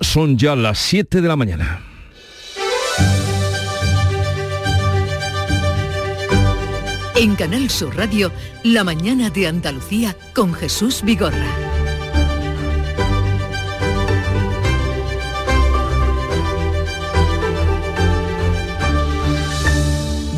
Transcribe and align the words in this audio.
son 0.00 0.36
ya 0.36 0.54
las 0.54 0.78
7 0.78 1.20
de 1.20 1.28
la 1.28 1.34
mañana. 1.34 1.80
En 7.14 7.34
Canal 7.34 7.70
Sur 7.70 7.96
Radio, 7.96 8.30
La 8.62 8.84
mañana 8.84 9.30
de 9.30 9.46
Andalucía 9.46 10.14
con 10.34 10.52
Jesús 10.52 11.02
Vigorra. 11.02 11.65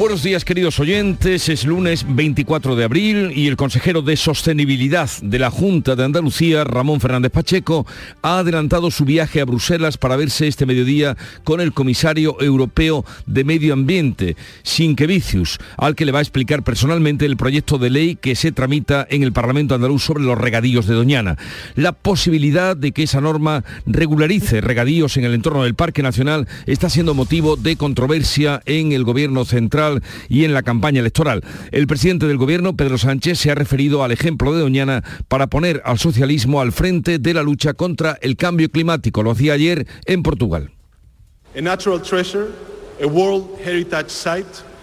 Buenos 0.09 0.23
días 0.23 0.47
queridos 0.47 0.81
oyentes, 0.81 1.51
es 1.51 1.67
lunes 1.67 2.07
24 2.09 2.77
de 2.77 2.85
abril 2.85 3.31
y 3.35 3.47
el 3.47 3.59
consejero 3.59 4.01
de 4.01 4.17
Sostenibilidad 4.17 5.11
de 5.21 5.39
la 5.39 5.51
Junta 5.51 5.97
de 5.97 6.05
Andalucía, 6.05 6.65
Ramón 6.65 6.99
Fernández 6.99 7.31
Pacheco, 7.31 7.87
ha 8.23 8.39
adelantado 8.39 8.91
su 8.91 9.05
viaje 9.05 9.43
a 9.43 9.45
Bruselas 9.45 9.99
para 9.99 10.17
verse 10.17 10.49
este 10.49 10.65
mediodía 10.65 11.19
con 11.45 11.61
el 11.61 11.75
comisario 11.75 12.41
europeo 12.41 13.05
de 13.27 13.45
Medio 13.45 13.75
Ambiente, 13.75 14.35
Sinkevicius, 14.63 15.59
al 15.77 15.95
que 15.95 16.07
le 16.07 16.13
va 16.13 16.21
a 16.21 16.23
explicar 16.23 16.63
personalmente 16.63 17.27
el 17.27 17.37
proyecto 17.37 17.77
de 17.77 17.91
ley 17.91 18.17
que 18.17 18.35
se 18.35 18.51
tramita 18.51 19.07
en 19.11 19.23
el 19.23 19.35
Parlamento 19.35 19.75
andaluz 19.75 20.05
sobre 20.05 20.25
los 20.25 20.39
regadíos 20.39 20.87
de 20.87 20.95
Doñana. 20.95 21.37
La 21.75 21.93
posibilidad 21.93 22.75
de 22.75 22.93
que 22.93 23.03
esa 23.03 23.21
norma 23.21 23.63
regularice 23.85 24.63
regadíos 24.63 25.19
en 25.19 25.25
el 25.25 25.35
entorno 25.35 25.65
del 25.65 25.75
Parque 25.75 26.03
Nacional 26.03 26.49
está 26.65 26.89
siendo 26.89 27.13
motivo 27.13 27.57
de 27.57 27.77
controversia 27.77 28.63
en 28.65 28.93
el 28.93 29.05
Gobierno 29.05 29.45
Central 29.45 29.98
y 30.29 30.45
en 30.45 30.55
la 30.55 30.63
campaña 30.63 31.01
electoral. 31.01 31.43
El 31.71 31.87
presidente 31.87 32.27
del 32.27 32.37
gobierno, 32.37 32.77
Pedro 32.77 32.99
Sánchez, 32.99 33.39
se 33.39 33.51
ha 33.51 33.55
referido 33.55 34.03
al 34.05 34.13
ejemplo 34.13 34.55
de 34.55 34.61
Doñana 34.61 35.05
para 35.29 35.47
poner 35.47 35.83
al 35.85 35.99
socialismo 35.99 36.61
al 36.61 36.73
frente 36.73 37.19
de 37.19 37.35
la 37.35 37.43
lucha 37.43 37.75
contra 37.75 38.19
el 38.21 38.37
cambio 38.37 38.71
climático. 38.71 39.23
Lo 39.23 39.31
hacía 39.31 39.55
ayer 39.55 39.87
en 40.07 40.23
Portugal. 40.23 40.71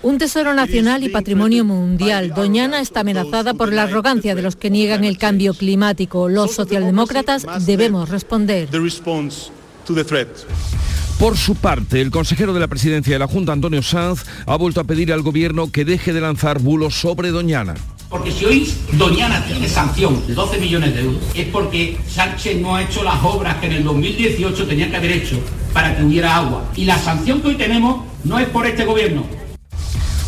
Un 0.02 0.18
tesoro 0.20 0.54
nacional 0.54 1.04
y 1.04 1.10
patrimonio 1.10 1.66
mundial. 1.66 2.32
Doñana 2.36 2.80
está 2.80 3.00
amenazada 3.00 3.56
por 3.56 3.74
la 3.74 3.84
arrogancia 3.84 4.36
de 4.36 4.44
los 4.44 4.56
que 4.56 4.70
niegan 4.70 5.04
el 5.04 5.18
cambio 5.18 5.54
climático. 5.54 6.30
Los 6.30 6.54
socialdemócratas 6.54 7.66
debemos 7.66 8.10
responder. 8.10 8.70
Por 11.20 11.38
su 11.38 11.56
parte, 11.56 12.02
el 12.02 12.12
consejero 12.12 12.54
de 12.54 12.60
la 12.60 12.68
presidencia 12.68 13.14
de 13.14 13.20
la 13.20 13.28
Junta, 13.28 13.54
Antonio 13.54 13.82
Sanz, 13.82 14.26
ha 14.46 14.58
vuelto 14.58 14.82
a 14.82 14.84
pedir 14.84 15.14
al 15.14 15.22
gobierno 15.22 15.72
que 15.72 15.86
deje 15.86 16.12
de 16.12 16.20
lanzar 16.20 16.60
bulos 16.60 16.96
sobre 16.96 17.32
Doñana. 17.32 17.76
Porque 18.10 18.32
si 18.32 18.46
hoy 18.46 18.74
Doñana 18.94 19.46
tiene 19.46 19.68
sanción 19.68 20.26
de 20.28 20.34
12 20.34 20.58
millones 20.60 20.94
de 20.94 21.02
euros, 21.02 21.22
es 21.34 21.48
porque 21.48 21.98
Sánchez 22.08 22.62
no 22.62 22.76
ha 22.76 22.84
hecho 22.84 23.04
las 23.04 23.24
obras 23.24 23.56
que 23.58 23.68
en 23.68 23.74
el 23.74 23.84
2018 23.84 24.68
tenía 24.68 24.90
que 24.90 24.98
haber 24.98 25.12
hecho 25.12 25.40
para 25.74 25.96
que 25.96 26.04
hubiera 26.04 26.36
agua. 26.36 26.70
Y 26.76 26.86
la 26.86 27.00
sanción 27.00 27.42
que 27.42 27.50
hoy 27.50 27.56
tenemos 27.56 28.06
no 28.24 28.38
es 28.38 28.48
por 28.50 28.68
este 28.68 28.86
gobierno, 28.86 29.26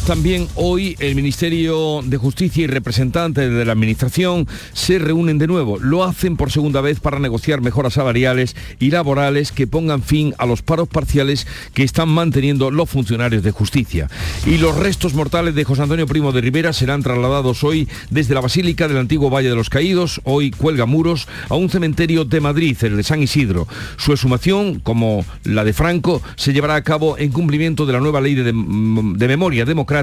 también 0.08 0.48
hoy 0.56 0.96
el 1.00 1.16
Ministerio 1.16 2.00
de 2.02 2.16
Justicia 2.16 2.64
y 2.64 2.68
representantes 2.68 3.52
de 3.52 3.66
la 3.66 3.74
Administración 3.74 4.48
se 4.72 5.00
reúnen 5.00 5.38
de 5.38 5.48
nuevo. 5.48 5.80
Lo 5.80 6.06
hacen 6.06 6.38
por 6.38 6.50
segunda 6.50 6.80
vez 6.80 7.02
para 7.02 7.20
negociar 7.20 7.60
mejoras 7.60 7.96
salariales 7.96 8.56
y 8.80 8.90
laborales 8.90 9.52
que 9.52 9.68
pongan 9.68 10.02
fin 10.02 10.34
a 10.38 10.46
los 10.46 10.62
paros 10.62 10.88
parciales 10.88 11.46
que 11.74 11.84
están 11.84 12.08
manteniendo 12.08 12.72
los 12.72 12.90
funcionarios 12.90 13.44
de 13.44 13.52
justicia. 13.52 14.10
Y 14.46 14.60
los 14.60 14.78
restos 14.78 15.14
mortales 15.14 15.56
de 15.56 15.66
José 15.66 15.82
Antonio 15.82 16.08
Primo 16.08 16.32
de 16.32 16.40
Rivera 16.40 16.72
serán 16.72 17.04
trasladados 17.04 17.66
hoy 17.66 17.90
desde 18.10 18.34
la 18.34 18.40
Basílica 18.40 18.88
del 18.88 19.00
antiguo 19.00 19.30
Valle 19.30 19.50
de 19.50 19.56
los 19.56 19.70
Caídos, 19.70 20.22
hoy 20.24 20.52
cuelga 20.52 20.86
muros, 20.86 21.28
a 21.50 21.56
un 21.56 21.70
cementerio 21.70 22.24
de 22.24 22.40
Madrid, 22.40 22.78
el 22.80 22.96
de 22.96 23.04
San 23.04 23.22
Isidro. 23.22 23.68
Su 23.98 24.14
exhumación, 24.14 24.80
como 24.80 25.26
la 25.44 25.66
de 25.66 25.74
Franco, 25.74 26.22
se 26.38 26.54
llevará 26.54 26.76
a 26.76 26.84
cabo 26.84 27.18
en 27.18 27.34
cumplimiento 27.34 27.86
de 27.86 27.92
la 27.92 28.00
nueva 28.00 28.22
ley 28.22 28.36
de, 28.36 28.44
de 28.54 29.28
memoria 29.28 29.66
democrática 29.66 29.97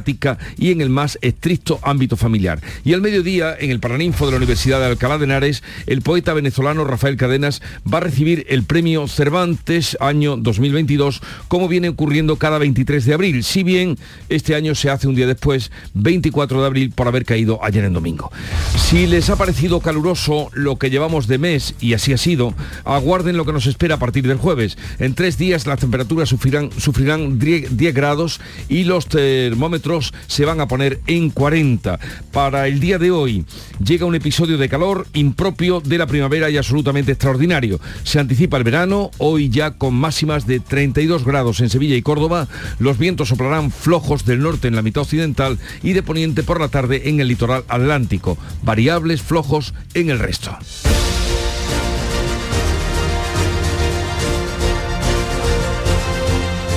y 0.56 0.70
en 0.70 0.80
el 0.80 0.90
más 0.90 1.18
estricto 1.22 1.78
ámbito 1.82 2.16
familiar. 2.16 2.60
Y 2.84 2.92
al 2.92 3.00
mediodía, 3.00 3.54
en 3.58 3.70
el 3.70 3.80
Paraninfo 3.80 4.26
de 4.26 4.32
la 4.32 4.38
Universidad 4.38 4.80
de 4.80 4.86
Alcalá 4.86 5.18
de 5.18 5.24
Henares, 5.24 5.62
el 5.86 6.02
poeta 6.02 6.34
venezolano 6.34 6.84
Rafael 6.84 7.16
Cadenas 7.16 7.62
va 7.90 7.98
a 7.98 8.02
recibir 8.02 8.46
el 8.48 8.64
premio 8.64 9.06
Cervantes 9.08 9.96
año 10.00 10.36
2022, 10.36 11.20
como 11.48 11.68
viene 11.68 11.88
ocurriendo 11.88 12.36
cada 12.36 12.58
23 12.58 13.04
de 13.04 13.14
abril, 13.14 13.44
si 13.44 13.62
bien 13.62 13.98
este 14.28 14.54
año 14.54 14.74
se 14.74 14.90
hace 14.90 15.08
un 15.08 15.14
día 15.14 15.26
después, 15.26 15.70
24 15.94 16.60
de 16.60 16.66
abril, 16.66 16.90
por 16.90 17.08
haber 17.08 17.24
caído 17.24 17.62
ayer 17.62 17.84
en 17.84 17.92
domingo. 17.92 18.30
Si 18.76 19.06
les 19.06 19.30
ha 19.30 19.36
parecido 19.36 19.80
caluroso 19.80 20.50
lo 20.52 20.78
que 20.78 20.90
llevamos 20.90 21.26
de 21.26 21.38
mes, 21.38 21.74
y 21.80 21.94
así 21.94 22.12
ha 22.12 22.18
sido, 22.18 22.54
aguarden 22.84 23.36
lo 23.36 23.44
que 23.44 23.52
nos 23.52 23.66
espera 23.66 23.96
a 23.96 23.98
partir 23.98 24.26
del 24.26 24.38
jueves. 24.38 24.78
En 24.98 25.14
tres 25.14 25.38
días 25.38 25.66
las 25.66 25.80
temperaturas 25.80 26.28
sufrirán, 26.28 26.70
sufrirán 26.78 27.38
10 27.38 27.94
grados 27.94 28.40
y 28.68 28.84
los 28.84 29.06
termómetros 29.06 29.83
se 30.26 30.44
van 30.46 30.60
a 30.60 30.68
poner 30.68 31.00
en 31.06 31.28
40. 31.30 31.98
Para 32.32 32.66
el 32.68 32.80
día 32.80 32.98
de 32.98 33.10
hoy 33.10 33.44
llega 33.84 34.06
un 34.06 34.14
episodio 34.14 34.56
de 34.56 34.68
calor 34.68 35.06
impropio 35.12 35.80
de 35.80 35.98
la 35.98 36.06
primavera 36.06 36.48
y 36.48 36.56
absolutamente 36.56 37.12
extraordinario. 37.12 37.80
Se 38.02 38.18
anticipa 38.18 38.56
el 38.56 38.64
verano, 38.64 39.10
hoy 39.18 39.50
ya 39.50 39.72
con 39.72 39.94
máximas 39.94 40.46
de 40.46 40.60
32 40.60 41.24
grados 41.24 41.60
en 41.60 41.68
Sevilla 41.68 41.96
y 41.96 42.02
Córdoba. 42.02 42.48
Los 42.78 42.96
vientos 42.96 43.28
soplarán 43.28 43.70
flojos 43.70 44.24
del 44.24 44.40
norte 44.40 44.68
en 44.68 44.76
la 44.76 44.82
mitad 44.82 45.02
occidental 45.02 45.58
y 45.82 45.92
de 45.92 46.02
poniente 46.02 46.42
por 46.42 46.60
la 46.60 46.68
tarde 46.68 47.08
en 47.10 47.20
el 47.20 47.28
litoral 47.28 47.64
atlántico. 47.68 48.38
Variables 48.62 49.20
flojos 49.20 49.74
en 49.92 50.08
el 50.08 50.18
resto. 50.18 50.56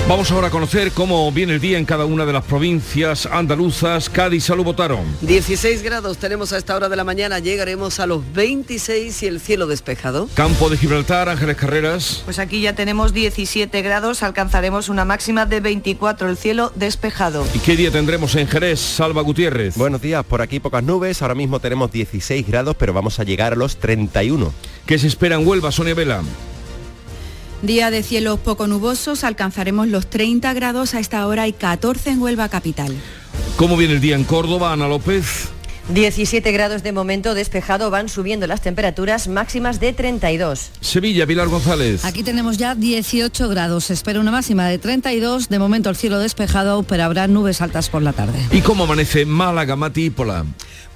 Vamos 0.08 0.32
ahora 0.32 0.48
a 0.48 0.50
conocer 0.50 0.94
cómo 0.94 1.30
viene 1.34 1.56
el 1.56 1.60
día 1.60 1.78
en 1.78 1.84
cada 1.84 2.06
una 2.06 2.26
de 2.26 2.32
las 2.32 2.46
provincias 2.46 3.26
andaluzas. 3.26 4.10
Cádiz, 4.10 4.46
salud, 4.46 4.64
votaron. 4.64 5.04
16 5.20 5.84
grados 5.84 6.18
tenemos 6.18 6.54
a 6.54 6.58
esta 6.58 6.78
hora 6.78 6.88
de 6.88 6.96
la 6.96 7.04
mañana, 7.04 7.40
llegaremos 7.40 8.00
a 8.00 8.08
los 8.08 8.22
26 8.32 9.24
y 9.24 9.28
el 9.28 9.42
cielo 9.42 9.68
despejado. 9.68 10.30
Campo 10.34 10.70
de 10.70 10.78
Gibraltar, 10.78 11.28
Ángeles 11.28 11.58
Carreras. 11.58 12.22
Pues 12.24 12.40
aquí 12.40 12.62
ya 12.62 12.74
tenemos 12.74 13.12
17 13.12 13.82
grados, 13.82 14.24
alcanzaremos 14.24 14.88
una 14.88 15.04
máxima 15.04 15.46
de 15.46 15.60
24, 15.60 16.30
el 16.30 16.38
cielo 16.38 16.72
despejado. 16.76 17.46
¿Y 17.54 17.60
qué 17.60 17.76
día 17.76 17.92
tendremos 17.92 18.34
en 18.36 18.48
Jerez, 18.48 18.80
Salva 18.80 19.22
Gutiérrez? 19.24 19.76
Buenos 19.76 20.02
días, 20.02 20.24
por 20.24 20.42
aquí 20.42 20.62
pocas 20.62 20.84
nubes, 20.84 21.22
ahora 21.22 21.36
mismo 21.36 21.60
tenemos 21.60 21.92
16 21.92 22.48
grados, 22.48 22.78
pero 22.80 22.94
vamos 22.94 23.20
a 23.20 23.26
llegar 23.26 23.52
a 23.52 23.56
los 23.58 23.76
31. 23.76 24.54
¿Qué 24.86 24.98
se 25.00 25.08
espera 25.08 25.36
en 25.36 25.46
Huelva, 25.46 25.74
Sonia 25.74 25.96
Vela? 25.96 26.22
Día 27.62 27.90
de 27.90 28.04
cielos 28.04 28.40
poco 28.40 28.68
nubosos, 28.68 29.24
alcanzaremos 29.24 29.88
los 29.88 30.08
30 30.08 30.54
grados 30.54 30.94
a 30.94 31.00
esta 31.00 31.26
hora 31.26 31.48
y 31.48 31.54
14 31.54 32.12
en 32.12 32.22
Huelva 32.22 32.50
capital. 32.50 32.96
¿Cómo 33.56 33.76
viene 33.76 33.96
el 33.96 34.02
día 34.02 34.16
en 34.16 34.24
Córdoba, 34.24 34.74
Ana 34.74 34.88
López? 34.88 35.50
17 35.90 36.52
grados 36.52 36.84
de 36.84 36.92
momento 36.92 37.34
despejado, 37.34 37.90
van 37.90 38.10
subiendo 38.10 38.46
las 38.46 38.62
temperaturas 38.62 39.30
máximas 39.30 39.80
de 39.80 39.94
32. 39.94 40.72
Sevilla, 40.82 41.26
Pilar 41.26 41.48
González. 41.48 42.04
Aquí 42.04 42.24
tenemos 42.24 42.58
ya 42.58 42.76
18 42.76 43.48
grados, 43.48 43.86
se 43.86 43.94
espera 43.94 44.20
una 44.20 44.32
máxima 44.32 44.68
de 44.68 44.80
32, 44.80 45.48
de 45.48 45.60
momento 45.60 45.90
el 45.90 45.96
cielo 45.96 46.20
despejado, 46.20 46.84
pero 46.84 47.04
habrá 47.06 47.28
nubes 47.28 47.62
altas 47.62 47.90
por 47.90 48.02
la 48.02 48.12
tarde. 48.12 48.38
¿Y 48.52 48.60
cómo 48.62 48.84
amanece 48.84 49.26
Málaga, 49.26 49.78
Mati 49.78 50.10
Pola? 50.10 50.46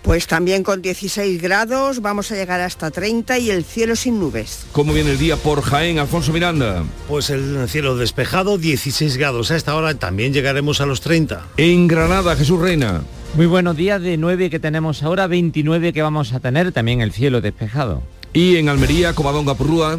Pues 0.02 0.28
también 0.28 0.64
con 0.64 0.82
16 0.82 1.42
grados, 1.42 2.02
vamos 2.02 2.32
a 2.32 2.36
llegar 2.36 2.60
hasta 2.60 2.92
30 2.92 3.38
y 3.38 3.52
el 3.52 3.64
cielo 3.64 3.96
sin 3.96 4.20
nubes. 4.20 4.66
¿Cómo 4.72 4.94
viene 4.94 5.12
el 5.12 5.20
día 5.20 5.38
por 5.38 5.62
Jaén, 5.62 6.00
Alfonso 6.00 6.34
Miranda? 6.34 6.84
Pues 7.08 7.30
el 7.30 7.70
cielo 7.70 7.96
despejado, 7.96 8.58
16 8.58 9.16
grados. 9.18 9.52
A 9.52 9.56
esta 9.56 9.76
hora 9.76 9.94
también 9.94 10.34
llegaremos 10.34 10.82
a 10.82 10.86
los 10.86 11.02
30. 11.02 11.48
En 11.58 11.88
Granada, 11.88 12.36
Jesús 12.36 12.60
Reina. 12.60 13.04
Muy 13.34 13.46
buenos 13.46 13.78
días, 13.78 14.02
de 14.02 14.18
9 14.18 14.50
que 14.50 14.60
tenemos 14.60 15.04
ahora, 15.04 15.26
29 15.26 15.94
que 15.94 16.02
vamos 16.02 16.34
a 16.34 16.42
tener, 16.42 16.74
también 16.74 17.00
el 17.00 17.14
cielo 17.14 17.40
despejado. 17.40 18.04
Y 18.34 18.58
en 18.58 18.68
Almería, 18.68 19.14
Covadonga 19.14 19.56
Purrúa. 19.56 19.98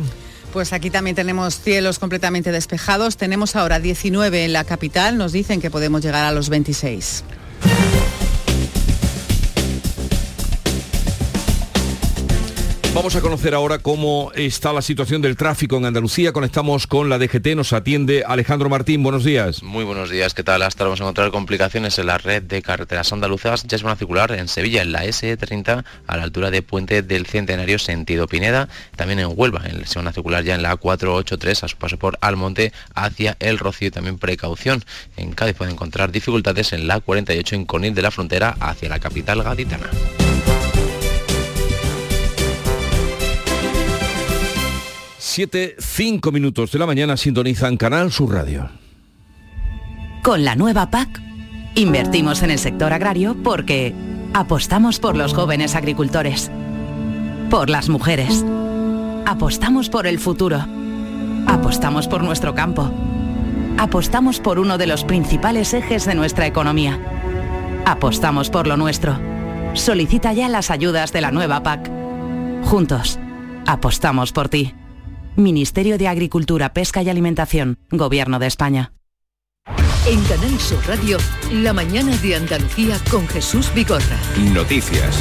Pues 0.53 0.75
aquí 0.75 0.91
también 0.91 1.17
tenemos 1.17 1.59
cielos 1.59 1.99
completamente 1.99 2.53
despejados. 2.53 3.17
Tenemos 3.17 3.57
ahora 3.57 3.81
19 3.81 4.45
en 4.45 4.53
la 4.53 4.65
capital. 4.65 5.17
Nos 5.17 5.33
dicen 5.33 5.63
que 5.63 5.71
podemos 5.71 6.03
llegar 6.03 6.27
a 6.27 6.33
los 6.33 6.51
26. 6.51 7.25
Vamos 12.95 13.17
a 13.17 13.23
conocer 13.23 13.55
ahora 13.55 13.79
cómo 13.79 14.33
está 14.35 14.71
la 14.71 14.83
situación 14.83 15.23
del 15.23 15.35
tráfico 15.35 15.79
en 15.79 15.87
Andalucía. 15.87 16.35
Conectamos 16.35 16.87
con 16.87 17.09
la 17.09 17.19
DGT, 17.19 17.57
nos 17.57 17.73
atiende 17.73 18.23
Alejandro 18.27 18.69
Martín. 18.69 19.03
Buenos 19.03 19.25
días. 19.25 19.63
Muy 19.63 19.83
buenos 19.83 20.11
días, 20.11 20.35
¿qué 20.35 20.45
tal? 20.45 20.61
Hasta 20.61 20.85
vamos 20.85 21.01
a 21.01 21.05
encontrar 21.05 21.31
complicaciones 21.31 21.99
en 21.99 22.07
la 22.07 22.19
red 22.19 22.43
de 22.43 22.61
carreteras 22.61 23.11
andaluzas. 23.11 23.65
Ya 23.67 23.77
es 23.77 23.83
una 23.83 23.97
circular 23.97 24.31
en 24.33 24.47
Sevilla, 24.47 24.83
en 24.83 24.93
la 24.93 25.07
SE30, 25.07 25.85
a 26.07 26.17
la 26.19 26.23
altura 26.23 26.51
de 26.51 26.61
Puente 26.61 27.01
del 27.01 27.25
Centenario, 27.25 27.79
sentido 27.79 28.27
Pineda. 28.27 28.69
También 28.95 29.21
en 29.21 29.33
Huelva, 29.35 29.63
en, 29.65 29.83
van 29.95 30.09
a 30.09 30.13
circular 30.13 30.45
ya 30.45 30.55
en 30.55 30.63
la 30.63 30.79
A483, 30.79 31.65
a 31.65 31.69
su 31.69 31.79
paso 31.79 31.99
por 31.99 32.19
Almonte, 32.21 32.75
hacia 32.95 33.39
El 33.41 33.59
Rocío 33.59 33.89
y 33.89 33.91
también 33.91 34.19
precaución. 34.19 34.85
En 35.17 35.33
Cádiz 35.33 35.57
pueden 35.57 35.73
encontrar 35.73 36.13
dificultades 36.13 36.75
en 36.75 36.87
la 36.87 37.01
48 37.01 37.57
en 37.57 37.65
Conil 37.65 37.95
de 37.95 38.03
la 38.03 38.11
Frontera, 38.11 38.55
hacia 38.61 38.91
la 38.91 39.01
capital 39.01 39.43
gaditana. 39.43 39.89
7, 45.33 45.77
5 45.79 46.31
minutos 46.31 46.73
de 46.73 46.79
la 46.79 46.85
mañana 46.85 47.17
sintonizan 47.17 47.79
Canal 47.79 48.13
Sur 48.13 48.35
Radio. 48.35 48.69
Con 50.23 50.45
la 50.45 50.57
nueva 50.57 50.91
PAC, 50.91 51.23
invertimos 51.75 52.43
en 52.43 52.51
el 52.51 52.59
sector 52.59 52.93
agrario 52.93 53.35
porque 53.43 53.95
apostamos 54.35 55.01
por 55.01 55.17
los 55.17 55.33
jóvenes 55.33 55.75
agricultores, 55.75 56.51
por 57.49 57.71
las 57.71 57.89
mujeres, 57.89 58.45
apostamos 59.25 59.89
por 59.89 60.07
el 60.07 60.19
futuro, 60.19 60.67
apostamos 61.47 62.09
por 62.09 62.23
nuestro 62.23 62.55
campo, 62.55 62.93
apostamos 63.79 64.39
por 64.39 64.59
uno 64.59 64.77
de 64.77 64.87
los 64.87 65.03
principales 65.03 65.73
ejes 65.73 66.05
de 66.05 66.15
nuestra 66.15 66.47
economía, 66.47 67.01
apostamos 67.87 68.51
por 68.51 68.67
lo 68.67 68.77
nuestro. 68.77 69.19
Solicita 69.73 70.35
ya 70.35 70.51
las 70.51 70.71
ayudas 70.71 71.11
de 71.11 71.23
la 71.23 71.31
nueva 71.31 71.63
PAC. 71.63 71.91
Juntos, 72.65 73.19
apostamos 73.65 74.33
por 74.33 74.51
ti. 74.51 74.75
Ministerio 75.37 75.97
de 75.97 76.09
Agricultura, 76.09 76.75
Pesca 76.75 77.03
y 77.03 77.09
Alimentación, 77.09 77.79
Gobierno 77.91 78.39
de 78.39 78.47
España. 78.47 78.93
En 80.07 80.21
Canal 80.25 80.59
Sur 80.61 80.87
Radio, 80.87 81.17
la 81.53 81.73
mañana 81.73 82.17
de 82.19 82.35
Andalucía 82.35 82.99
con 83.11 83.27
Jesús 83.29 83.73
Vigorra. 83.75 84.19
Noticias. 84.53 85.17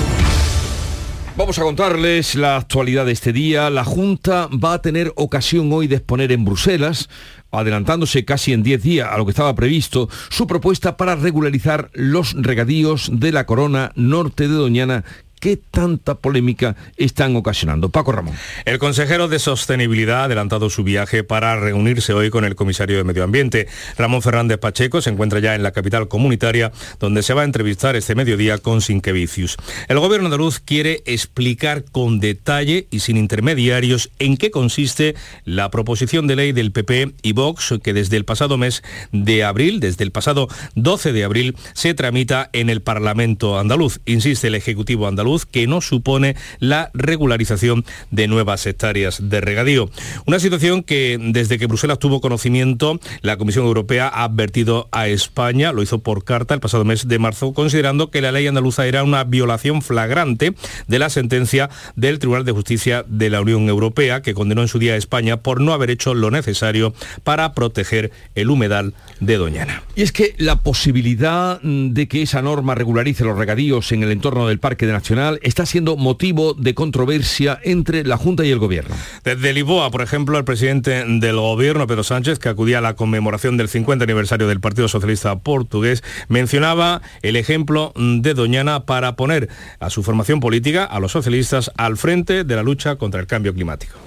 Vamos 1.37 1.57
a 1.59 1.61
contarles 1.61 2.35
la 2.35 2.57
actualidad 2.57 3.05
de 3.05 3.13
este 3.13 3.31
día. 3.31 3.69
La 3.69 3.85
Junta 3.85 4.47
va 4.47 4.73
a 4.73 4.81
tener 4.81 5.13
ocasión 5.15 5.71
hoy 5.71 5.87
de 5.87 5.95
exponer 5.95 6.31
en 6.33 6.43
Bruselas, 6.43 7.07
adelantándose 7.51 8.25
casi 8.25 8.51
en 8.51 8.63
10 8.63 8.83
días 8.83 9.09
a 9.09 9.17
lo 9.17 9.25
que 9.25 9.31
estaba 9.31 9.55
previsto, 9.55 10.09
su 10.29 10.45
propuesta 10.45 10.97
para 10.97 11.15
regularizar 11.15 11.89
los 11.93 12.33
regadíos 12.33 13.09
de 13.13 13.31
la 13.31 13.45
corona 13.45 13.93
norte 13.95 14.49
de 14.49 14.55
Doñana 14.55 15.05
qué 15.41 15.57
tanta 15.57 16.15
polémica 16.15 16.77
están 16.95 17.35
ocasionando. 17.35 17.89
Paco 17.89 18.11
Ramón. 18.11 18.35
El 18.63 18.77
consejero 18.77 19.27
de 19.27 19.39
Sostenibilidad 19.39 20.21
ha 20.21 20.23
adelantado 20.25 20.69
su 20.69 20.83
viaje 20.83 21.23
para 21.23 21.59
reunirse 21.59 22.13
hoy 22.13 22.29
con 22.29 22.45
el 22.45 22.55
comisario 22.55 22.97
de 22.97 23.03
Medio 23.03 23.23
Ambiente. 23.23 23.67
Ramón 23.97 24.21
Fernández 24.21 24.59
Pacheco 24.59 25.01
se 25.01 25.09
encuentra 25.09 25.39
ya 25.39 25.55
en 25.55 25.63
la 25.63 25.71
capital 25.71 26.07
comunitaria, 26.07 26.71
donde 26.99 27.23
se 27.23 27.33
va 27.33 27.41
a 27.41 27.45
entrevistar 27.45 27.95
este 27.95 28.13
mediodía 28.13 28.59
con 28.59 28.81
Sinquevicius. 28.81 29.57
El 29.87 29.99
gobierno 29.99 30.29
de 30.29 30.41
quiere 30.63 31.01
explicar 31.05 31.85
con 31.91 32.19
detalle 32.19 32.87
y 32.91 32.99
sin 32.99 33.17
intermediarios 33.17 34.11
en 34.19 34.37
qué 34.37 34.51
consiste 34.51 35.15
la 35.45 35.71
proposición 35.71 36.27
de 36.27 36.35
ley 36.35 36.51
del 36.51 36.71
PP 36.71 37.13
y 37.21 37.33
Vox 37.33 37.73
que 37.83 37.93
desde 37.93 38.17
el 38.17 38.25
pasado 38.25 38.57
mes 38.57 38.83
de 39.11 39.43
abril, 39.43 39.79
desde 39.79 40.03
el 40.03 40.11
pasado 40.11 40.47
12 40.75 41.13
de 41.13 41.23
abril, 41.23 41.55
se 41.73 41.93
tramita 41.93 42.49
en 42.53 42.69
el 42.69 42.81
Parlamento 42.81 43.57
andaluz. 43.57 44.01
Insiste 44.05 44.47
el 44.47 44.55
Ejecutivo 44.55 45.07
andaluz 45.07 45.30
que 45.39 45.67
no 45.67 45.81
supone 45.81 46.35
la 46.59 46.91
regularización 46.93 47.85
de 48.09 48.27
nuevas 48.27 48.65
hectáreas 48.65 49.29
de 49.29 49.41
regadío. 49.41 49.89
Una 50.25 50.39
situación 50.39 50.83
que 50.83 51.17
desde 51.19 51.57
que 51.57 51.67
Bruselas 51.67 51.99
tuvo 51.99 52.21
conocimiento, 52.21 52.99
la 53.21 53.37
Comisión 53.37 53.65
Europea 53.65 54.11
ha 54.13 54.23
advertido 54.23 54.87
a 54.91 55.07
España, 55.07 55.71
lo 55.71 55.81
hizo 55.81 55.99
por 55.99 56.23
carta 56.23 56.53
el 56.53 56.59
pasado 56.59 56.85
mes 56.85 57.07
de 57.07 57.19
marzo, 57.19 57.53
considerando 57.53 58.11
que 58.11 58.21
la 58.21 58.31
ley 58.31 58.47
andaluza 58.47 58.85
era 58.85 59.03
una 59.03 59.23
violación 59.23 59.81
flagrante 59.81 60.53
de 60.87 60.99
la 60.99 61.09
sentencia 61.09 61.69
del 61.95 62.19
Tribunal 62.19 62.45
de 62.45 62.51
Justicia 62.51 63.05
de 63.07 63.29
la 63.29 63.41
Unión 63.41 63.69
Europea, 63.69 64.21
que 64.21 64.33
condenó 64.33 64.61
en 64.61 64.67
su 64.67 64.79
día 64.79 64.93
a 64.93 64.97
España 64.97 65.37
por 65.37 65.61
no 65.61 65.73
haber 65.73 65.89
hecho 65.89 66.13
lo 66.13 66.31
necesario 66.31 66.93
para 67.23 67.53
proteger 67.53 68.11
el 68.35 68.49
humedal 68.49 68.93
de 69.19 69.37
Doñana. 69.37 69.83
Y 69.95 70.01
es 70.01 70.11
que 70.11 70.35
la 70.37 70.61
posibilidad 70.61 71.59
de 71.61 72.07
que 72.07 72.21
esa 72.21 72.41
norma 72.41 72.75
regularice 72.75 73.23
los 73.23 73.37
regadíos 73.37 73.91
en 73.91 74.03
el 74.03 74.11
entorno 74.11 74.47
del 74.47 74.59
Parque 74.59 74.85
Nacional 74.85 75.20
está 75.41 75.65
siendo 75.65 75.97
motivo 75.97 76.53
de 76.53 76.73
controversia 76.73 77.59
entre 77.63 78.03
la 78.03 78.17
Junta 78.17 78.45
y 78.45 78.51
el 78.51 78.59
Gobierno. 78.59 78.95
Desde 79.23 79.53
Lisboa, 79.53 79.89
por 79.91 80.01
ejemplo, 80.01 80.37
el 80.37 80.43
presidente 80.43 81.03
del 81.05 81.35
Gobierno, 81.35 81.87
Pedro 81.87 82.03
Sánchez, 82.03 82.39
que 82.39 82.49
acudía 82.49 82.79
a 82.79 82.81
la 82.81 82.95
conmemoración 82.95 83.57
del 83.57 83.69
50 83.69 84.03
aniversario 84.03 84.47
del 84.47 84.59
Partido 84.59 84.87
Socialista 84.87 85.39
Portugués, 85.39 86.03
mencionaba 86.27 87.01
el 87.21 87.35
ejemplo 87.35 87.93
de 87.95 88.33
Doñana 88.33 88.85
para 88.85 89.15
poner 89.15 89.49
a 89.79 89.89
su 89.89 90.03
formación 90.03 90.39
política, 90.39 90.85
a 90.85 90.99
los 90.99 91.11
socialistas, 91.11 91.71
al 91.77 91.97
frente 91.97 92.43
de 92.43 92.55
la 92.55 92.63
lucha 92.63 92.95
contra 92.95 93.19
el 93.19 93.27
cambio 93.27 93.53
climático. 93.53 93.97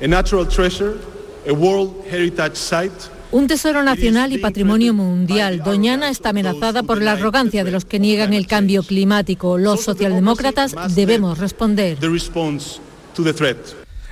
Un 3.34 3.48
tesoro 3.48 3.82
nacional 3.82 4.32
y 4.32 4.38
patrimonio 4.38 4.94
mundial. 4.94 5.60
Doñana 5.64 6.08
está 6.08 6.28
amenazada 6.28 6.84
por 6.84 7.02
la 7.02 7.14
arrogancia 7.14 7.64
de 7.64 7.72
los 7.72 7.84
que 7.84 7.98
niegan 7.98 8.32
el 8.32 8.46
cambio 8.46 8.84
climático. 8.84 9.58
Los 9.58 9.80
socialdemócratas 9.82 10.94
debemos 10.94 11.38
responder. 11.38 11.98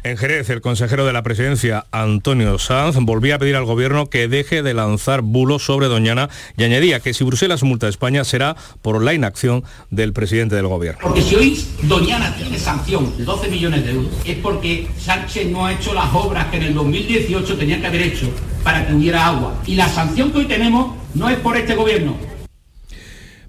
En 0.04 0.16
Jerez, 0.16 0.50
el 0.50 0.60
consejero 0.60 1.06
de 1.06 1.12
la 1.12 1.22
presidencia, 1.22 1.86
Antonio 1.92 2.58
Sanz, 2.58 2.96
volvía 2.96 3.36
a 3.36 3.38
pedir 3.38 3.54
al 3.54 3.64
gobierno 3.64 4.06
que 4.06 4.26
deje 4.26 4.64
de 4.64 4.74
lanzar 4.74 5.20
bulos 5.20 5.64
sobre 5.64 5.86
Doñana 5.86 6.28
y 6.56 6.64
añadía 6.64 6.98
que 6.98 7.14
si 7.14 7.22
Bruselas 7.22 7.62
multa 7.62 7.86
a 7.86 7.90
España 7.90 8.24
será 8.24 8.56
por 8.82 9.00
la 9.00 9.14
inacción 9.14 9.62
del 9.90 10.12
presidente 10.12 10.56
del 10.56 10.66
gobierno. 10.66 10.98
Porque 11.00 11.22
si 11.22 11.36
hoy 11.36 11.64
Doñana 11.82 12.34
tiene 12.34 12.58
sanción 12.58 13.16
de 13.16 13.24
12 13.24 13.48
millones 13.48 13.84
de 13.84 13.92
euros, 13.92 14.10
es 14.24 14.38
porque 14.38 14.88
Sánchez 14.98 15.46
no 15.50 15.66
ha 15.66 15.72
hecho 15.72 15.94
las 15.94 16.12
obras 16.12 16.46
que 16.46 16.56
en 16.56 16.64
el 16.64 16.74
2018 16.74 17.56
tenía 17.56 17.80
que 17.80 17.86
haber 17.86 18.02
hecho 18.02 18.28
para 18.64 18.84
que 18.84 18.94
hubiera 18.94 19.28
agua. 19.28 19.54
Y 19.66 19.76
la 19.76 19.88
sanción 19.88 20.32
que 20.32 20.38
hoy 20.38 20.46
tenemos 20.46 20.96
no 21.14 21.28
es 21.28 21.38
por 21.38 21.56
este 21.56 21.76
gobierno, 21.76 22.16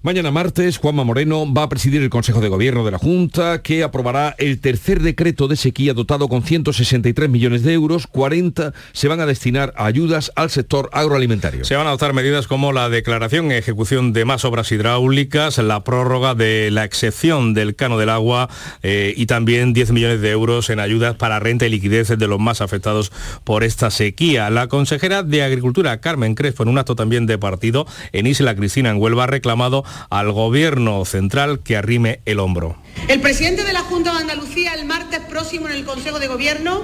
Mañana 0.05 0.31
martes, 0.31 0.79
Juanma 0.79 1.05
Moreno 1.05 1.45
va 1.53 1.63
a 1.63 1.69
presidir 1.69 2.01
el 2.01 2.09
Consejo 2.09 2.41
de 2.41 2.49
Gobierno 2.49 2.83
de 2.83 2.91
la 2.91 2.97
Junta, 2.97 3.61
que 3.61 3.83
aprobará 3.83 4.35
el 4.37 4.59
tercer 4.59 5.01
decreto 5.01 5.47
de 5.47 5.55
sequía 5.55 5.93
dotado 5.93 6.27
con 6.27 6.43
163 6.43 7.29
millones 7.29 7.63
de 7.63 7.71
euros, 7.71 8.05
40 8.07 8.73
se 8.91 9.07
van 9.07 9.21
a 9.21 9.25
destinar 9.25 9.73
a 9.77 9.85
ayudas 9.85 10.33
al 10.35 10.49
sector 10.49 10.89
agroalimentario. 10.91 11.63
Se 11.63 11.77
van 11.77 11.85
a 11.85 11.91
adoptar 11.91 12.11
medidas 12.11 12.47
como 12.47 12.73
la 12.73 12.89
declaración 12.89 13.49
y 13.49 13.53
ejecución 13.53 14.11
de 14.11 14.25
más 14.25 14.43
obras 14.43 14.73
hidráulicas, 14.73 15.57
la 15.59 15.85
prórroga 15.85 16.35
de 16.35 16.69
la 16.69 16.83
excepción 16.83 17.53
del 17.53 17.77
cano 17.77 17.97
del 17.97 18.09
agua 18.09 18.49
eh, 18.81 19.13
y 19.15 19.25
también 19.25 19.71
10 19.71 19.93
millones 19.93 20.19
de 20.19 20.31
euros 20.31 20.69
en 20.69 20.81
ayudas 20.81 21.15
para 21.15 21.39
renta 21.39 21.65
y 21.65 21.69
liquidez 21.69 22.09
de 22.09 22.27
los 22.27 22.41
más 22.41 22.59
afectados 22.59 23.13
por 23.45 23.63
esta 23.63 23.89
sequía. 23.89 24.49
La 24.49 24.67
consejera 24.67 25.23
de 25.23 25.43
Agricultura, 25.43 26.01
Carmen 26.01 26.35
Crespo, 26.35 26.63
en 26.63 26.69
un 26.69 26.77
acto 26.77 26.97
también 26.97 27.25
de 27.25 27.37
partido 27.37 27.87
en 28.11 28.27
Isla 28.27 28.53
Cristina, 28.53 28.89
en 28.89 28.97
Huelva, 28.97 29.23
ha 29.23 29.27
reclamado 29.27 29.85
al 30.09 30.31
gobierno 30.31 31.05
central 31.05 31.59
que 31.61 31.77
arrime 31.77 32.21
el 32.25 32.39
hombro. 32.39 32.77
El 33.07 33.21
presidente 33.21 33.63
de 33.63 33.73
la 33.73 33.81
Junta 33.81 34.13
de 34.13 34.19
Andalucía 34.19 34.73
el 34.73 34.85
martes 34.85 35.19
próximo 35.19 35.67
en 35.67 35.75
el 35.75 35.85
Consejo 35.85 36.19
de 36.19 36.27
Gobierno, 36.27 36.83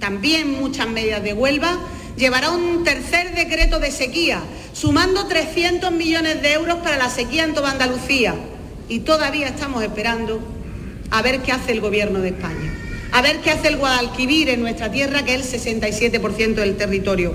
también 0.00 0.52
muchas 0.52 0.88
medidas 0.88 1.22
de 1.22 1.32
Huelva, 1.32 1.78
llevará 2.16 2.50
un 2.50 2.84
tercer 2.84 3.34
decreto 3.34 3.80
de 3.80 3.90
sequía, 3.90 4.40
sumando 4.72 5.26
300 5.26 5.92
millones 5.92 6.42
de 6.42 6.52
euros 6.52 6.78
para 6.78 6.96
la 6.96 7.10
sequía 7.10 7.44
en 7.44 7.54
toda 7.54 7.70
Andalucía. 7.70 8.34
Y 8.88 9.00
todavía 9.00 9.48
estamos 9.48 9.82
esperando 9.82 10.40
a 11.10 11.22
ver 11.22 11.42
qué 11.42 11.52
hace 11.52 11.72
el 11.72 11.80
Gobierno 11.80 12.20
de 12.20 12.30
España, 12.30 12.74
a 13.12 13.22
ver 13.22 13.40
qué 13.40 13.50
hace 13.50 13.68
el 13.68 13.76
Guadalquivir 13.76 14.48
en 14.48 14.60
nuestra 14.60 14.90
tierra, 14.90 15.24
que 15.24 15.34
es 15.34 15.52
el 15.54 15.78
67% 15.78 16.54
del 16.54 16.76
territorio. 16.76 17.34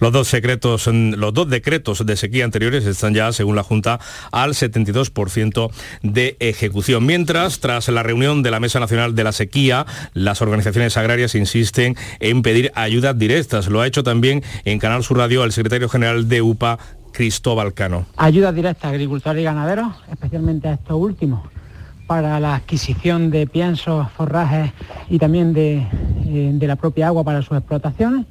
Los 0.00 0.12
dos, 0.12 0.28
secretos, 0.28 0.86
los 0.86 1.34
dos 1.34 1.48
decretos 1.48 2.04
de 2.04 2.16
sequía 2.16 2.44
anteriores 2.44 2.84
están 2.86 3.14
ya, 3.14 3.32
según 3.32 3.56
la 3.56 3.62
Junta, 3.62 4.00
al 4.30 4.54
72% 4.54 5.70
de 6.02 6.36
ejecución. 6.40 7.06
Mientras, 7.06 7.60
tras 7.60 7.88
la 7.88 8.02
reunión 8.02 8.42
de 8.42 8.50
la 8.50 8.60
Mesa 8.60 8.80
Nacional 8.80 9.14
de 9.14 9.24
la 9.24 9.32
Sequía, 9.32 9.86
las 10.14 10.42
organizaciones 10.42 10.96
agrarias 10.96 11.34
insisten 11.34 11.96
en 12.20 12.42
pedir 12.42 12.72
ayudas 12.74 13.18
directas. 13.18 13.68
Lo 13.68 13.80
ha 13.80 13.86
hecho 13.86 14.02
también 14.02 14.42
en 14.64 14.78
Canal 14.78 15.02
Sur 15.02 15.18
Radio 15.18 15.44
el 15.44 15.52
secretario 15.52 15.88
general 15.88 16.28
de 16.28 16.42
UPA, 16.42 16.78
Cristóbal 17.12 17.74
Cano. 17.74 18.06
Ayudas 18.16 18.54
directas 18.54 18.84
a 18.84 18.88
agricultores 18.88 19.40
y 19.40 19.44
ganaderos, 19.44 19.92
especialmente 20.10 20.68
a 20.68 20.74
estos 20.74 20.96
últimos 20.96 21.42
para 22.06 22.40
la 22.40 22.56
adquisición 22.56 23.30
de 23.30 23.46
piensos, 23.46 24.10
forrajes 24.12 24.72
y 25.08 25.18
también 25.18 25.54
de, 25.54 25.86
eh, 26.26 26.50
de 26.52 26.66
la 26.66 26.76
propia 26.76 27.06
agua 27.06 27.24
para 27.24 27.40
sus 27.40 27.56
explotaciones. 27.56 28.26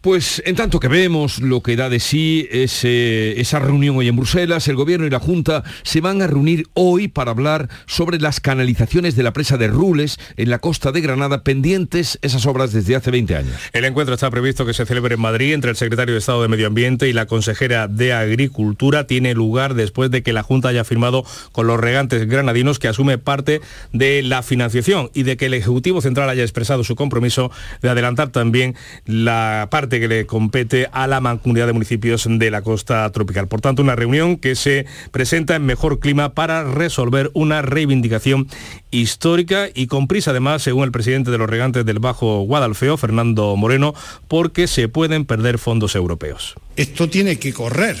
Pues 0.00 0.42
en 0.46 0.56
tanto 0.56 0.80
que 0.80 0.88
vemos 0.88 1.40
lo 1.40 1.62
que 1.62 1.76
da 1.76 1.90
de 1.90 2.00
sí 2.00 2.48
esa 2.50 3.58
reunión 3.58 3.98
hoy 3.98 4.08
en 4.08 4.16
Bruselas, 4.16 4.66
el 4.66 4.76
Gobierno 4.76 5.06
y 5.06 5.10
la 5.10 5.20
Junta 5.20 5.62
se 5.82 6.00
van 6.00 6.22
a 6.22 6.26
reunir 6.26 6.68
hoy 6.72 7.08
para 7.08 7.32
hablar 7.32 7.68
sobre 7.84 8.18
las 8.18 8.40
canalizaciones 8.40 9.14
de 9.14 9.22
la 9.22 9.34
presa 9.34 9.58
de 9.58 9.68
Rules 9.68 10.18
en 10.38 10.48
la 10.48 10.58
costa 10.58 10.90
de 10.90 11.02
Granada, 11.02 11.44
pendientes 11.44 12.18
esas 12.22 12.46
obras 12.46 12.72
desde 12.72 12.96
hace 12.96 13.10
20 13.10 13.36
años. 13.36 13.54
El 13.74 13.84
encuentro 13.84 14.14
está 14.14 14.30
previsto 14.30 14.64
que 14.64 14.72
se 14.72 14.86
celebre 14.86 15.16
en 15.16 15.20
Madrid 15.20 15.52
entre 15.52 15.68
el 15.68 15.76
secretario 15.76 16.14
de 16.14 16.20
Estado 16.20 16.40
de 16.40 16.48
Medio 16.48 16.68
Ambiente 16.68 17.06
y 17.06 17.12
la 17.12 17.26
consejera 17.26 17.86
de 17.86 18.14
Agricultura. 18.14 19.06
Tiene 19.06 19.34
lugar 19.34 19.74
después 19.74 20.10
de 20.10 20.22
que 20.22 20.32
la 20.32 20.42
Junta 20.42 20.68
haya 20.68 20.84
firmado 20.84 21.26
con 21.52 21.66
los 21.66 21.78
regantes 21.78 22.26
granadinos 22.26 22.78
que 22.78 22.88
asume 22.88 23.18
parte 23.18 23.60
de 23.92 24.22
la 24.22 24.42
financiación 24.42 25.10
y 25.12 25.24
de 25.24 25.36
que 25.36 25.46
el 25.46 25.52
Ejecutivo 25.52 26.00
Central 26.00 26.30
haya 26.30 26.42
expresado 26.42 26.84
su 26.84 26.96
compromiso 26.96 27.50
de 27.82 27.90
adelantar 27.90 28.30
también 28.30 28.76
la 29.04 29.68
parte 29.70 29.89
que 29.98 30.08
le 30.08 30.26
compete 30.26 30.88
a 30.92 31.06
la 31.06 31.20
mancomunidad 31.20 31.66
de 31.66 31.72
municipios 31.72 32.26
de 32.28 32.50
la 32.50 32.62
costa 32.62 33.10
tropical. 33.10 33.48
Por 33.48 33.60
tanto, 33.60 33.82
una 33.82 33.96
reunión 33.96 34.36
que 34.36 34.54
se 34.54 34.86
presenta 35.10 35.56
en 35.56 35.64
mejor 35.64 35.98
clima 35.98 36.34
para 36.34 36.62
resolver 36.62 37.30
una 37.34 37.62
reivindicación 37.62 38.48
histórica 38.90 39.68
y 39.74 39.86
con 39.86 40.06
prisa 40.06 40.30
además, 40.30 40.62
según 40.62 40.84
el 40.84 40.92
presidente 40.92 41.30
de 41.30 41.38
los 41.38 41.48
regantes 41.48 41.84
del 41.84 41.98
Bajo 41.98 42.42
Guadalfeo, 42.42 42.96
Fernando 42.96 43.56
Moreno, 43.56 43.94
porque 44.28 44.66
se 44.66 44.88
pueden 44.88 45.24
perder 45.24 45.58
fondos 45.58 45.94
europeos. 45.94 46.54
Esto 46.76 47.08
tiene 47.08 47.38
que 47.38 47.52
correr. 47.52 47.96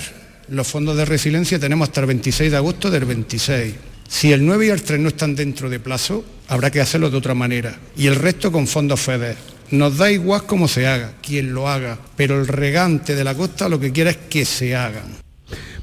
Los 0.48 0.68
fondos 0.68 0.96
de 0.96 1.04
resiliencia 1.04 1.58
tenemos 1.58 1.88
hasta 1.88 2.00
el 2.00 2.06
26 2.06 2.50
de 2.50 2.56
agosto 2.56 2.90
del 2.90 3.04
26. 3.04 3.74
Si 4.08 4.32
el 4.32 4.44
9 4.44 4.66
y 4.66 4.68
el 4.70 4.82
3 4.82 4.98
no 4.98 5.08
están 5.08 5.36
dentro 5.36 5.70
de 5.70 5.78
plazo, 5.78 6.24
habrá 6.48 6.70
que 6.72 6.80
hacerlo 6.80 7.10
de 7.10 7.16
otra 7.16 7.34
manera. 7.34 7.78
Y 7.96 8.08
el 8.08 8.16
resto 8.16 8.50
con 8.50 8.66
fondos 8.66 9.00
FEDER. 9.00 9.36
Nos 9.70 9.98
da 9.98 10.10
igual 10.10 10.46
cómo 10.46 10.66
se 10.66 10.86
haga, 10.86 11.12
quien 11.22 11.54
lo 11.54 11.68
haga, 11.68 11.98
pero 12.16 12.40
el 12.40 12.48
regante 12.48 13.14
de 13.14 13.22
la 13.22 13.34
costa 13.34 13.68
lo 13.68 13.78
que 13.78 13.92
quiere 13.92 14.10
es 14.10 14.16
que 14.16 14.44
se 14.44 14.74
hagan. 14.74 15.16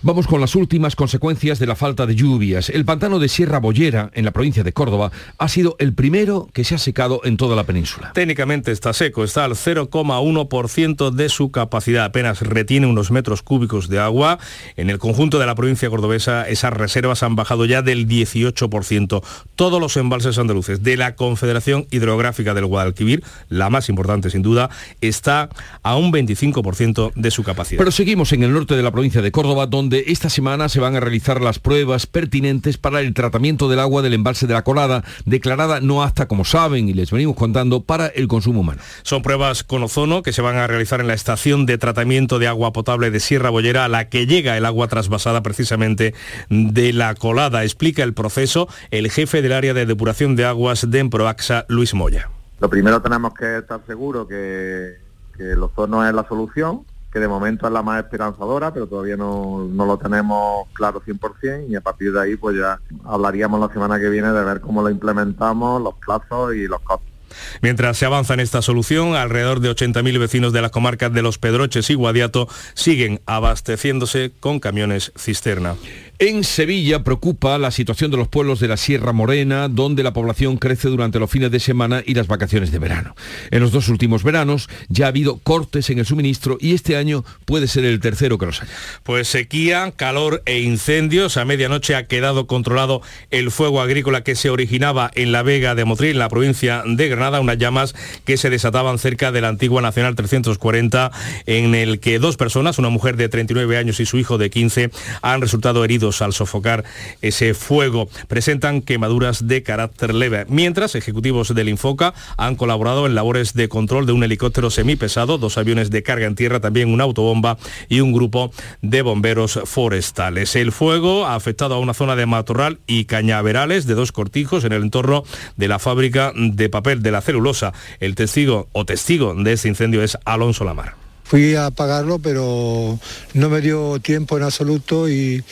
Vamos 0.08 0.26
con 0.26 0.40
las 0.40 0.56
últimas 0.56 0.96
consecuencias 0.96 1.60
de 1.60 1.68
la 1.68 1.76
falta 1.76 2.06
de 2.06 2.16
lluvias. 2.16 2.70
El 2.70 2.86
pantano 2.86 3.20
de 3.20 3.28
Sierra 3.28 3.60
Bollera, 3.60 4.10
en 4.14 4.24
la 4.24 4.32
provincia 4.32 4.64
de 4.64 4.72
Córdoba, 4.72 5.12
ha 5.38 5.50
sido 5.50 5.76
el 5.80 5.94
primero 5.94 6.48
que 6.54 6.64
se 6.64 6.76
ha 6.76 6.78
secado 6.78 7.20
en 7.26 7.36
toda 7.36 7.58
la 7.58 7.66
península. 7.66 8.14
Técnicamente 8.14 8.72
está 8.72 8.94
seco, 8.94 9.26
está 9.26 9.44
al 9.44 9.56
0,1% 9.56 11.12
de 11.12 11.28
su 11.28 11.52
capacidad, 11.52 12.06
apenas 12.06 12.42
retiene 12.42 12.88
unos 12.88 13.12
metros 13.12 13.42
cúbicos 13.42 13.90
de 13.90 14.00
agua. 14.00 14.40
En 14.78 14.90
el 14.90 14.98
conjunto 14.98 15.40
de 15.40 15.46
la 15.46 15.56
provincia 15.56 15.90
cordobesa 15.90 16.48
esas 16.48 16.72
reservas 16.72 17.22
han 17.22 17.36
bajado 17.36 17.66
ya 17.66 17.82
del 17.82 18.08
18%. 18.08 19.22
Todos 19.58 19.82
los 19.82 19.98
embalses 19.98 20.38
andaluces 20.38 20.84
de 20.84 20.96
la 20.96 21.16
Confederación 21.16 21.86
Hidrográfica 21.92 22.54
del 22.54 22.66
Guadalquivir, 22.68 23.26
la 23.50 23.70
más 23.70 23.90
importante 23.90 24.30
sin 24.30 24.42
duda, 24.42 24.70
está 25.02 25.50
a 25.84 25.98
un 25.98 26.14
25% 26.14 27.12
de 27.14 27.30
su 27.30 27.44
capacidad. 27.44 27.80
Pero 27.80 27.92
seguimos 27.92 28.32
en 28.32 28.44
el 28.44 28.54
norte 28.54 28.78
de 28.78 28.84
la 28.84 28.92
provincia 28.92 29.22
de 29.22 29.34
Córdoba, 29.34 29.68
donde 29.68 29.97
donde 29.98 30.12
esta 30.12 30.30
semana 30.30 30.70
se 30.70 30.80
van 30.80 30.96
a 30.96 31.00
realizar 31.00 31.42
las 31.42 31.60
pruebas 31.60 32.06
pertinentes 32.08 32.78
para 32.78 33.00
el 33.02 33.14
tratamiento 33.14 33.70
del 33.70 33.80
agua 33.80 34.02
del 34.02 34.14
embalse 34.14 34.46
de 34.46 34.54
la 34.54 34.64
Colada, 34.64 35.04
declarada 35.26 35.80
no 35.80 36.04
apta, 36.04 36.28
como 36.28 36.46
saben, 36.46 36.88
y 36.90 36.94
les 36.94 37.10
venimos 37.10 37.36
contando, 37.36 37.82
para 37.82 38.08
el 38.08 38.28
consumo 38.28 38.60
humano. 38.60 38.82
Son 39.04 39.22
pruebas 39.22 39.64
con 39.64 39.84
ozono 39.84 40.22
que 40.22 40.34
se 40.34 40.42
van 40.42 40.58
a 40.58 40.68
realizar 40.68 41.00
en 41.00 41.08
la 41.08 41.14
estación 41.14 41.66
de 41.66 41.78
tratamiento 41.78 42.38
de 42.38 42.48
agua 42.48 42.74
potable 42.74 43.12
de 43.12 43.20
Sierra 43.20 43.50
Bollera, 43.50 43.86
a 43.86 43.88
la 43.88 44.10
que 44.10 44.28
llega 44.28 44.58
el 44.58 44.66
agua 44.66 44.88
trasvasada 44.88 45.42
precisamente 45.42 46.14
de 46.50 46.94
la 46.94 47.16
Colada. 47.16 47.64
Explica 47.64 48.04
el 48.04 48.14
proceso 48.14 48.68
el 48.92 49.10
jefe 49.10 49.42
del 49.42 49.54
área 49.54 49.74
de 49.74 49.86
depuración 49.86 50.36
de 50.36 50.46
aguas 50.46 50.92
de 50.92 51.00
Emproaxa, 51.00 51.66
Luis 51.70 51.94
Moya. 51.94 52.30
Lo 52.60 52.70
primero 52.70 53.02
tenemos 53.02 53.34
que 53.34 53.60
estar 53.60 53.82
seguros 53.88 54.28
que, 54.28 54.98
que 55.38 55.52
el 55.52 55.64
ozono 55.64 56.08
es 56.08 56.14
la 56.14 56.28
solución 56.28 56.84
que 57.12 57.20
de 57.20 57.28
momento 57.28 57.68
es 57.68 57.74
la 57.74 57.82
más 57.82 58.04
esperanzadora, 58.04 58.74
pero 58.74 58.88
todavía 58.88 59.18
no, 59.18 59.68
no, 59.70 59.86
lo 59.86 59.98
tenemos 59.98 60.68
claro 60.74 61.02
100% 61.02 61.70
y 61.70 61.76
a 61.76 61.82
partir 61.82 62.12
de 62.12 62.22
ahí 62.22 62.36
pues 62.36 62.58
ya 62.58 62.80
hablaríamos 63.06 63.60
la 63.60 63.70
semana 63.74 64.00
que 64.00 64.10
viene 64.10 64.32
de 64.32 64.44
ver 64.44 64.62
cómo 64.62 64.82
lo 64.82 64.90
implementamos, 64.90 65.82
los 65.82 65.96
plazos 65.96 66.54
y 66.56 66.68
los 66.68 66.82
costos. 66.82 67.18
Mientras 67.62 67.98
se 67.98 68.06
avanza 68.06 68.34
en 68.34 68.40
esta 68.40 68.62
solución, 68.62 69.16
alrededor 69.16 69.60
de 69.60 69.70
80.000 69.70 70.20
vecinos 70.20 70.54
de 70.54 70.62
las 70.62 70.72
comarcas 70.72 71.14
de 71.14 71.22
Los 71.22 71.38
Pedroches 71.38 71.90
y 71.90 71.94
Guadiato 71.94 72.48
siguen 72.74 73.22
abasteciéndose 73.26 74.32
con 74.40 74.60
camiones 74.60 75.12
cisterna. 75.18 75.76
En 76.20 76.44
Sevilla 76.44 77.04
preocupa 77.04 77.60
la 77.60 77.70
situación 77.70 78.10
de 78.10 78.18
los 78.18 78.28
pueblos 78.28 78.60
de 78.60 78.68
la 78.68 78.78
Sierra 78.78 79.14
Morena, 79.14 79.68
donde 79.68 80.02
la 80.02 80.14
población 80.14 80.58
crece 80.58 80.88
durante 80.88 81.20
los 81.20 81.30
fines 81.30 81.52
de 81.52 81.60
semana 81.60 82.02
y 82.04 82.16
las 82.16 82.26
vacaciones 82.26 82.72
de 82.72 82.80
verano. 82.80 83.16
En 83.52 83.60
los 83.60 83.72
dos 83.72 83.88
últimos 83.88 84.24
veranos 84.24 84.68
ya 84.90 85.06
ha 85.06 85.10
habido 85.10 85.38
cortes 85.38 85.92
en 85.92 86.00
el 86.00 86.08
suministro 86.08 86.58
y 86.60 86.74
este 86.74 86.98
año 86.98 87.24
puede 87.46 87.68
ser 87.68 87.86
el 87.86 88.00
tercero 88.00 88.40
que 88.40 88.48
los 88.48 88.64
haya. 88.64 88.72
Pues 89.04 89.28
sequía, 89.28 89.94
calor 89.96 90.42
e 90.48 90.60
incendios. 90.62 91.38
A 91.38 91.46
medianoche 91.46 91.94
ha 91.94 92.08
quedado 92.08 92.48
controlado 92.48 93.04
el 93.30 93.52
fuego 93.52 93.80
agrícola 93.80 94.24
que 94.24 94.34
se 94.34 94.50
originaba 94.50 95.12
en 95.14 95.32
la 95.32 95.44
Vega 95.44 95.76
de 95.76 95.86
Motril, 95.86 96.14
en 96.14 96.20
la 96.20 96.30
provincia 96.30 96.82
de 96.84 97.10
Granada, 97.10 97.42
unas 97.42 97.60
llamas 97.60 97.94
que 98.26 98.38
se 98.38 98.50
desataban 98.50 98.98
cerca 98.98 99.32
de 99.32 99.42
la 99.42 99.50
antigua 99.50 99.84
Nacional 99.84 100.16
340, 100.16 101.12
en 101.46 101.76
el 101.76 102.00
que 102.00 102.18
dos 102.18 102.38
personas, 102.38 102.80
una 102.80 102.90
mujer 102.90 103.18
de 103.18 103.30
39 103.30 103.78
años 103.78 104.00
y 104.00 104.08
su 104.08 104.18
hijo 104.18 104.40
de 104.40 104.50
15, 104.50 104.90
han 105.22 105.42
resultado 105.42 105.86
heridos 105.86 106.07
al 106.22 106.34
sofocar 106.34 106.84
ese 107.22 107.54
fuego. 107.54 108.10
Presentan 108.28 108.82
quemaduras 108.82 109.48
de 109.48 109.64
carácter 109.64 110.14
leve, 110.14 110.46
mientras 110.50 110.96
ejecutivos 110.96 111.54
del 111.54 111.70
Infoca 111.70 112.14
han 112.38 112.56
colaborado 112.56 113.06
en 113.06 113.16
labores 113.16 113.54
de 113.54 113.70
control 113.70 114.06
de 114.06 114.14
un 114.14 114.24
helicóptero 114.24 114.70
semipesado, 114.70 115.38
dos 115.38 115.58
aviones 115.58 115.90
de 115.90 116.04
carga 116.04 116.26
en 116.26 116.36
tierra, 116.36 116.60
también 116.60 116.92
una 116.92 117.04
autobomba 117.04 117.58
y 117.90 118.00
un 118.00 118.14
grupo 118.14 118.52
de 118.82 119.02
bomberos 119.02 119.60
forestales. 119.66 120.56
El 120.56 120.72
fuego 120.72 121.26
ha 121.26 121.36
afectado 121.36 121.76
a 121.76 121.80
una 121.80 121.94
zona 121.94 122.16
de 122.16 122.26
matorral 122.26 122.80
y 122.88 123.06
cañaverales 123.06 123.86
de 123.88 123.96
dos 123.96 124.12
cortijos 124.12 124.64
en 124.64 124.74
el 124.74 124.84
entorno 124.84 125.24
de 125.56 125.68
la 125.68 125.80
fábrica 125.80 126.32
de 126.36 126.70
papel 126.70 127.02
de 127.02 127.12
la 127.12 127.22
celulosa. 127.22 127.74
El 128.00 128.16
testigo 128.16 128.68
o 128.72 128.86
testigo 128.86 129.34
de 129.36 129.54
este 129.54 129.68
incendio 129.68 130.04
es 130.04 130.18
Alonso 130.26 130.64
Lamar. 130.64 131.07
Fui 131.28 131.56
a 131.56 131.68
apagarlo, 131.68 132.20
pero 132.20 133.00
no 133.34 133.50
me 133.50 133.62
dio 133.62 134.00
tiempo 134.00 134.38
en 134.38 134.44
absoluto 134.44 135.10
y, 135.10 135.44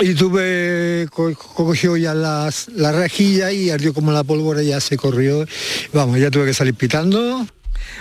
y 0.00 0.14
tuve, 0.14 1.08
cogió 1.10 1.96
ya 1.96 2.14
las, 2.14 2.68
la 2.68 2.92
rejilla 2.92 3.50
y 3.50 3.70
ardió 3.70 3.94
como 3.94 4.12
la 4.12 4.24
pólvora, 4.24 4.62
ya 4.62 4.80
se 4.80 4.96
corrió. 4.96 5.46
Vamos, 5.92 6.18
ya 6.18 6.30
tuve 6.30 6.46
que 6.46 6.54
salir 6.54 6.74
pitando. 6.74 7.46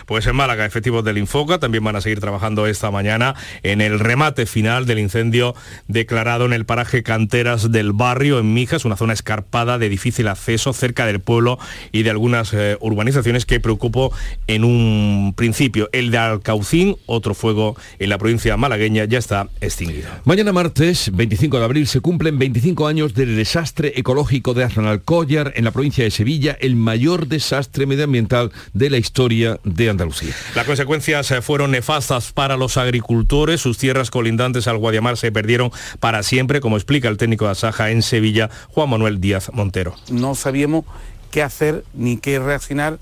Pues 0.05 0.27
en 0.27 0.35
Málaga, 0.35 0.65
efectivos 0.65 1.03
del 1.03 1.17
Infoca 1.17 1.59
también 1.59 1.83
van 1.83 1.95
a 1.95 2.01
seguir 2.01 2.19
trabajando 2.19 2.67
esta 2.67 2.91
mañana 2.91 3.35
en 3.63 3.81
el 3.81 3.99
remate 3.99 4.45
final 4.45 4.85
del 4.85 4.99
incendio 4.99 5.55
declarado 5.87 6.45
en 6.45 6.53
el 6.53 6.65
paraje 6.65 7.03
Canteras 7.03 7.71
del 7.71 7.93
Barrio, 7.93 8.39
en 8.39 8.53
Mijas, 8.53 8.85
una 8.85 8.97
zona 8.97 9.13
escarpada 9.13 9.77
de 9.77 9.89
difícil 9.89 10.27
acceso 10.27 10.73
cerca 10.73 11.05
del 11.05 11.19
pueblo 11.19 11.59
y 11.91 12.03
de 12.03 12.09
algunas 12.09 12.53
eh, 12.53 12.77
urbanizaciones 12.79 13.45
que 13.45 13.59
preocupó 13.59 14.11
en 14.47 14.63
un 14.63 15.33
principio. 15.35 15.89
El 15.91 16.11
de 16.11 16.17
Alcaucín, 16.17 16.97
otro 17.05 17.33
fuego 17.33 17.75
en 17.99 18.09
la 18.09 18.17
provincia 18.17 18.57
malagueña, 18.57 19.05
ya 19.05 19.19
está 19.19 19.49
extinguido. 19.61 20.09
Mañana 20.25 20.51
martes, 20.53 21.11
25 21.13 21.59
de 21.59 21.65
abril, 21.65 21.87
se 21.87 21.99
cumplen 21.99 22.39
25 22.39 22.87
años 22.87 23.13
del 23.13 23.35
desastre 23.35 23.93
ecológico 23.95 24.53
de 24.53 24.61
Collar 25.03 25.53
en 25.55 25.65
la 25.65 25.71
provincia 25.71 26.03
de 26.03 26.11
Sevilla, 26.11 26.57
el 26.59 26.75
mayor 26.75 27.27
desastre 27.27 27.85
medioambiental 27.85 28.51
de 28.73 28.89
la 28.89 28.97
historia 28.97 29.59
Andalucía. 29.89 30.33
Las 30.55 30.65
consecuencias 30.65 31.31
eh, 31.31 31.41
fueron 31.41 31.71
nefastas 31.71 32.31
para 32.31 32.57
los 32.57 32.77
agricultores. 32.77 33.61
Sus 33.61 33.77
tierras 33.77 34.11
colindantes 34.11 34.67
al 34.67 34.77
Guadiamar 34.77 35.17
se 35.17 35.31
perdieron 35.31 35.71
para 35.99 36.23
siempre, 36.23 36.61
como 36.61 36.77
explica 36.77 37.09
el 37.09 37.17
técnico 37.17 37.45
de 37.45 37.51
Asaja 37.51 37.91
en 37.91 38.01
Sevilla, 38.01 38.49
Juan 38.69 38.89
Manuel 38.89 39.19
Díaz 39.19 39.51
Montero. 39.53 39.95
No 40.09 40.35
sabíamos 40.35 40.85
qué 41.31 41.41
hacer, 41.43 41.83
ni 41.93 42.17
qué 42.17 42.39
reaccionar, 42.39 42.99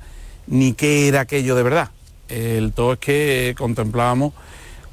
ni 0.47 0.73
qué 0.73 1.07
era 1.07 1.21
aquello 1.21 1.55
de 1.55 1.63
verdad. 1.63 1.89
El 2.29 2.73
todo 2.73 2.93
es 2.93 2.99
que 2.99 3.55
contemplábamos 3.57 4.33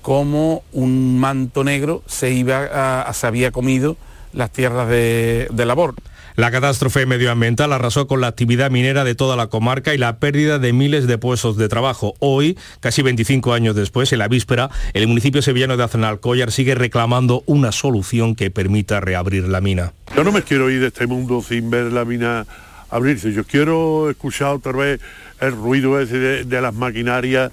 cómo 0.03 0.63
un 0.73 1.19
manto 1.19 1.65
negro 1.65 2.03
se, 2.07 2.31
iba 2.31 3.03
a, 3.03 3.13
se 3.13 3.27
había 3.27 3.51
comido 3.51 3.97
las 4.33 4.53
tierras 4.53 4.89
de, 4.89 5.49
de 5.51 5.67
labor. 5.67 5.95
La 6.37 6.51
catástrofe 6.51 7.07
medioambiental 7.07 7.73
arrasó 7.73 8.07
con 8.07 8.21
la 8.21 8.27
actividad 8.27 8.71
minera 8.71 9.05
de 9.05 9.15
toda 9.15 9.37
la 9.37 9.47
comarca 9.47 9.95
y 9.95 9.99
la 9.99 10.19
pérdida 10.19 10.59
de 10.59 10.75
miles 10.75 11.07
de 11.07 11.17
puestos 11.17 11.57
de 11.57 11.67
trabajo. 11.71 12.15
Hoy, 12.19 12.59
casi 12.81 13.01
25 13.01 13.55
años 13.55 13.75
después, 13.75 14.13
en 14.13 14.19
la 14.19 14.29
víspera, 14.29 14.69
el 14.93 15.09
municipio 15.09 15.41
sevillano 15.41 15.79
de 15.79 15.85
Azenalcóllar 15.85 16.53
sigue 16.53 16.75
reclamando 16.75 17.43
una 17.47 17.73
solución 17.73 18.35
que 18.35 18.51
permita 18.51 19.01
reabrir 19.01 19.49
la 19.49 19.63
mina. 19.63 19.95
Yo 20.15 20.25
no 20.25 20.31
me 20.31 20.43
quiero 20.43 20.69
ir 20.69 20.83
de 20.83 20.89
este 20.89 21.07
mundo 21.07 21.41
sin 21.41 21.71
ver 21.71 21.91
la 21.91 22.05
mina 22.05 22.45
abrirse. 22.91 23.33
Yo 23.33 23.45
quiero 23.45 24.11
escuchar 24.11 24.49
otra 24.49 24.73
vez 24.73 25.01
el 25.41 25.53
ruido 25.53 25.97
de 25.97 26.61
las 26.61 26.75
maquinarias 26.75 27.51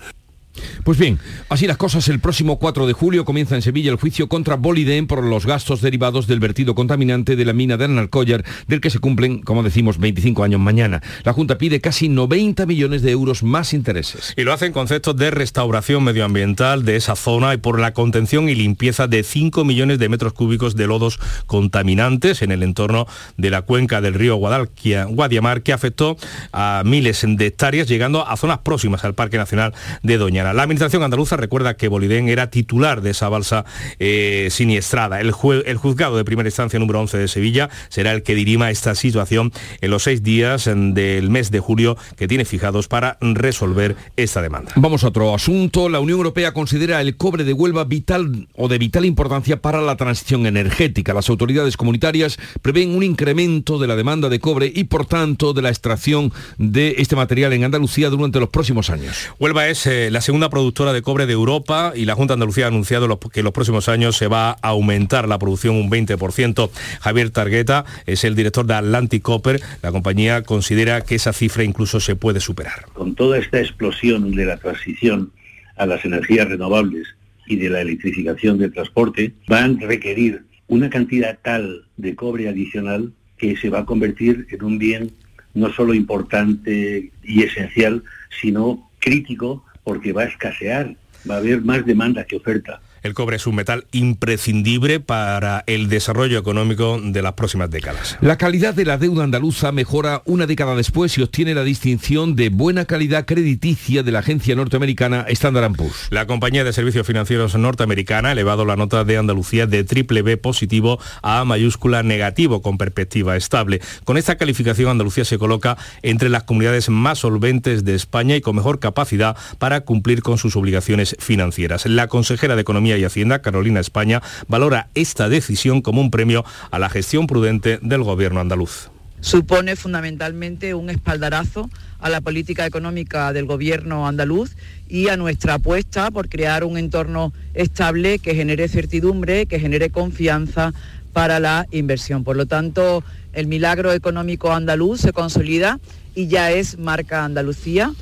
pues 0.83 0.97
bien, 0.97 1.19
así 1.49 1.67
las 1.67 1.77
cosas, 1.77 2.07
el 2.07 2.19
próximo 2.19 2.59
4 2.59 2.87
de 2.87 2.93
julio 2.93 3.25
comienza 3.25 3.55
en 3.55 3.61
Sevilla 3.61 3.91
el 3.91 3.97
juicio 3.97 4.27
contra 4.27 4.55
Boliden 4.55 5.07
por 5.07 5.23
los 5.23 5.45
gastos 5.45 5.81
derivados 5.81 6.27
del 6.27 6.39
vertido 6.39 6.75
contaminante 6.75 7.35
de 7.35 7.45
la 7.45 7.53
mina 7.53 7.77
de 7.77 7.85
Analcollar, 7.85 8.43
del 8.67 8.81
que 8.81 8.89
se 8.89 8.99
cumplen, 8.99 9.41
como 9.41 9.63
decimos, 9.63 9.97
25 9.97 10.43
años 10.43 10.59
mañana. 10.59 11.01
La 11.23 11.33
Junta 11.33 11.57
pide 11.57 11.81
casi 11.81 12.09
90 12.09 12.65
millones 12.65 13.01
de 13.01 13.11
euros 13.11 13.43
más 13.43 13.73
intereses. 13.73 14.33
Y 14.37 14.43
lo 14.43 14.53
hace 14.53 14.65
en 14.65 14.73
conceptos 14.73 15.15
de 15.15 15.31
restauración 15.31 16.03
medioambiental 16.03 16.85
de 16.85 16.95
esa 16.95 17.15
zona 17.15 17.53
y 17.53 17.57
por 17.57 17.79
la 17.79 17.93
contención 17.93 18.49
y 18.49 18.55
limpieza 18.55 19.07
de 19.07 19.23
5 19.23 19.65
millones 19.65 19.99
de 19.99 20.09
metros 20.09 20.33
cúbicos 20.33 20.75
de 20.75 20.87
lodos 20.87 21.19
contaminantes 21.45 22.41
en 22.41 22.51
el 22.51 22.63
entorno 22.63 23.07
de 23.37 23.49
la 23.49 23.63
cuenca 23.63 24.01
del 24.01 24.13
río 24.13 24.35
Guadiamar, 24.35 25.61
que 25.63 25.73
afectó 25.73 26.17
a 26.51 26.83
miles 26.85 27.23
de 27.27 27.45
hectáreas, 27.45 27.87
llegando 27.87 28.27
a 28.27 28.35
zonas 28.37 28.59
próximas 28.59 29.03
al 29.03 29.13
Parque 29.13 29.37
Nacional 29.37 29.73
de 30.01 30.17
La 30.51 30.63
administración 30.63 31.03
andaluza 31.03 31.37
recuerda 31.37 31.75
que 31.75 31.87
Bolidén 31.87 32.27
era 32.27 32.49
titular 32.49 33.01
de 33.01 33.11
esa 33.11 33.29
balsa 33.29 33.63
eh, 33.99 34.49
siniestrada. 34.51 35.21
El, 35.21 35.31
el 35.65 35.77
juzgado 35.77 36.17
de 36.17 36.25
primera 36.25 36.49
instancia 36.49 36.79
número 36.79 36.99
11 36.99 37.17
de 37.17 37.27
Sevilla 37.27 37.69
será 37.89 38.11
el 38.11 38.23
que 38.23 38.35
dirima 38.35 38.71
esta 38.71 38.95
situación 38.95 39.53
en 39.79 39.91
los 39.91 40.03
seis 40.03 40.23
días 40.23 40.65
del 40.65 41.29
mes 41.29 41.51
de 41.51 41.59
julio 41.59 41.97
que 42.17 42.27
tiene 42.27 42.45
fijados 42.45 42.87
para 42.87 43.17
resolver 43.21 43.95
esta 44.17 44.41
demanda. 44.41 44.71
Vamos 44.75 45.03
a 45.03 45.09
otro 45.09 45.33
asunto. 45.33 45.87
La 45.87 45.99
Unión 45.99 46.17
Europea 46.17 46.53
considera 46.53 46.99
el 46.99 47.15
cobre 47.15 47.43
de 47.43 47.53
Huelva 47.53 47.83
vital 47.85 48.47
o 48.55 48.67
de 48.67 48.77
vital 48.77 49.05
importancia 49.05 49.61
para 49.61 49.81
la 49.81 49.95
transición 49.95 50.45
energética. 50.45 51.13
Las 51.13 51.29
autoridades 51.29 51.77
comunitarias 51.77 52.37
prevén 52.61 52.95
un 52.95 53.03
incremento 53.03 53.79
de 53.79 53.87
la 53.87 53.95
demanda 53.95 54.29
de 54.29 54.39
cobre 54.39 54.71
y 54.73 54.85
por 54.85 55.05
tanto 55.05 55.53
de 55.53 55.61
la 55.61 55.69
extracción 55.69 56.31
de 56.57 56.95
este 56.97 57.15
material 57.15 57.53
en 57.53 57.63
Andalucía 57.63 58.09
durante 58.09 58.39
los 58.39 58.49
próximos 58.49 58.89
años. 58.89 59.29
Huelva 59.39 59.67
es 59.67 59.85
eh, 59.85 60.09
la 60.09 60.21
segunda 60.21 60.32
productora 60.49 60.93
de 60.93 61.01
cobre 61.01 61.25
de 61.25 61.33
Europa 61.33 61.93
y 61.95 62.05
la 62.05 62.15
Junta 62.15 62.33
de 62.33 62.35
Andalucía 62.35 62.65
ha 62.65 62.67
anunciado 62.69 63.19
que 63.19 63.39
en 63.39 63.43
los 63.43 63.53
próximos 63.53 63.87
años 63.87 64.17
se 64.17 64.27
va 64.27 64.51
a 64.51 64.69
aumentar 64.69 65.27
la 65.27 65.37
producción 65.37 65.75
un 65.75 65.89
20%. 65.89 66.69
Javier 67.01 67.29
Targueta 67.29 67.85
es 68.05 68.23
el 68.23 68.35
director 68.35 68.65
de 68.65 68.73
Atlantic 68.73 69.21
Copper. 69.21 69.61
La 69.81 69.91
compañía 69.91 70.41
considera 70.43 71.01
que 71.01 71.15
esa 71.15 71.33
cifra 71.33 71.63
incluso 71.63 71.99
se 71.99 72.15
puede 72.15 72.39
superar. 72.39 72.85
Con 72.93 73.15
toda 73.15 73.37
esta 73.37 73.59
explosión 73.59 74.31
de 74.31 74.45
la 74.45 74.57
transición 74.57 75.31
a 75.77 75.85
las 75.85 76.03
energías 76.05 76.47
renovables 76.47 77.07
y 77.47 77.55
de 77.57 77.69
la 77.69 77.81
electrificación 77.81 78.57
del 78.57 78.73
transporte, 78.73 79.33
van 79.47 79.79
a 79.83 79.87
requerir 79.87 80.43
una 80.67 80.89
cantidad 80.89 81.37
tal 81.41 81.85
de 81.97 82.15
cobre 82.15 82.49
adicional 82.49 83.13
que 83.37 83.55
se 83.55 83.69
va 83.69 83.79
a 83.79 83.85
convertir 83.85 84.47
en 84.49 84.63
un 84.63 84.77
bien 84.77 85.11
no 85.53 85.71
solo 85.71 85.93
importante 85.93 87.11
y 87.23 87.43
esencial, 87.43 88.03
sino 88.41 88.89
crítico 88.99 89.63
porque 89.83 90.13
va 90.13 90.23
a 90.23 90.25
escasear, 90.25 90.95
va 91.29 91.35
a 91.35 91.37
haber 91.37 91.61
más 91.61 91.85
demanda 91.85 92.25
que 92.25 92.35
oferta. 92.35 92.81
El 93.03 93.13
cobre 93.13 93.35
es 93.35 93.45
un 93.47 93.55
metal 93.55 93.85
imprescindible 93.91 95.01
para 95.01 95.65
el 95.67 95.89
desarrollo 95.89 96.39
económico 96.39 96.97
de 97.03 97.21
las 97.21 97.33
próximas 97.33 97.69
décadas. 97.69 98.17
La 98.21 98.37
calidad 98.37 98.73
de 98.73 98.85
la 98.85 98.97
deuda 98.97 99.25
andaluza 99.25 99.73
mejora 99.73 100.21
una 100.25 100.45
década 100.45 100.73
después 100.73 101.17
y 101.17 101.21
obtiene 101.21 101.53
la 101.53 101.65
distinción 101.65 102.37
de 102.37 102.47
buena 102.47 102.85
calidad 102.85 103.25
crediticia 103.25 104.03
de 104.03 104.11
la 104.13 104.19
agencia 104.19 104.55
norteamericana 104.55 105.25
Standard 105.27 105.73
Poor's. 105.75 106.07
La 106.11 106.27
compañía 106.27 106.63
de 106.63 106.71
servicios 106.71 107.05
financieros 107.05 107.55
norteamericana 107.55 108.29
ha 108.29 108.31
elevado 108.31 108.63
la 108.63 108.77
nota 108.77 109.03
de 109.03 109.17
Andalucía 109.17 109.67
de 109.67 109.83
triple 109.83 110.21
B 110.21 110.37
positivo 110.37 110.97
a 111.21 111.41
A 111.41 111.45
mayúscula 111.45 112.03
negativo 112.03 112.61
con 112.61 112.77
perspectiva 112.77 113.35
estable. 113.35 113.81
Con 114.05 114.15
esta 114.15 114.37
calificación 114.37 114.89
Andalucía 114.89 115.25
se 115.25 115.37
coloca 115.37 115.77
entre 116.03 116.29
las 116.29 116.43
comunidades 116.43 116.87
más 116.87 117.19
solventes 117.19 117.83
de 117.83 117.95
España 117.95 118.37
y 118.37 118.41
con 118.41 118.55
mejor 118.55 118.79
capacidad 118.79 119.35
para 119.57 119.81
cumplir 119.81 120.21
con 120.21 120.37
sus 120.37 120.55
obligaciones 120.55 121.17
financieras. 121.19 121.85
La 121.85 122.07
consejera 122.07 122.55
de 122.55 122.61
Economía 122.61 122.92
y 122.97 123.03
Hacienda, 123.03 123.41
Carolina 123.41 123.79
España, 123.79 124.21
valora 124.47 124.89
esta 124.95 125.29
decisión 125.29 125.81
como 125.81 126.01
un 126.01 126.11
premio 126.11 126.45
a 126.71 126.79
la 126.79 126.89
gestión 126.89 127.27
prudente 127.27 127.79
del 127.81 128.03
gobierno 128.03 128.39
andaluz. 128.39 128.89
Supone 129.21 129.77
fundamentalmente 129.77 130.73
un 130.73 130.89
espaldarazo 130.89 131.69
a 131.99 132.09
la 132.09 132.19
política 132.19 132.65
económica 132.65 133.31
del 133.31 133.45
gobierno 133.45 134.05
andaluz 134.05 134.51
y 134.89 135.07
a 135.07 135.15
nuestra 135.15 135.53
apuesta 135.53 136.11
por 136.11 136.27
crear 136.27 136.65
un 136.65 136.77
entorno 136.77 137.31
estable 137.53 138.19
que 138.19 138.35
genere 138.35 138.67
certidumbre, 138.67 139.45
que 139.45 139.61
genere 139.61 139.89
confianza 139.91 140.73
para 141.13 141.39
la 141.39 141.67
inversión. 141.71 142.25
Por 142.25 142.35
lo 142.35 142.47
tanto, 142.47 143.03
el 143.31 143.47
milagro 143.47 143.93
económico 143.93 144.51
andaluz 144.51 144.99
se 144.99 145.13
consolida 145.13 145.79
y 146.15 146.27
ya 146.27 146.51
es 146.51 146.77
marca 146.77 147.23
Andalucía 147.23 147.93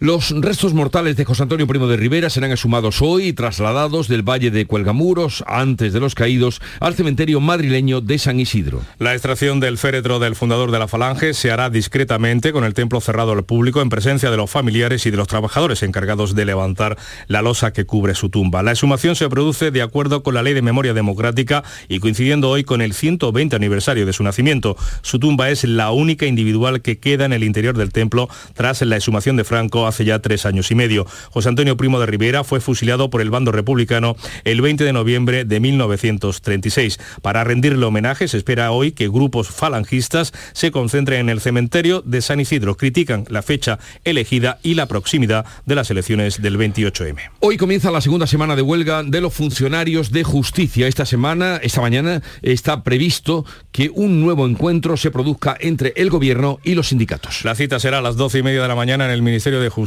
los 0.00 0.30
restos 0.30 0.74
mortales 0.74 1.16
de 1.16 1.24
José 1.24 1.42
Antonio 1.42 1.66
Primo 1.66 1.88
de 1.88 1.96
Rivera 1.96 2.30
serán 2.30 2.52
exhumados 2.52 3.02
hoy 3.02 3.24
y 3.24 3.32
trasladados 3.32 4.06
del 4.06 4.22
Valle 4.22 4.52
de 4.52 4.64
Cuelgamuros, 4.64 5.42
antes 5.48 5.92
de 5.92 5.98
los 5.98 6.14
caídos, 6.14 6.60
al 6.78 6.94
cementerio 6.94 7.40
madrileño 7.40 8.00
de 8.00 8.18
San 8.20 8.38
Isidro. 8.38 8.80
La 9.00 9.14
extracción 9.14 9.58
del 9.58 9.76
féretro 9.76 10.20
del 10.20 10.36
fundador 10.36 10.70
de 10.70 10.78
la 10.78 10.86
Falange 10.86 11.34
se 11.34 11.50
hará 11.50 11.68
discretamente 11.68 12.52
con 12.52 12.62
el 12.62 12.74
templo 12.74 13.00
cerrado 13.00 13.32
al 13.32 13.44
público 13.44 13.82
en 13.82 13.88
presencia 13.88 14.30
de 14.30 14.36
los 14.36 14.48
familiares 14.48 15.04
y 15.04 15.10
de 15.10 15.16
los 15.16 15.26
trabajadores 15.26 15.82
encargados 15.82 16.36
de 16.36 16.44
levantar 16.44 16.96
la 17.26 17.42
losa 17.42 17.72
que 17.72 17.84
cubre 17.84 18.14
su 18.14 18.28
tumba. 18.28 18.62
La 18.62 18.70
exhumación 18.70 19.16
se 19.16 19.28
produce 19.28 19.72
de 19.72 19.82
acuerdo 19.82 20.22
con 20.22 20.34
la 20.34 20.44
Ley 20.44 20.54
de 20.54 20.62
Memoria 20.62 20.94
Democrática 20.94 21.64
y 21.88 21.98
coincidiendo 21.98 22.50
hoy 22.50 22.62
con 22.62 22.82
el 22.82 22.94
120 22.94 23.56
aniversario 23.56 24.06
de 24.06 24.12
su 24.12 24.22
nacimiento. 24.22 24.76
Su 25.02 25.18
tumba 25.18 25.50
es 25.50 25.64
la 25.64 25.90
única 25.90 26.26
individual 26.26 26.82
que 26.82 27.00
queda 27.00 27.24
en 27.24 27.32
el 27.32 27.42
interior 27.42 27.76
del 27.76 27.92
templo 27.92 28.28
tras 28.54 28.80
la 28.82 28.94
exhumación 28.94 29.36
de 29.36 29.42
Franco 29.42 29.87
hace 29.88 30.04
ya 30.04 30.20
tres 30.20 30.46
años 30.46 30.70
y 30.70 30.74
medio. 30.74 31.06
José 31.30 31.48
Antonio 31.48 31.76
Primo 31.76 31.98
de 32.00 32.06
Rivera 32.06 32.44
fue 32.44 32.60
fusilado 32.60 33.10
por 33.10 33.20
el 33.20 33.30
bando 33.30 33.52
republicano 33.52 34.16
el 34.44 34.60
20 34.60 34.84
de 34.84 34.92
noviembre 34.92 35.44
de 35.44 35.60
1936. 35.60 36.98
Para 37.22 37.44
rendirle 37.44 37.84
homenaje 37.86 38.28
se 38.28 38.36
espera 38.36 38.70
hoy 38.70 38.92
que 38.92 39.08
grupos 39.08 39.48
falangistas 39.48 40.32
se 40.52 40.70
concentren 40.70 41.20
en 41.20 41.28
el 41.28 41.40
cementerio 41.40 42.02
de 42.04 42.22
San 42.22 42.40
Isidro. 42.40 42.76
Critican 42.76 43.24
la 43.28 43.42
fecha 43.42 43.78
elegida 44.04 44.58
y 44.62 44.74
la 44.74 44.86
proximidad 44.86 45.44
de 45.66 45.74
las 45.74 45.90
elecciones 45.90 46.40
del 46.40 46.58
28M. 46.58 47.18
Hoy 47.40 47.56
comienza 47.56 47.90
la 47.90 48.00
segunda 48.00 48.26
semana 48.26 48.56
de 48.56 48.62
huelga 48.62 49.02
de 49.02 49.20
los 49.20 49.34
funcionarios 49.34 50.10
de 50.10 50.24
justicia. 50.24 50.86
Esta 50.86 51.06
semana, 51.06 51.60
esta 51.62 51.80
mañana, 51.80 52.22
está 52.42 52.82
previsto 52.82 53.44
que 53.72 53.90
un 53.94 54.20
nuevo 54.20 54.46
encuentro 54.46 54.96
se 54.96 55.10
produzca 55.10 55.56
entre 55.60 55.92
el 55.96 56.10
gobierno 56.10 56.58
y 56.62 56.74
los 56.74 56.88
sindicatos. 56.88 57.44
La 57.44 57.54
cita 57.54 57.78
será 57.78 57.98
a 57.98 58.02
las 58.02 58.16
doce 58.16 58.38
y 58.38 58.42
media 58.42 58.62
de 58.62 58.68
la 58.68 58.74
mañana 58.74 59.04
en 59.06 59.10
el 59.10 59.22
Ministerio 59.22 59.60
de 59.60 59.68
Justicia, 59.68 59.77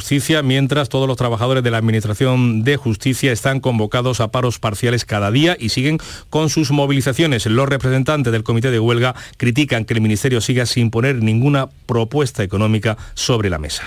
mientras 0.43 0.89
todos 0.89 1.07
los 1.07 1.17
trabajadores 1.17 1.63
de 1.63 1.71
la 1.71 1.77
Administración 1.77 2.63
de 2.63 2.77
Justicia 2.77 3.31
están 3.31 3.59
convocados 3.59 4.21
a 4.21 4.31
paros 4.31 4.59
parciales 4.59 5.05
cada 5.05 5.31
día 5.31 5.57
y 5.59 5.69
siguen 5.69 5.97
con 6.29 6.49
sus 6.49 6.71
movilizaciones. 6.71 7.45
Los 7.45 7.67
representantes 7.67 8.31
del 8.31 8.43
Comité 8.43 8.71
de 8.71 8.79
Huelga 8.79 9.15
critican 9.37 9.85
que 9.85 9.93
el 9.93 10.01
Ministerio 10.01 10.39
siga 10.41 10.65
sin 10.65 10.91
poner 10.91 11.21
ninguna 11.21 11.69
propuesta 11.85 12.43
económica 12.43 12.97
sobre 13.15 13.49
la 13.49 13.59
mesa. 13.59 13.83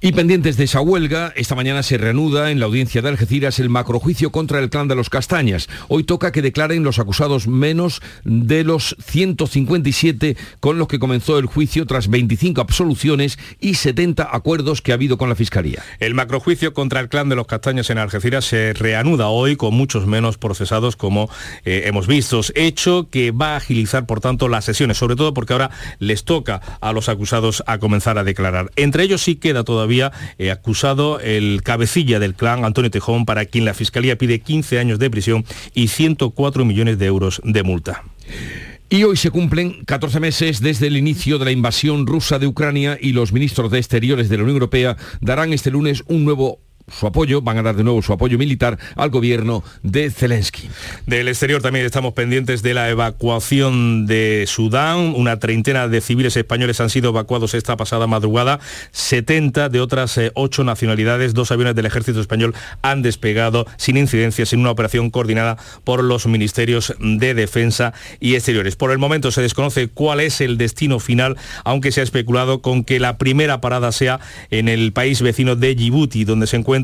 Y 0.00 0.12
pendientes 0.12 0.56
de 0.56 0.62
esa 0.62 0.80
huelga, 0.80 1.32
esta 1.34 1.56
mañana 1.56 1.82
se 1.82 1.98
reanuda 1.98 2.52
en 2.52 2.60
la 2.60 2.66
audiencia 2.66 3.02
de 3.02 3.08
Algeciras 3.08 3.58
el 3.58 3.68
macrojuicio 3.68 4.30
contra 4.30 4.60
el 4.60 4.70
clan 4.70 4.86
de 4.86 4.94
los 4.94 5.10
Castañas. 5.10 5.68
Hoy 5.88 6.04
toca 6.04 6.30
que 6.30 6.40
declaren 6.40 6.84
los 6.84 7.00
acusados 7.00 7.48
menos 7.48 8.00
de 8.22 8.62
los 8.62 8.94
157 9.04 10.36
con 10.60 10.78
los 10.78 10.86
que 10.86 11.00
comenzó 11.00 11.40
el 11.40 11.46
juicio 11.46 11.84
tras 11.84 12.06
25 12.06 12.60
absoluciones 12.60 13.40
y 13.58 13.74
70 13.74 14.28
acuerdos 14.30 14.82
que 14.82 14.92
ha 14.92 14.94
habido 14.94 15.18
con 15.18 15.30
la 15.30 15.34
Fiscalía. 15.34 15.82
El 15.98 16.14
macrojuicio 16.14 16.74
contra 16.74 17.00
el 17.00 17.08
clan 17.08 17.28
de 17.28 17.34
los 17.34 17.48
Castañas 17.48 17.90
en 17.90 17.98
Algeciras 17.98 18.44
se 18.44 18.74
reanuda 18.74 19.26
hoy 19.26 19.56
con 19.56 19.74
muchos 19.74 20.06
menos 20.06 20.38
procesados 20.38 20.94
como 20.94 21.28
eh, 21.64 21.82
hemos 21.86 22.06
visto, 22.06 22.40
hecho 22.54 23.08
que 23.10 23.32
va 23.32 23.54
a 23.54 23.56
agilizar 23.56 24.06
por 24.06 24.20
tanto 24.20 24.48
las 24.48 24.64
sesiones, 24.64 24.96
sobre 24.96 25.16
todo 25.16 25.34
porque 25.34 25.54
ahora 25.54 25.72
les 25.98 26.22
toca 26.22 26.60
a 26.80 26.92
los 26.92 27.08
acusados 27.08 27.64
a 27.66 27.78
comenzar 27.78 28.16
a 28.16 28.22
declarar. 28.22 28.70
Entre 28.76 29.02
ellos 29.02 29.22
sí 29.22 29.34
queda 29.34 29.64
todavía 29.64 29.87
había 29.88 30.12
eh, 30.38 30.50
acusado 30.50 31.18
el 31.20 31.62
cabecilla 31.64 32.18
del 32.20 32.34
clan, 32.34 32.64
Antonio 32.64 32.90
Tejón, 32.90 33.24
para 33.24 33.46
quien 33.46 33.64
la 33.64 33.74
Fiscalía 33.74 34.16
pide 34.16 34.40
15 34.40 34.78
años 34.78 34.98
de 34.98 35.10
prisión 35.10 35.44
y 35.74 35.88
104 35.88 36.64
millones 36.64 36.98
de 36.98 37.06
euros 37.06 37.40
de 37.42 37.62
multa. 37.62 38.04
Y 38.90 39.04
hoy 39.04 39.16
se 39.18 39.30
cumplen 39.30 39.84
14 39.84 40.18
meses 40.18 40.60
desde 40.60 40.86
el 40.86 40.96
inicio 40.96 41.38
de 41.38 41.44
la 41.44 41.50
invasión 41.50 42.06
rusa 42.06 42.38
de 42.38 42.46
Ucrania 42.46 42.96
y 42.98 43.12
los 43.12 43.32
ministros 43.32 43.70
de 43.70 43.78
Exteriores 43.78 44.30
de 44.30 44.38
la 44.38 44.44
Unión 44.44 44.56
Europea 44.56 44.96
darán 45.20 45.52
este 45.52 45.70
lunes 45.70 46.04
un 46.06 46.24
nuevo 46.24 46.60
su 46.90 47.06
apoyo, 47.06 47.42
van 47.42 47.58
a 47.58 47.62
dar 47.62 47.76
de 47.76 47.84
nuevo 47.84 48.02
su 48.02 48.12
apoyo 48.12 48.38
militar 48.38 48.78
al 48.96 49.10
gobierno 49.10 49.62
de 49.82 50.10
Zelensky. 50.10 50.68
Del 51.06 51.28
exterior 51.28 51.62
también 51.62 51.86
estamos 51.86 52.14
pendientes 52.14 52.62
de 52.62 52.74
la 52.74 52.88
evacuación 52.88 54.06
de 54.06 54.44
Sudán. 54.46 55.14
Una 55.16 55.38
treintena 55.38 55.88
de 55.88 56.00
civiles 56.00 56.36
españoles 56.36 56.80
han 56.80 56.90
sido 56.90 57.10
evacuados 57.10 57.54
esta 57.54 57.76
pasada 57.76 58.06
madrugada. 58.06 58.60
70 58.92 59.68
de 59.68 59.80
otras 59.80 60.16
eh, 60.18 60.32
ocho 60.34 60.64
nacionalidades, 60.64 61.34
dos 61.34 61.50
aviones 61.52 61.74
del 61.74 61.86
ejército 61.86 62.20
español 62.20 62.54
han 62.82 63.02
despegado 63.02 63.66
sin 63.76 63.96
incidencias 63.96 64.52
en 64.52 64.60
una 64.60 64.70
operación 64.70 65.10
coordinada 65.10 65.56
por 65.84 66.02
los 66.02 66.26
ministerios 66.26 66.94
de 67.00 67.34
defensa 67.34 67.92
y 68.20 68.34
exteriores. 68.34 68.76
Por 68.76 68.92
el 68.92 68.98
momento 68.98 69.30
se 69.30 69.42
desconoce 69.42 69.88
cuál 69.88 70.20
es 70.20 70.40
el 70.40 70.58
destino 70.58 71.00
final, 71.00 71.36
aunque 71.64 71.92
se 71.92 72.00
ha 72.00 72.04
especulado 72.04 72.62
con 72.62 72.84
que 72.84 73.00
la 73.00 73.18
primera 73.18 73.60
parada 73.60 73.92
sea 73.92 74.20
en 74.50 74.68
el 74.68 74.92
país 74.92 75.22
vecino 75.22 75.56
de 75.56 75.74
Djibouti, 75.74 76.24
donde 76.24 76.46
se 76.46 76.56
encuentra 76.56 76.77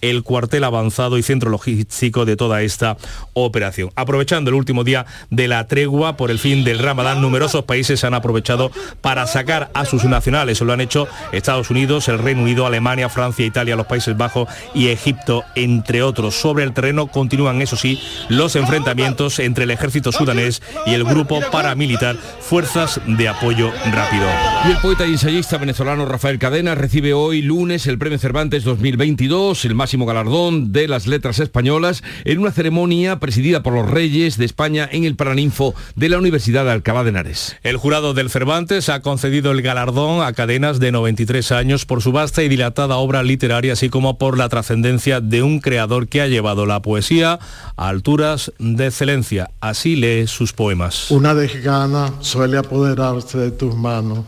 el 0.00 0.22
cuartel 0.22 0.64
avanzado 0.64 1.18
y 1.18 1.22
centro 1.22 1.50
logístico 1.50 2.24
de 2.24 2.36
toda 2.36 2.62
esta 2.62 2.96
operación. 3.34 3.90
Aprovechando 3.96 4.50
el 4.50 4.56
último 4.56 4.84
día 4.84 5.06
de 5.30 5.48
la 5.48 5.66
tregua 5.66 6.16
por 6.16 6.30
el 6.30 6.38
fin 6.38 6.64
del 6.64 6.78
Ramadán, 6.78 7.20
numerosos 7.20 7.64
países 7.64 8.04
han 8.04 8.14
aprovechado 8.14 8.70
para 9.00 9.26
sacar 9.26 9.70
a 9.74 9.84
sus 9.84 10.04
nacionales. 10.04 10.60
Lo 10.60 10.72
han 10.72 10.80
hecho 10.80 11.08
Estados 11.32 11.70
Unidos, 11.70 12.08
el 12.08 12.18
Reino 12.18 12.42
Unido, 12.42 12.66
Alemania, 12.66 13.08
Francia, 13.08 13.44
Italia, 13.44 13.76
los 13.76 13.86
Países 13.86 14.16
Bajos 14.16 14.48
y 14.74 14.88
Egipto, 14.88 15.44
entre 15.54 16.02
otros. 16.02 16.34
Sobre 16.34 16.64
el 16.64 16.72
terreno 16.72 17.06
continúan, 17.08 17.62
eso 17.62 17.76
sí, 17.76 18.00
los 18.28 18.56
enfrentamientos 18.56 19.38
entre 19.38 19.64
el 19.64 19.70
ejército 19.70 20.12
sudanés 20.12 20.62
y 20.86 20.94
el 20.94 21.04
grupo 21.04 21.40
paramilitar 21.50 22.16
Fuerzas 22.16 23.00
de 23.06 23.28
Apoyo 23.28 23.70
Rápido. 23.92 24.26
Y 24.66 24.70
el 24.72 24.78
poeta 24.78 25.06
y 25.06 25.12
ensayista 25.12 25.58
venezolano 25.58 26.06
Rafael 26.06 26.38
Cadena 26.38 26.74
recibe 26.74 27.14
hoy 27.14 27.42
lunes 27.42 27.86
el 27.86 27.98
Premio 27.98 28.18
Cervantes 28.18 28.64
2022 28.64 29.39
22, 29.40 29.64
el 29.64 29.74
máximo 29.74 30.04
galardón 30.04 30.70
de 30.70 30.86
las 30.86 31.06
letras 31.06 31.38
españolas, 31.38 32.02
en 32.24 32.38
una 32.40 32.52
ceremonia 32.52 33.20
presidida 33.20 33.62
por 33.62 33.72
los 33.72 33.88
Reyes 33.88 34.36
de 34.36 34.44
España 34.44 34.86
en 34.92 35.04
el 35.04 35.16
Paraninfo 35.16 35.74
de 35.96 36.10
la 36.10 36.18
Universidad 36.18 36.64
de 36.64 36.72
Alcalá 36.72 37.04
de 37.04 37.10
Henares. 37.10 37.56
El 37.62 37.78
jurado 37.78 38.12
del 38.12 38.28
Cervantes 38.28 38.90
ha 38.90 39.00
concedido 39.00 39.50
el 39.52 39.62
galardón 39.62 40.22
a 40.22 40.34
cadenas 40.34 40.78
de 40.78 40.92
93 40.92 41.52
años 41.52 41.86
por 41.86 42.02
su 42.02 42.12
vasta 42.12 42.42
y 42.42 42.48
dilatada 42.48 42.96
obra 42.96 43.22
literaria, 43.22 43.72
así 43.72 43.88
como 43.88 44.18
por 44.18 44.36
la 44.36 44.50
trascendencia 44.50 45.20
de 45.20 45.42
un 45.42 45.60
creador 45.60 46.08
que 46.08 46.20
ha 46.20 46.28
llevado 46.28 46.66
la 46.66 46.82
poesía 46.82 47.38
a 47.76 47.88
alturas 47.88 48.52
de 48.58 48.88
excelencia. 48.88 49.50
Así 49.60 49.96
lee 49.96 50.26
sus 50.26 50.52
poemas. 50.52 51.10
Una 51.10 51.34
desgana 51.34 52.12
suele 52.20 52.58
apoderarse 52.58 53.38
de 53.38 53.50
tus 53.52 53.74
manos. 53.74 54.20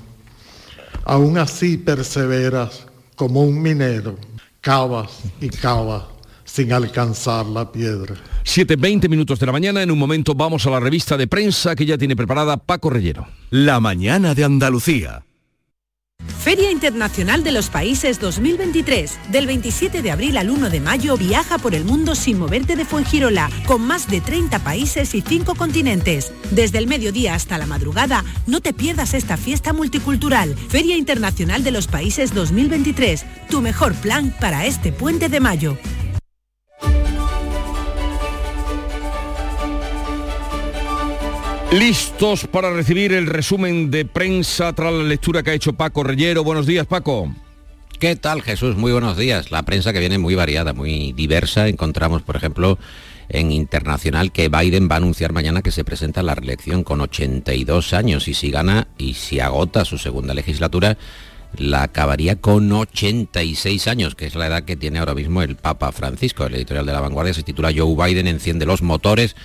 Aún 1.05 1.37
así 1.37 1.77
perseveras 1.77 2.87
como 3.15 3.43
un 3.43 3.61
minero. 3.61 4.17
Cavas 4.63 5.11
y 5.41 5.49
cavas 5.49 6.05
sin 6.45 6.73
alcanzar 6.73 7.47
la 7.47 7.73
piedra. 7.73 8.15
7.20 8.45 9.09
minutos 9.09 9.41
de 9.41 9.47
la 9.47 9.51
mañana, 9.51 9.83
en 9.83 9.91
un 9.91 9.99
momento 9.99 10.37
vamos 10.37 10.65
a 10.67 10.71
la 10.71 10.79
revista 10.79 11.17
de 11.17 11.27
prensa 11.27 11.75
que 11.75 11.85
ya 11.85 11.99
tiene 11.99 12.15
preparada 12.15 12.57
Paco 12.57 12.89
Rellero. 12.89 13.27
La 13.51 13.81
mañana 13.81 14.37
de 14.37 14.45
Andalucía. 14.45 15.25
Feria 16.43 16.71
Internacional 16.71 17.45
de 17.45 17.53
los 17.53 17.71
Países 17.71 18.19
2023. 18.19 19.19
Del 19.31 19.47
27 19.47 20.03
de 20.03 20.11
abril 20.11 20.37
al 20.37 20.51
1 20.51 20.71
de 20.71 20.81
mayo 20.81 21.17
viaja 21.17 21.59
por 21.59 21.75
el 21.75 21.85
mundo 21.85 22.15
sin 22.15 22.39
moverte 22.39 22.77
de 22.77 22.85
Fuengirola, 22.85 23.49
con 23.67 23.83
más 23.83 24.09
de 24.09 24.21
30 24.21 24.59
países 24.61 25.15
y 25.15 25.21
5 25.21 25.55
continentes. 25.55 26.33
Desde 26.51 26.79
el 26.79 26.87
mediodía 26.87 27.35
hasta 27.35 27.59
la 27.59 27.67
madrugada, 27.67 28.25
no 28.47 28.61
te 28.61 28.73
pierdas 28.73 29.15
esta 29.15 29.37
fiesta 29.37 29.73
multicultural. 29.73 30.57
Feria 30.69 30.97
Internacional 30.97 31.63
de 31.63 31.71
los 31.71 31.87
Países 31.87 32.35
2023. 32.35 33.25
Tu 33.49 33.61
mejor 33.61 33.95
plan 33.95 34.35
para 34.41 34.67
este 34.67 34.93
puente 34.93 35.29
de 35.29 35.41
mayo. 35.41 35.79
Listos 41.73 42.47
para 42.49 42.71
recibir 42.71 43.15
el 43.15 43.27
resumen 43.27 43.91
de 43.91 44.05
prensa 44.05 44.75
tras 44.75 44.93
la 44.93 45.05
lectura 45.05 45.43
que 45.43 45.53
ha 45.53 45.55
hecho 45.55 45.73
Paco 45.73 46.03
Reyero. 46.05 46.45
Buenos 46.45 46.67
días, 46.67 46.87
Paco. 46.87 47.35
¿Qué 47.99 48.15
tal, 48.15 48.43
Jesús? 48.43 48.77
Muy 48.77 48.93
buenos 48.93 49.17
días. 49.17 49.51
La 49.51 49.63
prensa 49.63 49.91
que 49.95 49.99
viene 49.99 50.19
muy 50.19 50.35
variada, 50.35 50.75
muy 50.75 51.13
diversa. 51.13 51.69
Encontramos, 51.69 52.21
por 52.21 52.37
ejemplo, 52.37 52.79
en 53.31 53.53
internacional 53.53 54.33
que 54.33 54.51
Biden 54.51 54.87
va 54.91 54.97
a 54.97 54.99
anunciar 54.99 55.33
mañana 55.33 55.63
que 55.63 55.71
se 55.71 55.83
presenta 55.83 56.23
la 56.23 56.35
reelección 56.35 56.85
con 56.85 57.01
82 57.01 57.95
años 57.95 58.29
y 58.29 58.35
si 58.35 58.51
gana 58.51 58.89
y 58.99 59.15
si 59.15 59.41
agota 59.41 59.87
su 59.87 59.97
segunda 59.97 60.35
legislatura, 60.35 60.99
la 61.57 61.85
acabaría 61.85 62.37
con 62.37 62.71
86 62.71 63.89
años, 63.89 64.15
que 64.15 64.27
es 64.27 64.35
la 64.35 64.49
edad 64.49 64.65
que 64.65 64.77
tiene 64.77 64.99
ahora 64.99 65.15
mismo 65.15 65.41
el 65.41 65.57
Papa 65.57 65.91
Francisco. 65.93 66.45
El 66.45 66.55
editorial 66.55 66.85
de 66.85 66.93
la 66.93 67.01
vanguardia 67.01 67.33
se 67.33 67.43
titula 67.43 67.73
Joe 67.75 67.97
Biden 67.97 68.27
enciende 68.27 68.67
los 68.67 68.83
motores 68.83 69.37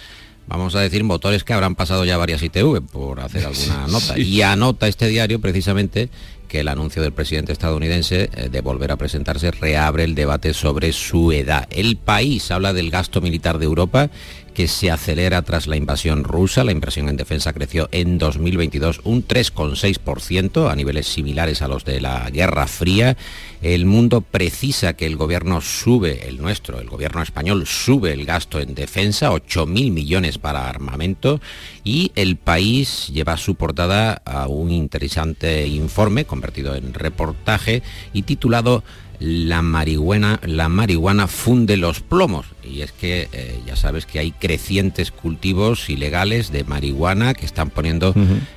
vamos 0.47 0.75
a 0.75 0.81
decir, 0.81 1.03
motores 1.03 1.43
que 1.43 1.53
habrán 1.53 1.75
pasado 1.75 2.05
ya 2.05 2.17
varias 2.17 2.41
ITV, 2.41 2.81
por 2.81 3.19
hacer 3.19 3.45
alguna 3.47 3.87
nota. 3.87 4.17
Y 4.17 4.41
anota 4.41 4.87
este 4.87 5.07
diario 5.07 5.39
precisamente 5.39 6.09
que 6.47 6.61
el 6.61 6.67
anuncio 6.69 7.01
del 7.01 7.11
presidente 7.11 7.51
estadounidense 7.51 8.29
eh, 8.33 8.49
de 8.49 8.61
volver 8.61 8.91
a 8.91 8.95
presentarse 8.95 9.51
reabre 9.51 10.03
el 10.03 10.15
debate 10.15 10.53
sobre 10.53 10.93
su 10.93 11.31
edad. 11.31 11.67
El 11.69 11.97
país 11.97 12.49
habla 12.51 12.73
del 12.73 12.89
gasto 12.89 13.21
militar 13.21 13.59
de 13.59 13.65
Europa 13.65 14.09
que 14.57 14.67
se 14.67 14.89
acelera 14.89 15.43
tras 15.43 15.67
la 15.67 15.75
invasión 15.75 16.23
rusa. 16.23 16.63
La 16.63 16.71
inversión 16.71 17.09
en 17.09 17.15
defensa 17.15 17.53
creció 17.53 17.89
en 17.91 18.17
2022 18.17 19.01
un 19.03 19.23
3,6% 19.23 20.71
a 20.71 20.75
niveles 20.75 21.05
similares 21.05 21.61
a 21.61 21.67
los 21.67 21.85
de 21.85 22.01
la 22.01 22.27
Guerra 22.31 22.65
Fría. 22.65 23.15
El 23.61 23.85
mundo 23.85 24.21
precisa 24.21 24.93
que 24.93 25.05
el 25.05 25.15
gobierno 25.15 25.61
sube, 25.61 26.27
el 26.27 26.41
nuestro, 26.41 26.79
el 26.79 26.89
gobierno 26.89 27.21
español 27.21 27.67
sube 27.67 28.13
el 28.13 28.25
gasto 28.25 28.59
en 28.59 28.73
defensa, 28.73 29.29
8.000 29.29 29.91
millones 29.91 30.39
para 30.39 30.67
armamento 30.67 31.39
y 31.83 32.11
el 32.15 32.35
país 32.35 33.09
lleva 33.13 33.37
su 33.37 33.53
portada 33.53 34.23
a 34.25 34.47
un 34.47 34.71
interesante 34.71 35.67
informe 35.67 36.25
convertido 36.25 36.73
en 36.73 36.95
reportaje 36.95 37.83
y 38.11 38.23
titulado 38.23 38.83
la 39.19 39.61
marihuana, 39.61 40.39
la 40.43 40.69
marihuana 40.69 41.27
funde 41.27 41.77
los 41.77 42.01
plomos. 42.01 42.45
Y 42.63 42.81
es 42.81 42.91
que 42.91 43.29
eh, 43.31 43.59
ya 43.65 43.75
sabes 43.75 44.05
que 44.05 44.19
hay 44.19 44.31
crecientes 44.31 45.11
cultivos 45.11 45.89
ilegales 45.89 46.51
de 46.51 46.63
marihuana 46.63 47.33
que 47.33 47.45
están 47.45 47.69
poniendo 47.69 48.13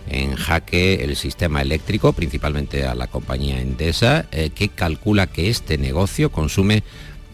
en 0.09 0.35
jaque 0.35 1.05
el 1.05 1.17
sistema 1.17 1.63
eléctrico, 1.63 2.13
principalmente 2.13 2.85
a 2.85 2.95
la 2.95 3.07
compañía 3.07 3.61
Endesa, 3.61 4.27
eh, 4.33 4.51
que 4.51 4.69
calcula 4.69 5.27
que 5.27 5.49
este 5.49 5.79
negocio 5.79 6.31
consume 6.31 6.83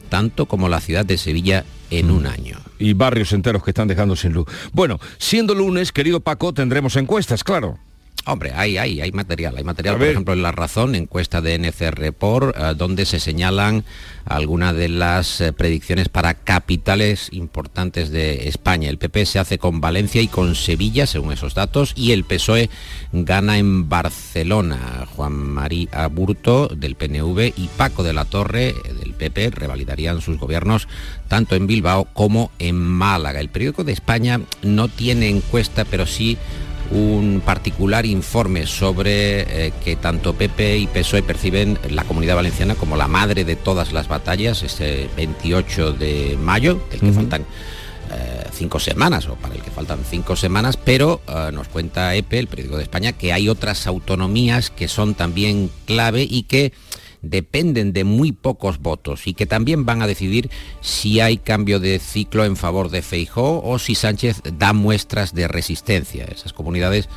tanto 0.08 0.46
como 0.46 0.68
la 0.68 0.80
ciudad 0.80 1.04
de 1.04 1.18
Sevilla 1.18 1.64
en 1.90 2.10
un 2.10 2.26
año. 2.26 2.58
Y 2.78 2.92
barrios 2.92 3.32
enteros 3.32 3.62
que 3.62 3.70
están 3.70 3.88
dejando 3.88 4.16
sin 4.16 4.32
luz. 4.32 4.46
Bueno, 4.72 5.00
siendo 5.18 5.54
lunes, 5.54 5.92
querido 5.92 6.20
Paco, 6.20 6.52
tendremos 6.52 6.96
encuestas, 6.96 7.42
claro. 7.42 7.78
Hombre, 8.28 8.52
hay, 8.56 8.76
hay, 8.76 9.00
hay 9.00 9.12
material. 9.12 9.56
Hay 9.56 9.62
material, 9.62 9.98
por 9.98 10.06
ejemplo, 10.08 10.34
en 10.34 10.42
La 10.42 10.50
Razón, 10.50 10.96
encuesta 10.96 11.40
de 11.40 11.54
NC 11.58 11.92
Report, 11.92 12.56
eh, 12.56 12.74
donde 12.76 13.06
se 13.06 13.20
señalan 13.20 13.84
algunas 14.24 14.74
de 14.74 14.88
las 14.88 15.40
eh, 15.40 15.52
predicciones 15.52 16.08
para 16.08 16.34
capitales 16.34 17.28
importantes 17.30 18.10
de 18.10 18.48
España. 18.48 18.90
El 18.90 18.98
PP 18.98 19.26
se 19.26 19.38
hace 19.38 19.58
con 19.58 19.80
Valencia 19.80 20.20
y 20.20 20.26
con 20.26 20.56
Sevilla, 20.56 21.06
según 21.06 21.32
esos 21.32 21.54
datos, 21.54 21.92
y 21.94 22.10
el 22.10 22.24
PSOE 22.24 22.68
gana 23.12 23.58
en 23.58 23.88
Barcelona. 23.88 25.06
Juan 25.14 25.32
María 25.32 25.88
Aburto, 25.92 26.66
del 26.66 26.96
PNV, 26.96 27.52
y 27.56 27.70
Paco 27.76 28.02
de 28.02 28.12
la 28.12 28.24
Torre, 28.24 28.70
eh, 28.70 28.74
del 28.98 29.14
PP, 29.14 29.50
revalidarían 29.50 30.20
sus 30.20 30.36
gobiernos 30.36 30.88
tanto 31.28 31.54
en 31.54 31.68
Bilbao 31.68 32.08
como 32.12 32.50
en 32.58 32.76
Málaga. 32.76 33.38
El 33.38 33.50
periódico 33.50 33.84
de 33.84 33.92
España 33.92 34.40
no 34.62 34.88
tiene 34.88 35.28
encuesta, 35.28 35.84
pero 35.84 36.06
sí 36.06 36.36
un 36.90 37.42
particular 37.44 38.06
informe 38.06 38.66
sobre 38.66 39.66
eh, 39.66 39.72
que 39.84 39.96
tanto 39.96 40.34
PP 40.34 40.78
y 40.78 40.86
PSOE 40.86 41.22
perciben 41.22 41.78
la 41.90 42.04
comunidad 42.04 42.36
valenciana 42.36 42.74
como 42.74 42.96
la 42.96 43.08
madre 43.08 43.44
de 43.44 43.56
todas 43.56 43.92
las 43.92 44.08
batallas, 44.08 44.62
este 44.62 45.08
28 45.16 45.92
de 45.92 46.36
mayo, 46.40 46.80
del 46.90 47.00
que 47.00 47.12
faltan 47.12 47.42
eh, 48.12 48.44
cinco 48.52 48.78
semanas, 48.78 49.26
o 49.28 49.34
para 49.34 49.54
el 49.54 49.62
que 49.62 49.70
faltan 49.70 49.98
cinco 50.08 50.36
semanas, 50.36 50.76
pero 50.76 51.20
eh, 51.26 51.50
nos 51.52 51.68
cuenta 51.68 52.14
EPE, 52.14 52.38
el 52.38 52.46
periódico 52.46 52.76
de 52.76 52.84
España, 52.84 53.12
que 53.12 53.32
hay 53.32 53.48
otras 53.48 53.86
autonomías 53.86 54.70
que 54.70 54.86
son 54.86 55.14
también 55.14 55.70
clave 55.86 56.26
y 56.28 56.44
que 56.44 56.72
dependen 57.22 57.92
de 57.92 58.04
muy 58.04 58.32
pocos 58.32 58.78
votos 58.78 59.26
y 59.26 59.34
que 59.34 59.46
también 59.46 59.84
van 59.84 60.02
a 60.02 60.06
decidir 60.06 60.50
si 60.80 61.20
hay 61.20 61.38
cambio 61.38 61.80
de 61.80 61.98
ciclo 61.98 62.44
en 62.44 62.56
favor 62.56 62.90
de 62.90 63.02
Feijó 63.02 63.62
o 63.62 63.78
si 63.78 63.94
Sánchez 63.94 64.42
da 64.58 64.72
muestras 64.72 65.34
de 65.34 65.48
resistencia. 65.48 66.24
Esas 66.24 66.52
comunidades 66.52 67.08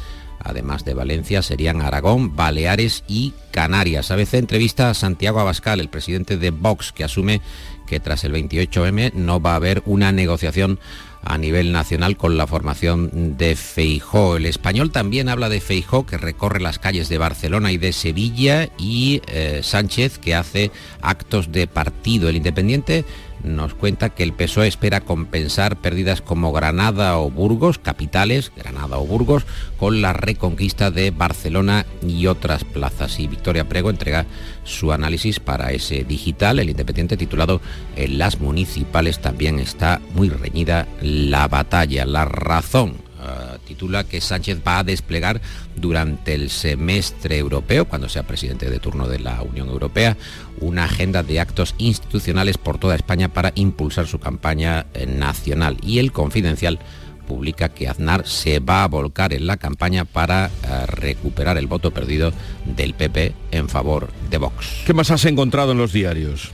además 0.42 0.86
de 0.86 0.94
Valencia, 0.94 1.42
serían 1.42 1.82
Aragón, 1.82 2.36
Baleares 2.36 3.04
y 3.08 3.34
Canarias. 3.52 4.12
A 4.12 4.16
veces 4.16 4.40
entrevista 4.40 4.90
a 4.90 4.94
Santiago 4.94 5.40
Abascal, 5.40 5.80
el 5.80 5.90
presidente 5.90 6.38
de 6.38 6.52
Vox, 6.52 6.92
que 6.92 7.04
asume 7.04 7.42
que 7.86 8.00
tras 8.00 8.24
el 8.24 8.34
28M 8.34 9.14
no 9.14 9.42
va 9.42 9.54
a 9.54 9.56
haber 9.56 9.82
una 9.86 10.12
negociación 10.12 10.80
a 11.24 11.38
nivel 11.38 11.72
nacional 11.72 12.18
con 12.18 12.38
la 12.38 12.48
formación 12.48 13.38
de 13.38 13.56
Feijó. 13.56 14.38
El 14.38 14.46
español 14.46 14.92
también 14.92 15.30
habla 15.30 15.50
de 15.50 15.62
Feijó, 15.62 16.06
que 16.06 16.18
recorre 16.18 16.60
las 16.60 16.80
calles 16.80 17.10
de 17.10 17.18
Barcelona 17.18 17.72
y 17.72 17.78
de 17.78 17.94
Sevilla, 17.94 18.70
y 18.78 19.22
eh, 19.28 19.62
Sánchez, 19.64 20.18
que 20.18 20.36
hace 20.36 20.72
actos 21.02 21.52
de 21.52 21.68
partido. 21.68 22.30
El 22.30 22.38
Independiente 22.38 23.06
nos 23.44 23.74
cuenta 23.74 24.10
que 24.10 24.24
el 24.24 24.34
PSOE 24.34 24.68
espera 24.68 25.02
compensar 25.02 25.78
pérdidas 25.78 26.22
como 26.22 26.52
Granada 26.52 27.18
o 27.18 27.30
Burgos, 27.30 27.80
capitales, 27.80 28.52
Granada 28.56 28.98
o 28.98 29.06
Burgos, 29.06 29.46
con 29.78 30.02
la 30.02 30.14
reconquista 30.14 30.92
de 30.92 31.12
Barcelona 31.12 31.86
y 32.06 32.28
otras 32.28 32.64
plazas. 32.64 33.20
Y 33.20 33.28
Victoria 33.28 33.68
Prego 33.68 33.90
entrega 33.90 34.26
su 34.64 34.92
análisis 34.92 35.40
para 35.40 35.72
ese 35.72 36.04
digital, 36.04 36.60
el 36.60 36.70
independiente 36.70 37.18
titulado 37.18 37.62
En 37.96 38.18
las 38.18 38.40
municipales 38.40 39.20
también 39.20 39.60
está 39.60 40.02
muy 40.14 40.30
reñida 40.30 40.88
la 41.02 41.48
batalla, 41.48 42.06
la 42.06 42.26
razón 42.26 43.09
eh, 43.20 43.58
titula 43.66 44.04
que 44.04 44.22
Sánchez 44.22 44.60
va 44.66 44.80
a 44.80 44.84
desplegar 44.84 45.42
durante 45.76 46.34
el 46.34 46.50
semestre 46.50 47.38
europeo, 47.38 47.86
cuando 47.86 48.10
sea 48.10 48.24
presidente 48.24 48.70
de 48.70 48.80
turno 48.80 49.08
de 49.08 49.20
la 49.20 49.42
Unión 49.42 49.70
Europea, 49.70 50.18
una 50.60 50.86
agenda 50.86 51.24
de 51.24 51.40
actos 51.40 51.76
institucionales 51.78 52.58
por 52.58 52.78
toda 52.78 52.96
España 52.96 53.30
para 53.30 53.52
impulsar 53.56 54.08
su 54.08 54.20
campaña 54.20 54.86
eh, 54.94 55.06
nacional. 55.06 55.78
Y 55.82 56.00
el 56.00 56.12
confidencial 56.12 56.80
publica 57.28 57.70
que 57.70 57.88
Aznar 57.88 58.28
se 58.28 58.60
va 58.60 58.84
a 58.84 58.88
volcar 58.88 59.34
en 59.34 59.46
la 59.46 59.58
campaña 59.58 60.04
para 60.04 60.48
eh, 60.48 60.86
recuperar 60.88 61.58
el 61.58 61.68
voto 61.68 61.92
perdido 61.92 62.34
del 62.66 62.96
PP 62.96 63.34
en 63.52 63.70
favor 63.70 64.10
de 64.32 64.38
Vox. 64.40 64.84
¿Qué 64.86 64.94
más 64.94 65.12
has 65.12 65.26
encontrado 65.26 65.74
en 65.74 65.78
los 65.78 65.94
diarios? 65.94 66.52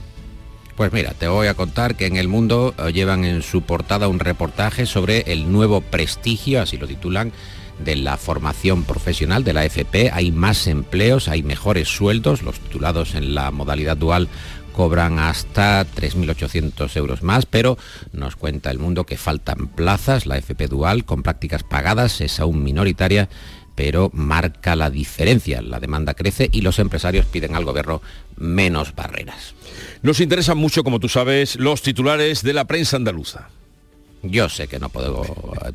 Pues 0.76 0.92
mira, 0.92 1.14
te 1.14 1.26
voy 1.26 1.46
a 1.46 1.54
contar 1.54 1.96
que 1.96 2.04
en 2.04 2.16
el 2.16 2.28
mundo 2.28 2.74
eh, 2.76 2.92
llevan 2.92 3.24
en 3.24 3.40
su 3.40 3.62
portada 3.62 4.08
un 4.08 4.18
reportaje 4.18 4.84
sobre 4.84 5.20
el 5.32 5.50
nuevo 5.50 5.80
prestigio, 5.80 6.60
así 6.60 6.76
lo 6.76 6.86
titulan, 6.86 7.32
de 7.78 7.96
la 7.96 8.18
formación 8.18 8.84
profesional 8.84 9.42
de 9.42 9.54
la 9.54 9.64
FP. 9.64 10.10
Hay 10.12 10.32
más 10.32 10.66
empleos, 10.66 11.28
hay 11.28 11.42
mejores 11.42 11.88
sueldos, 11.88 12.42
los 12.42 12.60
titulados 12.60 13.14
en 13.14 13.34
la 13.34 13.50
modalidad 13.52 13.96
dual 13.96 14.28
cobran 14.74 15.18
hasta 15.18 15.86
3.800 15.86 16.94
euros 16.98 17.22
más, 17.22 17.46
pero 17.46 17.78
nos 18.12 18.36
cuenta 18.36 18.70
el 18.70 18.78
mundo 18.78 19.04
que 19.04 19.16
faltan 19.16 19.68
plazas. 19.68 20.26
La 20.26 20.36
FP 20.36 20.68
Dual 20.68 21.06
con 21.06 21.22
prácticas 21.22 21.62
pagadas 21.62 22.20
es 22.20 22.38
aún 22.38 22.62
minoritaria 22.62 23.30
pero 23.76 24.10
marca 24.12 24.74
la 24.74 24.90
diferencia. 24.90 25.62
La 25.62 25.78
demanda 25.78 26.14
crece 26.14 26.48
y 26.50 26.62
los 26.62 26.80
empresarios 26.80 27.26
piden 27.26 27.54
al 27.54 27.64
gobierno 27.64 28.02
menos 28.36 28.94
barreras. 28.96 29.54
Nos 30.02 30.20
interesan 30.20 30.58
mucho, 30.58 30.82
como 30.82 30.98
tú 30.98 31.08
sabes, 31.08 31.54
los 31.56 31.82
titulares 31.82 32.42
de 32.42 32.54
la 32.54 32.64
prensa 32.64 32.96
andaluza. 32.96 33.50
Yo 34.22 34.48
sé 34.48 34.66
que 34.66 34.78
no 34.78 34.88
puedo 34.88 35.22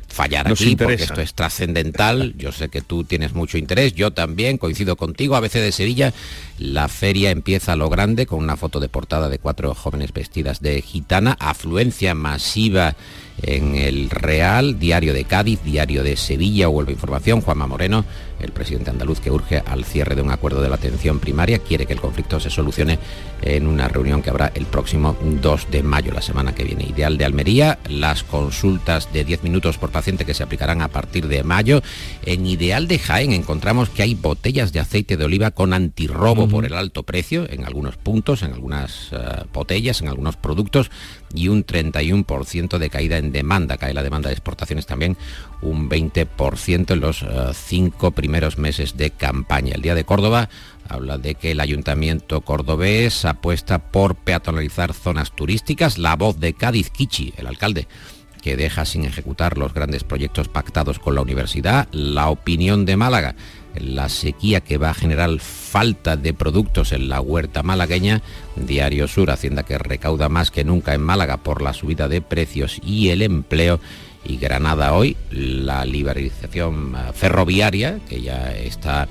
fallar 0.08 0.48
aquí 0.48 0.76
porque 0.76 0.94
esto 0.94 1.20
es 1.20 1.32
trascendental. 1.32 2.34
Yo 2.36 2.52
sé 2.52 2.68
que 2.68 2.82
tú 2.82 3.04
tienes 3.04 3.34
mucho 3.34 3.56
interés. 3.56 3.94
Yo 3.94 4.10
también 4.10 4.58
coincido 4.58 4.96
contigo. 4.96 5.36
ABC 5.36 5.54
de 5.54 5.72
Sevilla, 5.72 6.12
la 6.58 6.88
feria 6.88 7.30
empieza 7.30 7.72
a 7.72 7.76
lo 7.76 7.88
grande 7.88 8.26
con 8.26 8.40
una 8.40 8.56
foto 8.56 8.80
de 8.80 8.88
portada 8.88 9.28
de 9.28 9.38
cuatro 9.38 9.74
jóvenes 9.74 10.12
vestidas 10.12 10.60
de 10.60 10.82
gitana. 10.82 11.36
Afluencia 11.40 12.14
masiva 12.14 12.96
en 13.40 13.74
el 13.74 14.10
Real, 14.10 14.78
Diario 14.78 15.14
de 15.14 15.24
Cádiz, 15.24 15.60
Diario 15.64 16.02
de 16.02 16.16
Sevilla, 16.16 16.68
vuelve 16.68 16.92
información, 16.92 17.40
Juanma 17.40 17.66
Moreno, 17.66 18.04
el 18.40 18.52
presidente 18.52 18.90
andaluz 18.90 19.20
que 19.20 19.30
urge 19.30 19.62
al 19.64 19.84
cierre 19.84 20.14
de 20.14 20.22
un 20.22 20.30
acuerdo 20.30 20.60
de 20.60 20.68
la 20.68 20.74
atención 20.74 21.18
primaria, 21.18 21.58
quiere 21.58 21.86
que 21.86 21.92
el 21.92 22.00
conflicto 22.00 22.40
se 22.40 22.50
solucione 22.50 22.98
en 23.42 23.66
una 23.66 23.88
reunión 23.88 24.22
que 24.22 24.30
habrá 24.30 24.52
el 24.54 24.66
próximo 24.66 25.16
2 25.20 25.70
de 25.70 25.82
mayo, 25.82 26.12
la 26.12 26.22
semana 26.22 26.54
que 26.54 26.64
viene. 26.64 26.84
Ideal 26.84 27.18
de 27.18 27.24
Almería, 27.24 27.78
las 27.88 28.22
consultas 28.22 29.12
de 29.12 29.24
10 29.24 29.42
minutos 29.42 29.78
por 29.78 29.90
paciente 29.90 30.24
que 30.24 30.34
se 30.34 30.42
aplicarán 30.42 30.82
a 30.82 30.88
partir 30.88 31.28
de 31.28 31.42
mayo. 31.42 31.82
En 32.24 32.46
Ideal 32.46 32.88
de 32.88 32.98
Jaén 32.98 33.32
encontramos 33.32 33.90
que 33.90 34.02
hay 34.02 34.14
botellas 34.14 34.72
de 34.72 34.80
aceite 34.80 35.16
de 35.16 35.24
oliva 35.24 35.50
con 35.50 35.72
antirrobo 35.72 36.48
por 36.48 36.64
el 36.64 36.74
alto 36.74 37.02
precio 37.02 37.48
en 37.50 37.64
algunos 37.64 37.96
puntos, 37.96 38.42
en 38.42 38.52
algunas 38.52 39.08
eh, 39.12 39.44
botellas, 39.52 40.00
en 40.02 40.08
algunos 40.08 40.36
productos 40.36 40.90
y 41.34 41.48
un 41.48 41.64
31% 41.64 42.78
de 42.78 42.90
caída 42.90 43.18
en 43.18 43.21
demanda. 43.30 43.76
Cae 43.76 43.94
la 43.94 44.02
demanda 44.02 44.28
de 44.28 44.34
exportaciones 44.34 44.86
también 44.86 45.16
un 45.60 45.88
20% 45.88 46.90
en 46.90 47.00
los 47.00 47.22
eh, 47.22 47.26
cinco 47.54 48.10
primeros 48.10 48.58
meses 48.58 48.96
de 48.96 49.10
campaña. 49.10 49.74
El 49.74 49.82
Día 49.82 49.94
de 49.94 50.04
Córdoba 50.04 50.48
habla 50.88 51.18
de 51.18 51.34
que 51.36 51.52
el 51.52 51.60
ayuntamiento 51.60 52.40
cordobés 52.40 53.24
apuesta 53.24 53.78
por 53.78 54.16
peatonalizar 54.16 54.92
zonas 54.92 55.32
turísticas. 55.32 55.98
La 55.98 56.16
voz 56.16 56.40
de 56.40 56.54
Cádiz 56.54 56.90
Kichi, 56.90 57.34
el 57.36 57.46
alcalde 57.46 57.86
que 58.42 58.56
deja 58.56 58.84
sin 58.84 59.04
ejecutar 59.04 59.56
los 59.56 59.72
grandes 59.72 60.02
proyectos 60.02 60.48
pactados 60.48 60.98
con 60.98 61.14
la 61.14 61.22
universidad. 61.22 61.88
La 61.92 62.28
opinión 62.28 62.84
de 62.84 62.96
Málaga 62.96 63.36
la 63.76 64.08
sequía 64.08 64.60
que 64.60 64.78
va 64.78 64.90
a 64.90 64.94
generar 64.94 65.38
falta 65.38 66.16
de 66.16 66.34
productos 66.34 66.92
en 66.92 67.08
la 67.08 67.20
huerta 67.20 67.62
malagueña. 67.62 68.22
Diario 68.56 69.08
Sur, 69.08 69.30
Hacienda 69.30 69.62
que 69.62 69.78
recauda 69.78 70.28
más 70.28 70.50
que 70.50 70.64
nunca 70.64 70.94
en 70.94 71.02
Málaga 71.02 71.38
por 71.38 71.62
la 71.62 71.72
subida 71.72 72.08
de 72.08 72.20
precios 72.20 72.80
y 72.84 73.08
el 73.08 73.22
empleo. 73.22 73.80
Y 74.24 74.36
Granada 74.36 74.94
hoy, 74.94 75.16
la 75.30 75.84
liberalización 75.84 76.94
eh, 76.94 77.12
ferroviaria, 77.12 77.98
que 78.08 78.22
ya 78.22 78.52
está 78.52 79.08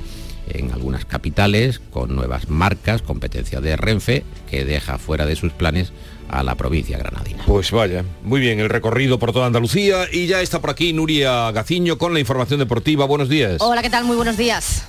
en 0.56 0.72
algunas 0.72 1.06
capitales, 1.06 1.80
con 1.80 2.16
nuevas 2.16 2.50
marcas, 2.50 3.02
competencia 3.02 3.62
de 3.62 3.76
Renfe, 3.76 4.24
que 4.50 4.66
deja 4.66 4.98
fuera 4.98 5.26
de 5.26 5.36
sus 5.36 5.52
planes 5.52 5.92
a 6.30 6.44
la 6.44 6.56
provincia 6.56 6.98
granadina. 6.98 7.44
Pues 7.46 7.72
vaya, 7.72 8.06
muy 8.24 8.40
bien, 8.40 8.60
el 8.60 8.70
recorrido 8.70 9.20
por 9.20 9.34
toda 9.34 9.48
Andalucía 9.48 10.06
y 10.12 10.28
ya 10.28 10.42
está 10.42 10.62
por 10.62 10.70
aquí 10.70 10.94
Nuria 10.94 11.52
Gaciño 11.52 11.98
con 11.98 12.14
la 12.14 12.20
información 12.20 12.60
deportiva. 12.60 13.06
Buenos 13.06 13.30
días. 13.30 13.58
Hola, 13.60 13.82
¿qué 13.82 13.90
tal? 13.90 14.06
Muy 14.06 14.16
buenos 14.16 14.38
días. 14.38 14.86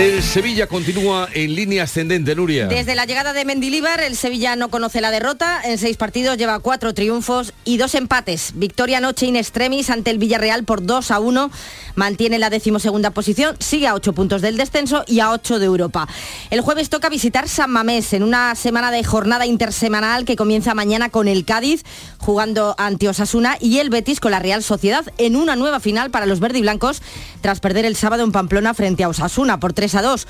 El 0.00 0.22
Sevilla 0.22 0.66
continúa 0.66 1.28
en 1.34 1.54
línea 1.54 1.82
ascendente, 1.82 2.34
Nuria. 2.34 2.68
Desde 2.68 2.94
la 2.94 3.04
llegada 3.04 3.34
de 3.34 3.44
Mendilíbar, 3.44 4.00
el 4.00 4.16
Sevilla 4.16 4.56
no 4.56 4.70
conoce 4.70 5.02
la 5.02 5.10
derrota. 5.10 5.60
En 5.62 5.76
seis 5.76 5.98
partidos 5.98 6.38
lleva 6.38 6.58
cuatro 6.60 6.94
triunfos 6.94 7.52
y 7.66 7.76
dos 7.76 7.94
empates. 7.94 8.52
Victoria 8.54 8.96
anoche 8.96 9.26
in 9.26 9.36
extremis 9.36 9.90
ante 9.90 10.10
el 10.10 10.16
Villarreal 10.16 10.64
por 10.64 10.86
2 10.86 11.10
a 11.10 11.20
1. 11.20 11.50
Mantiene 11.96 12.38
la 12.38 12.48
decimosegunda 12.48 13.10
posición, 13.10 13.56
sigue 13.58 13.88
a 13.88 13.94
ocho 13.94 14.14
puntos 14.14 14.40
del 14.40 14.56
descenso 14.56 15.04
y 15.06 15.20
a 15.20 15.32
ocho 15.32 15.58
de 15.58 15.66
Europa. 15.66 16.08
El 16.48 16.62
jueves 16.62 16.88
toca 16.88 17.10
visitar 17.10 17.46
San 17.46 17.70
Mamés 17.70 18.14
en 18.14 18.22
una 18.22 18.54
semana 18.54 18.90
de 18.90 19.04
jornada 19.04 19.44
intersemanal 19.44 20.24
que 20.24 20.34
comienza 20.36 20.72
mañana 20.72 21.10
con 21.10 21.28
el 21.28 21.44
Cádiz 21.44 21.82
jugando 22.16 22.74
ante 22.78 23.06
Osasuna 23.06 23.58
y 23.60 23.80
el 23.80 23.90
Betis 23.90 24.20
con 24.20 24.30
la 24.30 24.38
Real 24.38 24.62
Sociedad 24.62 25.04
en 25.18 25.36
una 25.36 25.56
nueva 25.56 25.78
final 25.78 26.10
para 26.10 26.24
los 26.24 26.40
verde 26.40 26.60
y 26.60 26.62
blancos 26.62 27.02
tras 27.42 27.60
perder 27.60 27.84
el 27.84 27.96
sábado 27.96 28.24
en 28.24 28.32
Pamplona 28.32 28.72
frente 28.72 29.04
a 29.04 29.08
Osasuna 29.10 29.60
por 29.60 29.74
3 29.74 29.89
a 29.94 30.02
2. 30.02 30.26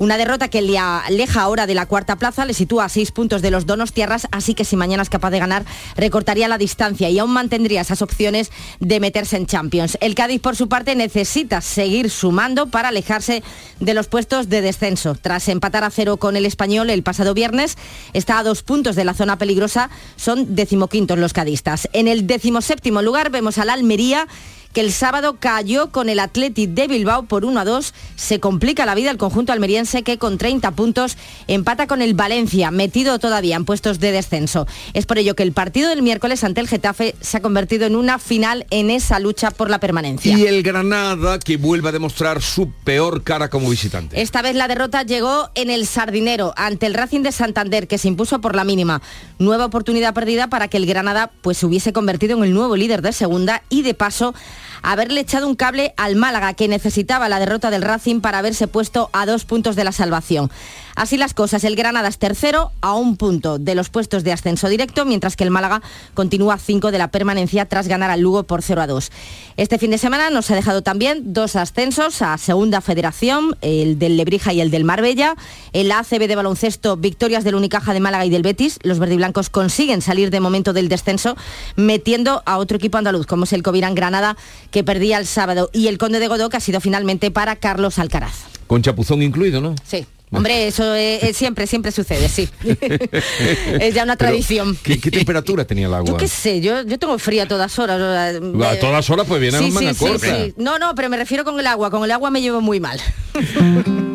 Una 0.00 0.16
derrota 0.16 0.48
que 0.48 0.62
le 0.62 0.78
aleja 0.78 1.42
ahora 1.42 1.66
de 1.66 1.74
la 1.74 1.84
cuarta 1.84 2.16
plaza, 2.16 2.46
le 2.46 2.54
sitúa 2.54 2.86
a 2.86 2.88
seis 2.88 3.12
puntos 3.12 3.42
de 3.42 3.50
los 3.50 3.66
donos 3.66 3.92
tierras, 3.92 4.28
así 4.32 4.54
que 4.54 4.64
si 4.64 4.74
mañana 4.74 5.02
es 5.02 5.10
capaz 5.10 5.28
de 5.28 5.38
ganar, 5.38 5.66
recortaría 5.94 6.48
la 6.48 6.56
distancia 6.56 7.10
y 7.10 7.18
aún 7.18 7.32
mantendría 7.32 7.82
esas 7.82 8.00
opciones 8.00 8.50
de 8.78 8.98
meterse 8.98 9.36
en 9.36 9.44
Champions. 9.44 9.98
El 10.00 10.14
Cádiz, 10.14 10.40
por 10.40 10.56
su 10.56 10.70
parte, 10.70 10.96
necesita 10.96 11.60
seguir 11.60 12.08
sumando 12.08 12.68
para 12.68 12.88
alejarse 12.88 13.42
de 13.78 13.92
los 13.92 14.06
puestos 14.06 14.48
de 14.48 14.62
descenso. 14.62 15.16
Tras 15.20 15.48
empatar 15.48 15.84
a 15.84 15.90
cero 15.90 16.16
con 16.16 16.34
el 16.34 16.46
español 16.46 16.88
el 16.88 17.02
pasado 17.02 17.34
viernes, 17.34 17.76
está 18.14 18.38
a 18.38 18.42
dos 18.42 18.62
puntos 18.62 18.96
de 18.96 19.04
la 19.04 19.12
zona 19.12 19.36
peligrosa, 19.36 19.90
son 20.16 20.54
decimoquintos 20.54 21.18
los 21.18 21.34
cadistas. 21.34 21.90
En 21.92 22.08
el 22.08 22.26
decimoséptimo 22.26 23.02
lugar 23.02 23.28
vemos 23.28 23.58
al 23.58 23.68
Almería 23.68 24.26
que 24.72 24.80
el 24.80 24.92
sábado 24.92 25.36
cayó 25.40 25.90
con 25.90 26.08
el 26.08 26.20
Athletic 26.20 26.70
de 26.70 26.86
Bilbao 26.86 27.24
por 27.24 27.44
1 27.44 27.60
a 27.60 27.64
2. 27.64 27.94
Se 28.16 28.40
complica 28.40 28.86
la 28.86 28.94
vida 28.94 29.10
el 29.10 29.16
conjunto 29.16 29.52
almeriense 29.52 30.02
que 30.02 30.18
con 30.18 30.38
30 30.38 30.70
puntos 30.72 31.16
empata 31.48 31.86
con 31.86 32.02
el 32.02 32.14
Valencia, 32.14 32.70
metido 32.70 33.18
todavía 33.18 33.56
en 33.56 33.64
puestos 33.64 33.98
de 33.98 34.12
descenso. 34.12 34.66
Es 34.94 35.06
por 35.06 35.18
ello 35.18 35.34
que 35.34 35.42
el 35.42 35.52
partido 35.52 35.88
del 35.88 36.02
miércoles 36.02 36.44
ante 36.44 36.60
el 36.60 36.68
Getafe 36.68 37.14
se 37.20 37.38
ha 37.38 37.42
convertido 37.42 37.86
en 37.86 37.96
una 37.96 38.18
final 38.18 38.66
en 38.70 38.90
esa 38.90 39.18
lucha 39.18 39.50
por 39.50 39.70
la 39.70 39.80
permanencia. 39.80 40.36
Y 40.36 40.46
el 40.46 40.62
Granada 40.62 41.38
que 41.38 41.56
vuelve 41.56 41.88
a 41.88 41.92
demostrar 41.92 42.42
su 42.42 42.70
peor 42.84 43.22
cara 43.22 43.50
como 43.50 43.68
visitante. 43.68 44.20
Esta 44.20 44.42
vez 44.42 44.54
la 44.54 44.68
derrota 44.68 45.02
llegó 45.02 45.50
en 45.54 45.70
el 45.70 45.86
Sardinero 45.86 46.54
ante 46.56 46.86
el 46.86 46.94
Racing 46.94 47.22
de 47.22 47.32
Santander 47.32 47.88
que 47.88 47.98
se 47.98 48.08
impuso 48.08 48.40
por 48.40 48.54
la 48.54 48.64
mínima. 48.64 49.02
Nueva 49.38 49.66
oportunidad 49.66 50.14
perdida 50.14 50.48
para 50.48 50.68
que 50.68 50.76
el 50.76 50.86
Granada 50.86 51.30
pues 51.42 51.58
se 51.58 51.66
hubiese 51.66 51.92
convertido 51.92 52.36
en 52.36 52.44
el 52.44 52.54
nuevo 52.54 52.76
líder 52.76 53.02
de 53.02 53.12
segunda 53.12 53.62
y 53.68 53.82
de 53.82 53.94
paso 53.94 54.34
haberle 54.82 55.20
echado 55.20 55.46
un 55.46 55.56
cable 55.56 55.94
al 55.96 56.16
Málaga, 56.16 56.54
que 56.54 56.68
necesitaba 56.68 57.28
la 57.28 57.38
derrota 57.38 57.70
del 57.70 57.82
Racing 57.82 58.20
para 58.20 58.38
haberse 58.38 58.66
puesto 58.68 59.10
a 59.12 59.26
dos 59.26 59.44
puntos 59.44 59.76
de 59.76 59.84
la 59.84 59.92
salvación. 59.92 60.50
Así 60.96 61.16
las 61.16 61.34
cosas, 61.34 61.64
el 61.64 61.76
Granada 61.76 62.08
es 62.08 62.18
tercero 62.18 62.72
a 62.80 62.94
un 62.94 63.16
punto 63.16 63.58
de 63.58 63.74
los 63.74 63.88
puestos 63.88 64.24
de 64.24 64.32
ascenso 64.32 64.68
directo, 64.68 65.04
mientras 65.04 65.36
que 65.36 65.44
el 65.44 65.50
Málaga 65.50 65.82
continúa 66.14 66.54
a 66.54 66.58
cinco 66.58 66.90
de 66.90 66.98
la 66.98 67.08
permanencia 67.08 67.66
tras 67.66 67.88
ganar 67.88 68.10
al 68.10 68.20
Lugo 68.20 68.42
por 68.44 68.62
0 68.62 68.82
a 68.82 68.86
2. 68.86 69.10
Este 69.56 69.78
fin 69.78 69.90
de 69.90 69.98
semana 69.98 70.30
nos 70.30 70.50
ha 70.50 70.54
dejado 70.54 70.82
también 70.82 71.32
dos 71.32 71.56
ascensos 71.56 72.22
a 72.22 72.36
Segunda 72.38 72.80
Federación, 72.80 73.56
el 73.60 73.98
del 73.98 74.16
Lebrija 74.16 74.52
y 74.52 74.60
el 74.60 74.70
del 74.70 74.84
Marbella. 74.84 75.36
En 75.72 75.88
la 75.88 75.98
ACB 76.00 76.26
de 76.26 76.36
baloncesto, 76.36 76.96
victorias 76.96 77.44
del 77.44 77.54
Unicaja 77.54 77.92
de 77.92 78.00
Málaga 78.00 78.24
y 78.26 78.30
del 78.30 78.42
Betis. 78.42 78.78
Los 78.82 78.98
verdiblancos 78.98 79.50
consiguen 79.50 80.02
salir 80.02 80.30
de 80.30 80.40
momento 80.40 80.72
del 80.72 80.88
descenso, 80.88 81.36
metiendo 81.76 82.42
a 82.46 82.58
otro 82.58 82.76
equipo 82.76 82.98
andaluz, 82.98 83.26
como 83.26 83.44
es 83.44 83.52
el 83.52 83.62
Covirán 83.62 83.94
Granada, 83.94 84.36
que 84.70 84.84
perdía 84.84 85.18
el 85.18 85.26
sábado. 85.26 85.70
Y 85.72 85.88
el 85.88 85.98
Conde 85.98 86.20
de 86.20 86.28
Godó, 86.28 86.48
que 86.48 86.56
ha 86.56 86.60
sido 86.60 86.80
finalmente 86.80 87.30
para 87.30 87.56
Carlos 87.56 87.98
Alcaraz. 87.98 88.34
Con 88.66 88.82
chapuzón 88.82 89.22
incluido, 89.22 89.60
¿no? 89.60 89.74
Sí. 89.84 90.06
Hombre, 90.32 90.68
eso 90.68 90.94
siempre, 91.32 91.66
siempre 91.66 91.90
sucede, 91.90 92.28
sí. 92.28 92.48
es 93.80 93.94
ya 93.94 94.04
una 94.04 94.16
tradición. 94.16 94.76
¿qué, 94.82 94.96
temperatura 94.96 95.64
tenía 95.64 95.86
el 95.86 95.94
agua? 95.94 96.10
Yo 96.10 96.16
qué 96.16 96.28
sé, 96.28 96.60
yo, 96.60 96.82
yo 96.82 96.98
tengo 96.98 97.18
fría 97.18 97.44
a 97.44 97.48
todas 97.48 97.78
horas. 97.78 98.00
A 98.00 98.78
todas 98.78 99.10
horas 99.10 99.26
pues 99.26 99.40
viene 99.40 99.58
sí, 99.58 99.70
sí, 99.70 100.06
Sí, 100.20 100.54
no, 100.56 100.78
no, 100.78 100.94
pero 100.94 101.08
me 101.08 101.16
refiero 101.16 101.44
con 101.44 101.58
el 101.58 101.66
agua. 101.66 101.90
Con 101.90 102.04
el 102.04 102.10
agua 102.12 102.30
me 102.30 102.40
llevo 102.40 102.60
muy 102.60 102.78
mal. 102.78 103.00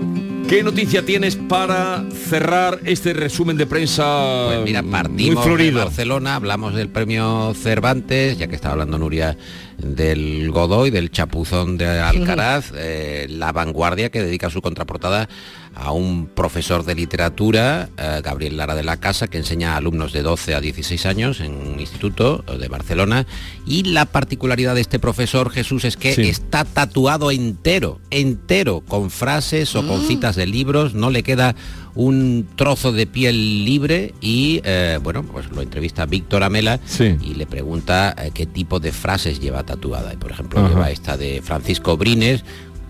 ¿Qué 0.47 0.62
noticia 0.62 1.04
tienes 1.04 1.36
para 1.36 2.06
cerrar 2.30 2.80
este 2.86 3.13
resumen 3.13 3.58
de 3.58 3.65
prensa? 3.65 4.45
Pues 4.45 4.62
mira, 4.63 4.84
partimos 4.84 5.43
de 5.58 5.71
Barcelona, 5.71 6.36
hablamos 6.36 6.75
del 6.75 6.88
premio 6.89 7.56
Cervantes, 7.56 8.38
ya 8.38 8.47
que 8.47 8.56
estaba 8.56 8.73
hablando 8.73 8.99
Nuria 8.99 9.36
del 9.78 10.52
Godoy, 10.52 10.90
del 10.90 11.12
chapuzón 11.12 11.78
de 11.78 12.00
Alcaraz, 12.00 12.72
eh, 12.76 13.28
la 13.30 13.52
vanguardia 13.52 14.10
que 14.10 14.22
dedica 14.22 14.50
su 14.50 14.62
contraportada 14.62 15.28
a 15.76 15.92
un 15.92 16.28
profesor 16.28 16.86
de 16.86 16.96
literatura, 16.96 17.90
eh, 17.98 18.22
Gabriel 18.24 18.58
Lara 18.58 18.76
de 18.76 18.84
la 18.84 18.98
Casa, 18.98 19.28
que 19.28 19.38
enseña 19.38 19.74
a 19.74 19.78
alumnos 19.78 20.14
de 20.14 20.22
12 20.22 20.56
a 20.56 20.62
16 20.62 21.06
años 21.06 21.42
en 21.42 21.54
un 21.54 21.80
instituto 21.80 22.44
de 22.44 22.68
Barcelona. 22.68 23.26
Y 23.66 23.84
la 23.84 24.06
particularidad 24.06 24.76
de 24.76 24.82
este 24.82 25.00
profesor, 25.00 25.50
Jesús, 25.50 25.84
es 25.84 25.98
que 25.98 26.30
está 26.30 26.64
tatuado 26.64 27.32
entero, 27.32 28.00
entero, 28.10 28.82
con 28.88 29.10
frases 29.12 29.76
o 29.76 29.86
con 29.86 30.04
mm. 30.04 30.08
citas 30.08 30.36
de 30.36 30.48
libros, 30.48 30.94
no 30.94 31.10
le 31.10 31.24
queda 31.24 31.56
un 31.96 32.48
trozo 32.56 32.92
de 32.92 33.08
piel 33.08 33.64
libre 33.66 34.14
y 34.22 34.62
eh, 34.64 35.00
bueno, 35.02 35.24
pues 35.24 35.50
lo 35.50 35.62
entrevista 35.62 36.06
Víctor 36.06 36.44
Amela 36.44 36.80
y 37.00 37.34
le 37.36 37.46
pregunta 37.46 38.14
eh, 38.18 38.32
qué 38.34 38.46
tipo 38.46 38.80
de 38.80 38.92
frases 38.92 39.40
lleva 39.40 39.64
tatuada. 39.64 40.14
Y 40.14 40.18
por 40.18 40.32
ejemplo, 40.32 40.68
lleva 40.68 40.92
esta 40.92 41.18
de 41.18 41.42
Francisco 41.42 41.98
Brines, 41.98 42.44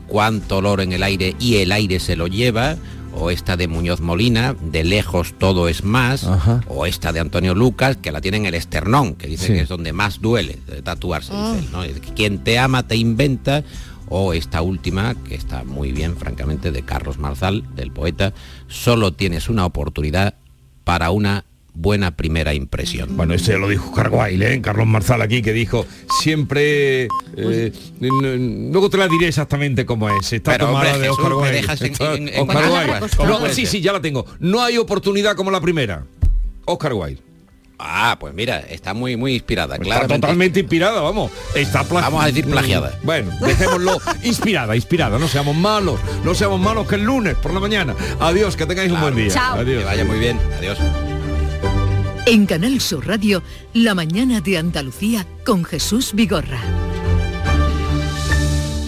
cuánto 0.08 0.58
olor 0.58 0.82
en 0.82 0.92
el 0.92 1.04
aire 1.04 1.36
y 1.40 1.58
el 1.58 1.72
aire 1.72 2.00
se 2.00 2.16
lo 2.16 2.28
lleva, 2.28 2.78
o 3.18 3.32
esta 3.32 3.56
de 3.56 3.68
Muñoz 3.68 4.02
Molina, 4.02 4.56
de 4.60 4.84
lejos 4.84 5.36
todo 5.38 5.70
es 5.70 5.84
más, 5.84 6.28
o 6.68 6.86
esta 6.86 7.14
de 7.14 7.22
Antonio 7.22 7.56
Lucas, 7.56 7.98
que 7.98 8.12
la 8.12 8.20
tiene 8.20 8.38
en 8.38 8.46
el 8.46 8.56
esternón, 8.56 9.16
que 9.16 9.28
dice 9.28 9.54
que 9.54 9.62
es 9.62 9.70
donde 9.70 9.94
más 9.94 10.20
duele 10.20 10.60
tatuarse. 10.84 11.32
Quien 12.16 12.40
te 12.40 12.60
ama 12.60 12.88
te 12.88 12.98
inventa, 12.98 13.64
o 14.10 14.34
esta 14.34 14.62
última, 14.62 15.16
que 15.28 15.36
está 15.36 15.64
muy 15.64 15.92
bien, 15.92 16.18
francamente, 16.18 16.72
de 16.72 16.84
Carlos 16.84 17.18
Marzal, 17.18 17.64
del 17.76 17.92
poeta, 17.92 18.34
solo 18.68 19.14
tienes 19.14 19.50
una 19.50 19.66
oportunidad 19.66 20.36
para 20.84 21.12
una 21.12 21.46
buena 21.76 22.16
primera 22.16 22.54
impresión. 22.54 23.16
Bueno, 23.18 23.34
este 23.34 23.58
lo 23.58 23.68
dijo 23.68 23.92
Carguail, 23.92 24.42
¿eh? 24.42 24.62
Carlos 24.62 24.88
Marzal 24.88 25.22
aquí, 25.22 25.42
que 25.42 25.54
dijo, 25.54 25.86
siempre... 26.22 27.08
Eh, 27.38 27.72
luego 28.00 28.90
te 28.90 28.98
la 28.98 29.08
diré 29.08 29.28
exactamente 29.28 29.86
cómo 29.86 30.10
es. 30.10 30.34
Está 30.34 30.58
tomada 30.58 30.98
de 30.98 31.10
Oscar 31.10 31.34
Wilde. 31.34 33.54
sí, 33.54 33.66
sí, 33.66 33.82
ya 33.82 33.92
la 33.92 34.02
tengo. 34.02 34.26
No 34.40 34.64
hay 34.64 34.78
oportunidad 34.78 35.36
como 35.36 35.52
la 35.52 35.62
primera. 35.62 36.06
Oscar 36.66 36.94
Wilde. 36.94 37.22
Ah, 37.88 38.18
pues 38.20 38.34
mira, 38.34 38.60
está 38.60 38.94
muy 38.94 39.16
muy 39.16 39.36
inspirada, 39.36 39.78
claro. 39.78 40.04
Está 40.04 40.16
totalmente 40.16 40.60
inspirada, 40.62 41.02
vamos. 41.02 41.32
Está 41.54 41.84
Vamos 41.84 42.24
a 42.24 42.28
decir 42.28 42.46
plagiada. 42.46 42.98
Bueno, 43.04 43.32
dejémoslo 43.42 44.00
inspirada, 44.24 44.76
inspirada. 44.76 45.20
No 45.20 45.28
seamos 45.28 45.56
malos, 45.56 46.00
no 46.24 46.34
seamos 46.34 46.60
malos 46.60 46.88
que 46.88 46.96
el 46.96 47.04
lunes 47.04 47.36
por 47.36 47.54
la 47.54 47.60
mañana. 47.60 47.96
Adiós, 48.20 48.56
que 48.56 48.66
tengáis 48.66 48.92
un 48.92 49.00
buen 49.00 49.16
día. 49.16 49.30
Chao. 49.30 49.60
Adiós. 49.60 49.80
Que 49.80 49.86
vaya 49.86 50.06
muy 50.06 50.20
bien. 50.20 50.40
Adiós. 50.58 50.78
En 52.26 52.48
Canal 52.48 52.82
Sur 52.82 53.08
Radio, 53.08 53.44
La 53.74 53.94
mañana 53.94 54.42
de 54.42 54.58
Andalucía 54.58 55.28
con 55.46 55.64
Jesús 55.64 56.12
Vigorra. 56.14 56.60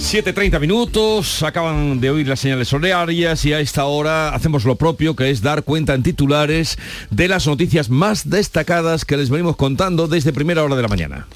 7.30 0.08 0.62
minutos, 0.62 1.44
acaban 1.44 2.00
de 2.00 2.10
oír 2.10 2.30
las 2.30 2.40
señales 2.40 2.72
horarias 2.72 3.44
y 3.44 3.52
a 3.52 3.60
esta 3.60 3.84
hora 3.84 4.30
hacemos 4.30 4.64
lo 4.64 4.78
propio, 4.78 5.18
que 5.18 5.30
es 5.30 5.42
dar 5.42 5.64
cuenta 5.64 5.96
en 5.96 6.04
titulares 6.04 6.78
de 7.10 7.28
las 7.28 7.46
noticias 7.46 7.90
más 7.90 8.30
destacadas 8.30 9.04
que 9.04 9.18
les 9.18 9.30
venimos 9.30 9.58
contando 9.58 10.08
desde 10.08 10.32
primera 10.32 10.64
hora 10.64 10.78
de 10.78 10.82
la 10.82 10.88
mañana. 10.88 11.28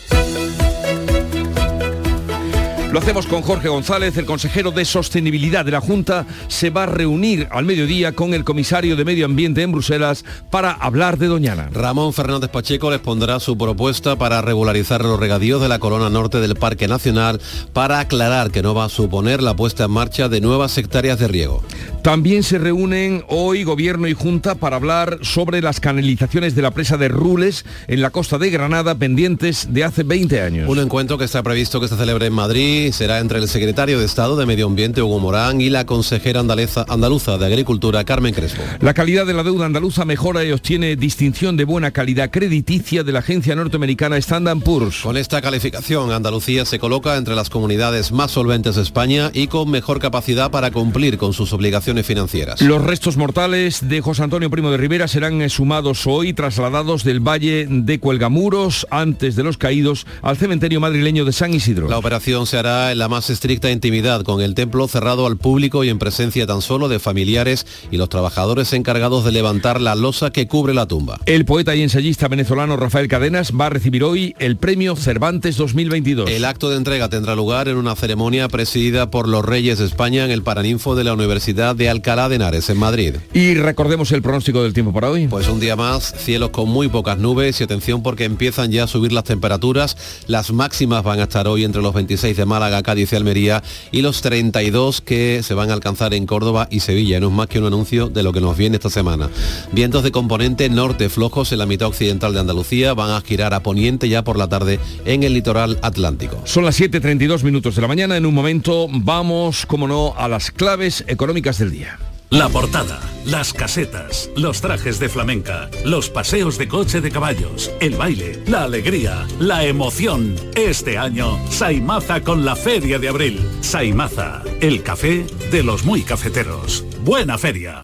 Lo 2.92 3.00
hacemos 3.00 3.26
con 3.26 3.42
Jorge 3.42 3.70
González, 3.70 4.18
el 4.18 4.26
consejero 4.26 4.72
de 4.72 4.84
Sostenibilidad 4.84 5.64
de 5.64 5.72
la 5.72 5.80
Junta, 5.80 6.26
se 6.50 6.72
va 6.72 6.84
a 6.84 6.88
reunir 6.88 7.48
al 7.50 7.64
mediodía 7.64 8.12
con 8.12 8.34
el 8.34 8.44
comisario 8.44 8.98
de 8.98 9.06
Medio 9.06 9.28
Ambiente 9.28 9.62
en 9.62 9.72
Bruselas 9.72 10.26
para 10.50 10.74
hablar 10.74 11.18
de 11.18 11.28
Doñana. 11.28 11.70
Ramón 11.72 12.12
Fernández 12.12 12.50
Pacheco 12.50 12.92
les 12.92 13.00
pondrá 13.00 13.40
su 13.40 13.58
propuesta 13.58 14.18
para 14.18 14.42
regularizar 14.42 15.06
los 15.06 15.18
regadíos 15.18 15.62
de 15.62 15.70
la 15.70 15.80
corona 15.80 16.10
norte 16.10 16.42
del 16.42 16.56
Parque 16.56 16.90
Nacional 16.90 17.40
para 17.72 18.02
aclarar 18.02 18.52
que 18.52 18.62
no 18.62 18.76
va 18.76 18.84
a 18.84 18.90
suponer 18.90 19.42
la 19.42 19.56
puesta 19.56 19.86
en 19.86 19.92
marcha 19.92 20.28
de 20.28 20.42
nuevas 20.42 20.78
hectáreas 20.78 21.18
de 21.18 21.30
riego. 21.30 21.64
También 22.04 22.44
se 22.44 22.58
reúnen 22.58 23.24
hoy 23.30 23.64
Gobierno 23.64 24.10
y 24.10 24.14
Junta 24.14 24.56
para 24.56 24.76
hablar 24.76 25.20
sobre 25.22 25.62
las 25.62 25.80
canalizaciones 25.80 26.56
de 26.56 26.62
la 26.62 26.72
presa 26.72 26.98
de 26.98 27.08
Rules 27.08 27.64
en 27.88 28.02
la 28.02 28.10
costa 28.10 28.38
de 28.38 28.50
Granada 28.50 28.96
pendientes 28.96 29.68
de 29.72 29.86
hace 29.86 30.04
20 30.04 30.42
años. 30.42 30.68
Un 30.68 30.80
encuentro 30.80 31.18
que 31.18 31.24
está 31.24 31.42
previsto 31.42 31.80
que 31.80 31.88
se 31.88 31.96
celebre 31.96 32.26
en 32.26 32.34
Madrid 32.34 32.81
será 32.92 33.20
entre 33.20 33.40
el 33.40 33.48
secretario 33.48 34.00
de 34.00 34.06
Estado 34.06 34.36
de 34.36 34.46
Medio 34.46 34.66
Ambiente, 34.66 35.02
Hugo 35.02 35.20
Morán, 35.20 35.62
y 35.62 35.70
la 35.70 35.86
consejera 35.86 36.40
andaluza 36.40 37.38
de 37.38 37.46
Agricultura, 37.46 38.04
Carmen 38.04 38.34
Crespo. 38.34 38.62
La 38.80 38.94
calidad 38.94 39.26
de 39.26 39.34
la 39.34 39.44
deuda 39.44 39.68
andaluza 39.68 40.04
mejora 40.06 40.44
y 40.44 40.52
obtiene 40.52 40.96
distinción 40.96 41.58
de 41.58 41.66
buena 41.66 41.92
calidad 41.92 42.32
crediticia 42.32 43.04
de 43.04 43.12
la 43.12 43.20
agencia 43.20 43.56
norteamericana 43.56 44.18
Standard 44.18 44.60
Poor's. 44.60 45.02
Con 45.02 45.18
esta 45.18 45.42
calificación, 45.42 46.12
Andalucía 46.12 46.66
se 46.66 46.80
coloca 46.80 47.18
entre 47.18 47.36
las 47.36 47.50
comunidades 47.50 48.12
más 48.12 48.32
solventes 48.32 48.76
de 48.76 48.82
España 48.82 49.30
y 49.34 49.48
con 49.48 49.70
mejor 49.70 50.00
capacidad 50.00 50.50
para 50.50 50.72
cumplir 50.72 51.18
con 51.18 51.34
sus 51.34 51.54
obligaciones 51.54 52.06
financieras. 52.06 52.62
Los 52.62 52.82
restos 52.84 53.18
mortales 53.18 53.88
de 53.88 54.02
José 54.02 54.24
Antonio 54.24 54.50
Primo 54.50 54.72
de 54.72 54.78
Rivera 54.78 55.08
serán 55.08 55.48
sumados 55.50 56.08
hoy, 56.08 56.34
trasladados 56.34 57.04
del 57.04 57.20
Valle 57.20 57.68
de 57.70 58.00
Cuelgamuros, 58.00 58.88
antes 58.90 59.36
de 59.36 59.44
los 59.44 59.58
caídos, 59.58 60.06
al 60.22 60.38
cementerio 60.38 60.80
madrileño 60.80 61.26
de 61.26 61.34
San 61.34 61.54
Isidro. 61.54 61.90
La 61.90 61.98
operación 61.98 62.46
se 62.48 62.58
hará 62.58 62.71
en 62.72 62.98
la 62.98 63.08
más 63.08 63.30
estricta 63.30 63.70
intimidad, 63.70 64.24
con 64.24 64.42
el 64.42 64.56
templo 64.56 64.88
cerrado 64.88 65.26
al 65.28 65.38
público 65.38 65.84
y 65.84 65.90
en 65.90 66.00
presencia 66.00 66.48
tan 66.48 66.62
solo 66.62 66.90
de 66.90 67.00
familiares 67.00 67.66
y 67.92 67.98
los 67.98 68.10
trabajadores 68.10 68.74
encargados 68.74 69.26
de 69.26 69.32
levantar 69.32 69.82
la 69.82 69.96
losa 69.96 70.32
que 70.32 70.48
cubre 70.48 70.74
la 70.74 70.88
tumba. 70.88 71.20
El 71.26 71.46
poeta 71.46 71.76
y 71.76 71.82
ensayista 71.82 72.28
venezolano 72.28 72.78
Rafael 72.78 73.08
Cadenas 73.08 73.52
va 73.60 73.68
a 73.68 73.70
recibir 73.70 74.04
hoy 74.04 74.36
el 74.40 74.58
premio 74.58 74.96
Cervantes 74.96 75.58
2022. 75.58 76.30
El 76.30 76.46
acto 76.46 76.70
de 76.70 76.78
entrega 76.78 77.10
tendrá 77.10 77.36
lugar 77.36 77.68
en 77.68 77.78
una 77.78 77.96
ceremonia 77.96 78.48
presidida 78.48 79.12
por 79.12 79.28
los 79.28 79.44
Reyes 79.44 79.80
de 79.80 79.86
España 79.86 80.26
en 80.26 80.32
el 80.32 80.44
Paraninfo 80.44 80.96
de 80.96 81.04
la 81.04 81.14
Universidad 81.14 81.76
de 81.76 81.90
Alcalá 81.90 82.30
de 82.30 82.36
Henares, 82.36 82.70
en 82.70 82.78
Madrid. 82.78 83.16
Y 83.34 83.56
recordemos 83.56 84.12
el 84.12 84.22
pronóstico 84.22 84.64
del 84.64 84.74
tiempo 84.74 84.94
para 84.94 85.10
hoy. 85.10 85.28
Pues 85.28 85.48
un 85.48 85.60
día 85.60 85.76
más, 85.76 86.14
cielos 86.18 86.52
con 86.52 86.70
muy 86.70 86.88
pocas 86.88 87.18
nubes 87.18 87.60
y 87.60 87.64
atención 87.64 88.02
porque 88.04 88.26
empiezan 88.26 88.72
ya 88.72 88.86
a 88.86 88.88
subir 88.88 89.12
las 89.12 89.24
temperaturas. 89.24 89.98
Las 90.28 90.52
máximas 90.52 91.04
van 91.04 91.20
a 91.20 91.24
estar 91.24 91.48
hoy 91.48 91.64
entre 91.64 91.82
los 91.82 91.94
26 91.94 92.38
de 92.38 92.46
Málaga, 92.46 92.61
Cádiz 92.84 93.12
y 93.12 93.16
Almería 93.16 93.64
y 93.92 94.02
los 94.02 94.22
32 94.22 95.02
que 95.02 95.42
se 95.44 95.54
van 95.54 95.70
a 95.70 95.74
alcanzar 95.74 96.14
en 96.14 96.26
Córdoba 96.26 96.68
y 96.70 96.82
Sevilla. 96.82 97.20
No 97.20 97.28
es 97.28 97.34
más 97.34 97.48
que 97.48 97.60
un 97.60 97.66
anuncio 97.66 98.10
de 98.10 98.24
lo 98.24 98.34
que 98.34 98.42
nos 98.42 98.58
viene 98.58 98.76
esta 98.76 98.90
semana. 98.90 99.30
Vientos 99.72 100.04
de 100.04 100.12
componente 100.12 100.70
norte 100.70 101.10
flojos 101.10 101.52
en 101.52 101.60
la 101.60 101.66
mitad 101.66 101.88
occidental 101.88 102.34
de 102.34 102.40
Andalucía 102.40 102.94
van 102.94 103.12
a 103.12 103.22
girar 103.22 103.54
a 103.54 103.64
poniente 103.64 104.10
ya 104.10 104.24
por 104.24 104.38
la 104.38 104.48
tarde 104.48 104.80
en 105.06 105.24
el 105.24 105.34
litoral 105.34 105.80
atlántico. 105.82 106.42
Son 106.46 106.66
las 106.66 106.80
7.32 106.80 107.44
minutos 107.44 107.76
de 107.76 107.82
la 107.82 107.88
mañana. 107.88 108.18
En 108.18 108.26
un 108.26 108.34
momento 108.34 108.88
vamos, 108.90 109.66
como 109.66 109.88
no, 109.88 110.14
a 110.18 110.28
las 110.28 110.52
claves 110.52 111.04
económicas 111.08 111.58
del 111.58 111.72
día. 111.72 112.11
La 112.32 112.48
portada, 112.48 113.02
las 113.26 113.52
casetas, 113.52 114.30
los 114.38 114.62
trajes 114.62 115.00
de 115.02 115.10
flamenca, 115.10 115.70
los 115.84 116.10
paseos 116.10 116.58
de 116.58 116.70
coche 116.70 117.02
de 117.02 117.12
caballos, 117.12 117.70
el 117.82 117.98
baile, 117.98 118.42
la 118.48 118.64
alegría, 118.64 119.28
la 119.38 119.66
emoción. 119.66 120.38
Este 120.56 120.98
año, 120.98 121.38
Saimaza 121.50 122.24
con 122.24 122.46
la 122.46 122.56
Feria 122.56 123.00
de 123.00 123.10
Abril. 123.10 123.46
Saimaza, 123.60 124.44
el 124.62 124.82
café 124.82 125.26
de 125.52 125.62
los 125.62 125.84
muy 125.84 126.04
cafeteros. 126.04 126.86
Buena 127.04 127.38
feria. 127.38 127.84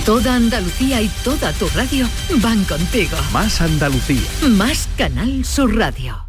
Toda 0.00 0.34
Andalucía 0.34 1.02
y 1.02 1.08
toda 1.22 1.52
tu 1.52 1.68
radio 1.68 2.08
van 2.36 2.64
contigo. 2.64 3.16
Más 3.32 3.60
Andalucía. 3.60 4.22
Más 4.50 4.88
Canal 4.96 5.44
Sur 5.44 5.76
Radio. 5.76 6.28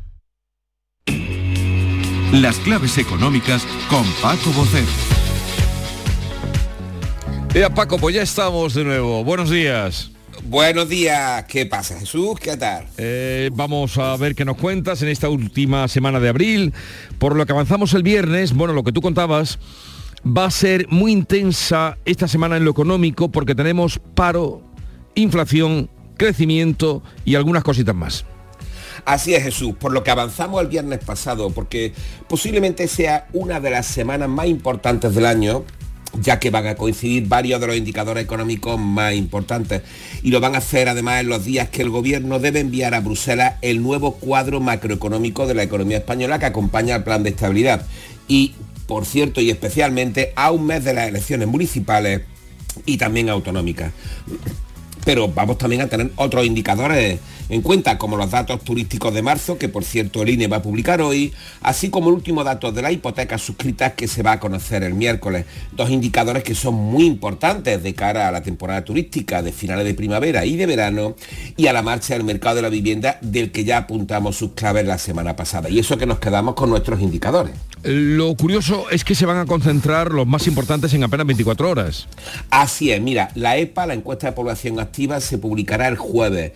Las 2.31 2.57
claves 2.57 2.97
económicas 2.97 3.65
con 3.89 4.05
Paco 4.21 4.51
Bocero. 4.51 4.87
Ya 7.53 7.69
Paco, 7.69 7.97
pues 7.99 8.15
ya 8.15 8.23
estamos 8.23 8.73
de 8.73 8.83
nuevo. 8.83 9.23
Buenos 9.23 9.49
días. 9.49 10.09
Buenos 10.45 10.89
días, 10.89 11.45
¿qué 11.45 11.65
pasa 11.65 11.99
Jesús? 11.99 12.39
¿Qué 12.39 12.57
tal? 12.57 12.87
Eh, 12.97 13.49
vamos 13.53 13.97
a 13.97 14.17
ver 14.17 14.35
qué 14.35 14.43
nos 14.45 14.57
cuentas 14.57 15.01
en 15.01 15.09
esta 15.09 15.29
última 15.29 15.87
semana 15.87 16.19
de 16.19 16.29
abril. 16.29 16.73
Por 17.17 17.35
lo 17.35 17.45
que 17.45 17.53
avanzamos 17.53 17.93
el 17.93 18.03
viernes, 18.03 18.53
bueno, 18.53 18.73
lo 18.73 18.83
que 18.83 18.91
tú 18.91 19.01
contabas, 19.01 19.59
va 20.25 20.45
a 20.45 20.51
ser 20.51 20.87
muy 20.89 21.11
intensa 21.11 21.97
esta 22.05 22.27
semana 22.27 22.57
en 22.57 22.65
lo 22.65 22.71
económico 22.71 23.29
porque 23.29 23.55
tenemos 23.55 23.99
paro, 24.15 24.61
inflación, 25.15 25.89
crecimiento 26.17 27.03
y 27.25 27.35
algunas 27.35 27.63
cositas 27.63 27.95
más. 27.95 28.25
Así 29.05 29.33
es 29.33 29.43
Jesús, 29.43 29.75
por 29.75 29.91
lo 29.91 30.03
que 30.03 30.11
avanzamos 30.11 30.61
el 30.61 30.67
viernes 30.67 30.99
pasado, 30.99 31.49
porque 31.49 31.93
posiblemente 32.29 32.87
sea 32.87 33.27
una 33.33 33.59
de 33.59 33.69
las 33.69 33.85
semanas 33.85 34.29
más 34.29 34.47
importantes 34.47 35.13
del 35.13 35.25
año, 35.25 35.65
ya 36.21 36.39
que 36.39 36.51
van 36.51 36.67
a 36.67 36.75
coincidir 36.75 37.27
varios 37.27 37.59
de 37.59 37.67
los 37.67 37.75
indicadores 37.75 38.23
económicos 38.23 38.79
más 38.79 39.15
importantes 39.15 39.81
y 40.21 40.29
lo 40.29 40.39
van 40.39 40.55
a 40.55 40.59
hacer 40.59 40.87
además 40.87 41.21
en 41.21 41.27
los 41.27 41.43
días 41.43 41.69
que 41.69 41.81
el 41.81 41.89
gobierno 41.89 42.39
debe 42.39 42.59
enviar 42.59 42.93
a 42.93 43.01
Bruselas 43.01 43.55
el 43.61 43.81
nuevo 43.81 44.13
cuadro 44.13 44.59
macroeconómico 44.61 45.47
de 45.47 45.55
la 45.55 45.63
economía 45.63 45.97
española 45.97 46.39
que 46.39 46.45
acompaña 46.45 46.95
al 46.95 47.03
plan 47.03 47.23
de 47.23 47.31
estabilidad. 47.31 47.85
Y 48.27 48.53
por 48.93 49.07
cierto, 49.07 49.41
y 49.41 49.49
especialmente 49.49 50.33
a 50.35 50.51
un 50.51 50.67
mes 50.67 50.83
de 50.83 50.93
las 50.93 51.07
elecciones 51.07 51.47
municipales 51.47 52.21
y 52.85 52.97
también 52.97 53.27
autonómicas. 53.27 53.91
pero 55.03 55.29
vamos 55.29 55.57
también 55.57 55.81
a 55.81 55.87
tener 55.87 56.11
otros 56.15 56.45
indicadores 56.45 57.19
en 57.53 57.61
cuenta, 57.61 57.97
como 57.99 58.17
los 58.17 58.31
datos 58.31 58.63
turísticos 58.63 59.13
de 59.13 59.21
marzo, 59.21 59.57
que 59.57 59.69
por 59.69 59.83
cierto 59.83 60.23
el 60.23 60.29
INE 60.29 60.47
va 60.47 60.57
a 60.57 60.61
publicar 60.61 61.01
hoy, 61.01 61.33
así 61.61 61.89
como 61.89 62.09
el 62.09 62.15
último 62.15 62.43
dato 62.43 62.71
de 62.71 62.81
las 62.81 62.91
hipotecas 62.91 63.41
suscritas 63.41 63.93
que 63.93 64.07
se 64.07 64.23
va 64.23 64.33
a 64.33 64.39
conocer 64.39 64.81
el 64.83 64.95
miércoles. 64.95 65.45
Dos 65.71 65.91
indicadores 65.91 66.43
que 66.43 66.55
son 66.55 66.73
muy 66.73 67.05
importantes 67.05 67.83
de 67.83 67.93
cara 67.93 68.27
a 68.27 68.31
la 68.31 68.41
temporada 68.41 68.83
turística 68.83 69.43
de 69.43 69.51
finales 69.51 69.85
de 69.85 69.93
primavera 69.93 70.45
y 70.45 70.55
de 70.55 70.65
verano 70.65 71.15
y 71.55 71.67
a 71.67 71.73
la 71.73 71.83
marcha 71.83 72.15
del 72.15 72.23
mercado 72.23 72.55
de 72.55 72.63
la 72.63 72.69
vivienda 72.69 73.19
del 73.21 73.51
que 73.51 73.63
ya 73.63 73.77
apuntamos 73.77 74.35
sus 74.35 74.53
claves 74.53 74.87
la 74.87 74.97
semana 74.97 75.35
pasada. 75.35 75.69
Y 75.69 75.77
eso 75.77 75.97
que 75.97 76.07
nos 76.07 76.19
quedamos 76.19 76.55
con 76.55 76.71
nuestros 76.71 77.01
indicadores. 77.01 77.53
Lo 77.83 78.33
curioso 78.35 78.89
es 78.89 79.03
que 79.03 79.13
se 79.13 79.25
van 79.25 79.37
a 79.37 79.45
concentrar 79.45 80.11
los 80.11 80.25
más 80.25 80.47
importantes 80.47 80.93
en 80.93 81.03
apenas 81.03 81.27
24 81.27 81.69
horas. 81.69 82.07
Así 82.49 82.91
es, 82.91 83.01
mira, 83.01 83.29
la 83.35 83.57
EPA, 83.57 83.85
la 83.85 83.93
encuesta 83.93 84.27
de 84.27 84.33
población 84.33 84.79
activa, 84.79 85.19
se 85.19 85.37
publicará 85.37 85.87
el 85.89 85.97
jueves 85.97 86.53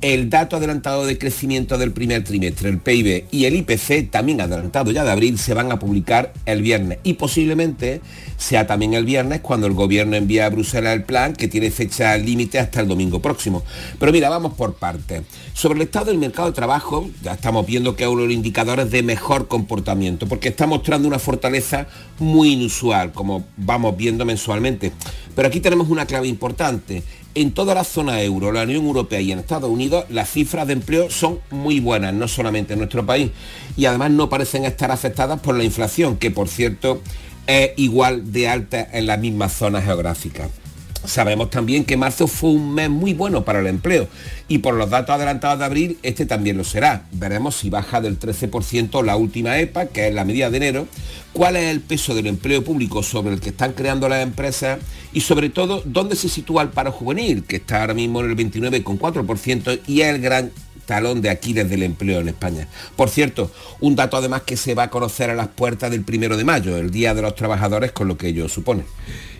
el 0.00 0.30
dato 0.30 0.56
adelantado 0.56 1.04
de 1.04 1.18
crecimiento 1.18 1.76
del 1.76 1.92
primer 1.92 2.24
trimestre, 2.24 2.68
el 2.68 2.78
PIB 2.78 3.26
y 3.30 3.44
el 3.44 3.56
IPC, 3.56 4.10
también 4.10 4.40
adelantado 4.40 4.90
ya 4.90 5.04
de 5.04 5.10
abril, 5.10 5.38
se 5.38 5.54
van 5.54 5.70
a 5.72 5.78
publicar 5.78 6.32
el 6.46 6.62
viernes 6.62 6.98
y 7.02 7.14
posiblemente 7.14 8.00
sea 8.36 8.66
también 8.66 8.94
el 8.94 9.04
viernes 9.04 9.40
cuando 9.40 9.66
el 9.66 9.74
gobierno 9.74 10.16
envía 10.16 10.46
a 10.46 10.48
Bruselas 10.48 10.94
el 10.94 11.04
plan 11.04 11.34
que 11.34 11.48
tiene 11.48 11.70
fecha 11.70 12.16
límite 12.16 12.58
hasta 12.58 12.80
el 12.80 12.88
domingo 12.88 13.20
próximo. 13.20 13.62
Pero 13.98 14.12
mira, 14.12 14.30
vamos 14.30 14.54
por 14.54 14.74
partes. 14.74 15.22
Sobre 15.52 15.76
el 15.76 15.82
estado 15.82 16.06
del 16.06 16.18
mercado 16.18 16.48
de 16.48 16.54
trabajo, 16.54 17.10
ya 17.22 17.32
estamos 17.34 17.66
viendo 17.66 17.96
que 17.96 18.04
es 18.04 18.08
uno 18.08 18.22
de 18.22 18.28
los 18.28 18.34
indicadores 18.34 18.90
de 18.90 19.02
mejor 19.02 19.48
comportamiento, 19.48 20.26
porque 20.26 20.48
está 20.48 20.66
mostrando 20.66 21.06
una 21.06 21.18
fortaleza 21.18 21.86
muy 22.18 22.52
inusual, 22.52 23.12
como 23.12 23.44
vamos 23.58 23.96
viendo 23.96 24.24
mensualmente. 24.24 24.92
Pero 25.34 25.48
aquí 25.48 25.60
tenemos 25.60 25.88
una 25.90 26.06
clave 26.06 26.28
importante 26.28 27.02
en 27.34 27.52
toda 27.52 27.74
la 27.74 27.84
zona 27.84 28.22
euro, 28.22 28.52
la 28.52 28.62
Unión 28.62 28.84
Europea 28.84 29.20
y 29.20 29.32
en 29.32 29.38
Estados 29.38 29.70
Unidos, 29.70 30.04
las 30.08 30.30
cifras 30.30 30.66
de 30.66 30.72
empleo 30.74 31.10
son 31.10 31.40
muy 31.50 31.80
buenas, 31.80 32.12
no 32.14 32.28
solamente 32.28 32.72
en 32.72 32.80
nuestro 32.80 33.06
país, 33.06 33.30
y 33.76 33.84
además 33.84 34.10
no 34.10 34.28
parecen 34.28 34.64
estar 34.64 34.90
afectadas 34.90 35.40
por 35.40 35.56
la 35.56 35.64
inflación, 35.64 36.16
que 36.16 36.30
por 36.30 36.48
cierto 36.48 37.00
es 37.46 37.70
igual 37.76 38.32
de 38.32 38.48
alta 38.48 38.88
en 38.92 39.06
las 39.06 39.18
mismas 39.18 39.52
zonas 39.52 39.84
geográficas. 39.84 40.59
Sabemos 41.04 41.50
también 41.50 41.84
que 41.84 41.96
marzo 41.96 42.26
fue 42.26 42.50
un 42.50 42.74
mes 42.74 42.90
muy 42.90 43.14
bueno 43.14 43.44
para 43.44 43.60
el 43.60 43.66
empleo 43.66 44.06
y 44.48 44.58
por 44.58 44.74
los 44.74 44.90
datos 44.90 45.14
adelantados 45.14 45.58
de 45.58 45.64
abril 45.64 45.98
este 46.02 46.26
también 46.26 46.58
lo 46.58 46.64
será. 46.64 47.06
Veremos 47.12 47.56
si 47.56 47.70
baja 47.70 48.00
del 48.00 48.18
13% 48.18 49.02
la 49.04 49.16
última 49.16 49.58
EPA, 49.58 49.86
que 49.86 50.08
es 50.08 50.14
la 50.14 50.24
medida 50.24 50.50
de 50.50 50.58
enero, 50.58 50.88
cuál 51.32 51.56
es 51.56 51.70
el 51.70 51.80
peso 51.80 52.14
del 52.14 52.26
empleo 52.26 52.62
público 52.62 53.02
sobre 53.02 53.34
el 53.34 53.40
que 53.40 53.48
están 53.50 53.72
creando 53.72 54.08
las 54.08 54.22
empresas 54.22 54.78
y 55.12 55.22
sobre 55.22 55.48
todo 55.48 55.82
dónde 55.86 56.16
se 56.16 56.28
sitúa 56.28 56.62
el 56.62 56.68
paro 56.68 56.92
juvenil, 56.92 57.44
que 57.44 57.56
está 57.56 57.80
ahora 57.80 57.94
mismo 57.94 58.20
en 58.20 58.30
el 58.30 58.36
29,4% 58.36 59.80
y 59.86 60.02
es 60.02 60.14
el 60.14 60.20
gran 60.20 60.52
talón 60.90 61.22
de 61.22 61.30
Aquiles 61.30 61.70
del 61.70 61.84
empleo 61.84 62.18
en 62.18 62.26
España. 62.26 62.66
Por 62.96 63.10
cierto, 63.10 63.52
un 63.78 63.94
dato 63.94 64.16
además 64.16 64.42
que 64.42 64.56
se 64.56 64.74
va 64.74 64.84
a 64.84 64.90
conocer 64.90 65.30
a 65.30 65.36
las 65.36 65.46
puertas 65.46 65.88
del 65.88 66.02
primero 66.02 66.36
de 66.36 66.42
mayo, 66.42 66.76
el 66.76 66.90
Día 66.90 67.14
de 67.14 67.22
los 67.22 67.36
Trabajadores, 67.36 67.92
con 67.92 68.08
lo 68.08 68.18
que 68.18 68.26
ello 68.26 68.48
supone. 68.48 68.82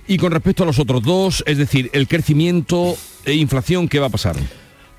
Y 0.07 0.17
con 0.17 0.31
respecto 0.31 0.63
a 0.63 0.67
los 0.67 0.79
otros 0.79 1.03
dos, 1.03 1.43
es 1.49 1.59
decir, 1.59 1.91
el 1.93 2.07
crecimiento 2.07 2.97
e 3.25 3.35
inflación, 3.35 3.89
¿qué 3.89 3.99
va 3.99 4.07
a 4.07 4.11
pasar? 4.11 4.37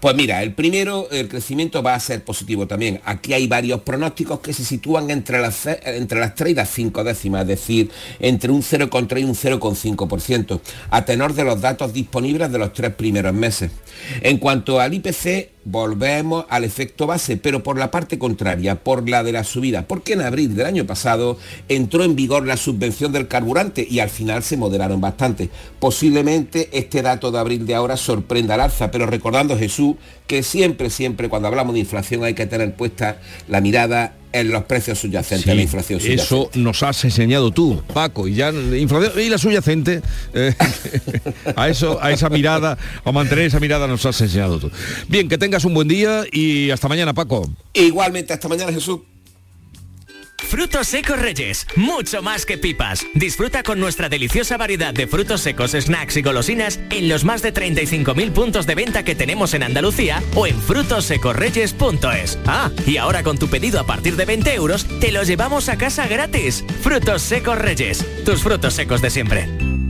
Pues 0.02 0.16
mira, 0.16 0.41
el 0.41 0.56
primero, 0.56 1.08
el 1.12 1.28
crecimiento 1.28 1.84
va 1.84 1.93
a 1.93 1.99
ser 1.99 2.24
positivo 2.24 2.66
también. 2.66 2.99
Aquí 3.06 3.34
hay 3.34 3.45
varios 3.45 3.82
pronósticos 3.82 4.39
que 4.39 4.52
se 4.52 4.66
sitúan 4.66 5.12
entre 5.12 5.39
las, 5.39 5.68
entre 5.68 6.20
las 6.20 6.34
3 6.34 6.54
y 6.54 6.56
las 6.56 6.72
5 6.72 7.04
décimas, 7.04 7.43
es 7.43 7.47
decir, 7.49 7.91
entre 8.20 8.52
un 8.52 8.64
0,3 8.64 9.22
y 9.22 9.24
un 9.26 9.36
0,5%, 9.36 10.60
a 10.89 11.06
tenor 11.06 11.36
de 11.36 11.43
los 11.43 11.62
datos 11.62 11.93
disponibles 11.93 12.52
de 12.52 12.58
los 12.58 12.74
tres 12.74 12.95
primeros 12.95 13.36
meses. 13.36 13.70
En 14.22 14.39
cuanto 14.39 14.80
al 14.80 14.95
IPC, 14.95 15.52
volvemos 15.64 16.45
al 16.49 16.64
efecto 16.64 17.06
base, 17.06 17.38
pero 17.38 17.62
por 17.62 17.78
la 17.78 17.91
parte 17.91 18.18
contraria, 18.18 18.84
por 18.84 19.08
la 19.08 19.24
de 19.24 19.32
la 19.32 19.43
subida, 19.43 19.88
porque 19.88 20.14
en 20.14 20.22
abril 20.22 20.56
del 20.56 20.66
año 20.66 20.88
pasado 20.88 21.38
entró 21.70 22.04
en 22.04 22.16
vigor 22.16 22.47
la 22.47 22.58
subvención 22.58 23.12
del 23.12 23.28
carburante 23.28 23.86
y 23.88 23.99
al 23.99 24.10
final 24.10 24.41
se 24.41 24.58
moderaron 24.58 24.99
bastante. 25.02 25.49
Posiblemente 25.80 26.70
este 26.74 27.02
dato 27.02 27.32
de 27.32 27.39
abril 27.39 27.66
de 27.66 27.76
ahora 27.76 27.97
sorprenda 27.97 28.56
al 28.56 28.62
alza, 28.62 28.89
pero 28.89 29.06
recordando 29.06 29.58
Jesús 29.58 29.91
que 30.28 30.44
siempre, 30.44 30.89
siempre 30.89 31.30
cuando 31.30 31.48
hablamos 31.48 31.74
de 31.74 31.80
inflación 31.80 32.24
hay 32.24 32.34
que 32.34 32.46
tener 32.46 32.74
puesta 32.76 33.20
la 33.48 33.62
mirada 33.62 34.14
en 34.34 34.50
los 34.50 34.64
precios 34.64 35.00
subyacentes, 35.00 35.54
la 35.54 35.62
inflación 35.62 36.00
subyacente. 36.00 36.24
Eso 36.24 36.50
nos 36.56 36.84
has 36.84 37.04
enseñado 37.04 37.52
tú, 37.52 37.84
Paco, 37.94 38.28
y 38.28 38.36
ya 38.36 38.50
inflación 38.50 39.12
y 39.22 39.30
la 39.30 39.38
subyacente, 39.38 40.02
eh, 40.34 40.54
a 41.56 41.70
eso, 41.70 42.02
a 42.02 42.12
esa 42.12 42.30
mirada, 42.30 42.78
a 43.04 43.12
mantener 43.12 43.46
esa 43.46 43.60
mirada 43.60 43.88
nos 43.88 44.06
has 44.06 44.20
enseñado 44.22 44.60
tú. 44.60 44.72
Bien, 45.08 45.28
que 45.28 45.38
tengas 45.38 45.66
un 45.66 45.74
buen 45.74 45.88
día 45.88 46.24
y 46.32 46.72
hasta 46.72 46.88
mañana, 46.88 47.14
Paco. 47.14 47.50
Igualmente, 47.74 48.34
hasta 48.34 48.48
mañana, 48.48 48.72
Jesús. 48.72 49.00
Frutos 50.48 50.88
secos 50.88 51.20
Reyes, 51.20 51.66
mucho 51.76 52.22
más 52.22 52.46
que 52.46 52.58
pipas. 52.58 53.06
Disfruta 53.14 53.64
con 53.64 53.80
nuestra 53.80 54.10
deliciosa 54.10 54.58
variedad 54.58 54.94
de 54.94 55.08
frutos 55.08 55.42
secos, 55.42 55.72
snacks 55.72 56.18
y 56.18 56.22
golosinas 56.22 56.80
en 56.89 57.08
los 57.08 57.24
más 57.24 57.42
de 57.42 57.54
35.000 57.54 58.32
puntos 58.32 58.68
de 58.68 58.76
venta 58.76 59.04
que 59.04 59.16
tenemos 59.16 59.54
en 59.54 59.64
Andalucía 59.64 60.22
o 60.36 60.48
en 60.48 60.60
frutosecorreyes.es. 60.60 62.39
Ah, 62.46 62.70
y 62.86 62.98
ahora 62.98 63.24
con 63.24 63.38
tu 63.38 63.48
pedido 63.48 63.80
a 63.80 63.86
partir 63.86 64.16
de 64.16 64.26
20 64.26 64.54
euros, 64.54 64.86
te 65.00 65.12
los 65.12 65.28
llevamos 65.28 65.70
a 65.70 65.78
casa 65.78 66.08
gratis. 66.08 66.64
Frutos 66.82 67.22
secos 67.22 67.58
Reyes, 67.58 68.06
tus 68.26 68.42
frutos 68.42 68.74
secos 68.74 69.02
de 69.02 69.10
siempre. 69.10 69.81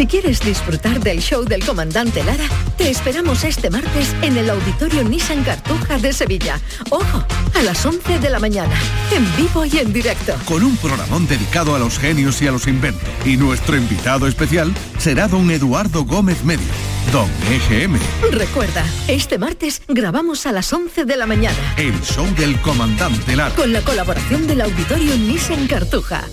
Si 0.00 0.06
quieres 0.06 0.40
disfrutar 0.40 0.98
del 1.00 1.20
show 1.20 1.44
del 1.44 1.62
comandante 1.62 2.24
Lara, 2.24 2.48
te 2.78 2.88
esperamos 2.88 3.44
este 3.44 3.68
martes 3.68 4.16
en 4.22 4.38
el 4.38 4.48
Auditorio 4.48 5.04
Nissan 5.04 5.44
Cartuja 5.44 5.98
de 5.98 6.14
Sevilla. 6.14 6.58
Ojo, 6.88 7.22
a 7.54 7.62
las 7.62 7.84
11 7.84 8.18
de 8.18 8.30
la 8.30 8.38
mañana, 8.38 8.74
en 9.14 9.36
vivo 9.36 9.66
y 9.66 9.76
en 9.76 9.92
directo. 9.92 10.34
Con 10.46 10.64
un 10.64 10.74
programón 10.78 11.26
dedicado 11.26 11.74
a 11.74 11.78
los 11.78 11.98
genios 11.98 12.40
y 12.40 12.46
a 12.46 12.50
los 12.50 12.66
inventos. 12.66 13.06
Y 13.26 13.36
nuestro 13.36 13.76
invitado 13.76 14.26
especial 14.26 14.72
será 14.96 15.28
don 15.28 15.50
Eduardo 15.50 16.06
Gómez 16.06 16.44
Medio, 16.44 16.72
don 17.12 17.28
EGM. 17.50 17.98
Recuerda, 18.32 18.86
este 19.06 19.36
martes 19.36 19.82
grabamos 19.86 20.46
a 20.46 20.52
las 20.52 20.72
11 20.72 21.04
de 21.04 21.16
la 21.18 21.26
mañana. 21.26 21.58
El 21.76 22.00
show 22.00 22.24
del 22.36 22.58
comandante 22.62 23.36
Lara. 23.36 23.54
Con 23.54 23.70
la 23.74 23.82
colaboración 23.82 24.46
del 24.46 24.62
Auditorio 24.62 25.14
Nissan 25.18 25.66
Cartuja. 25.66 26.24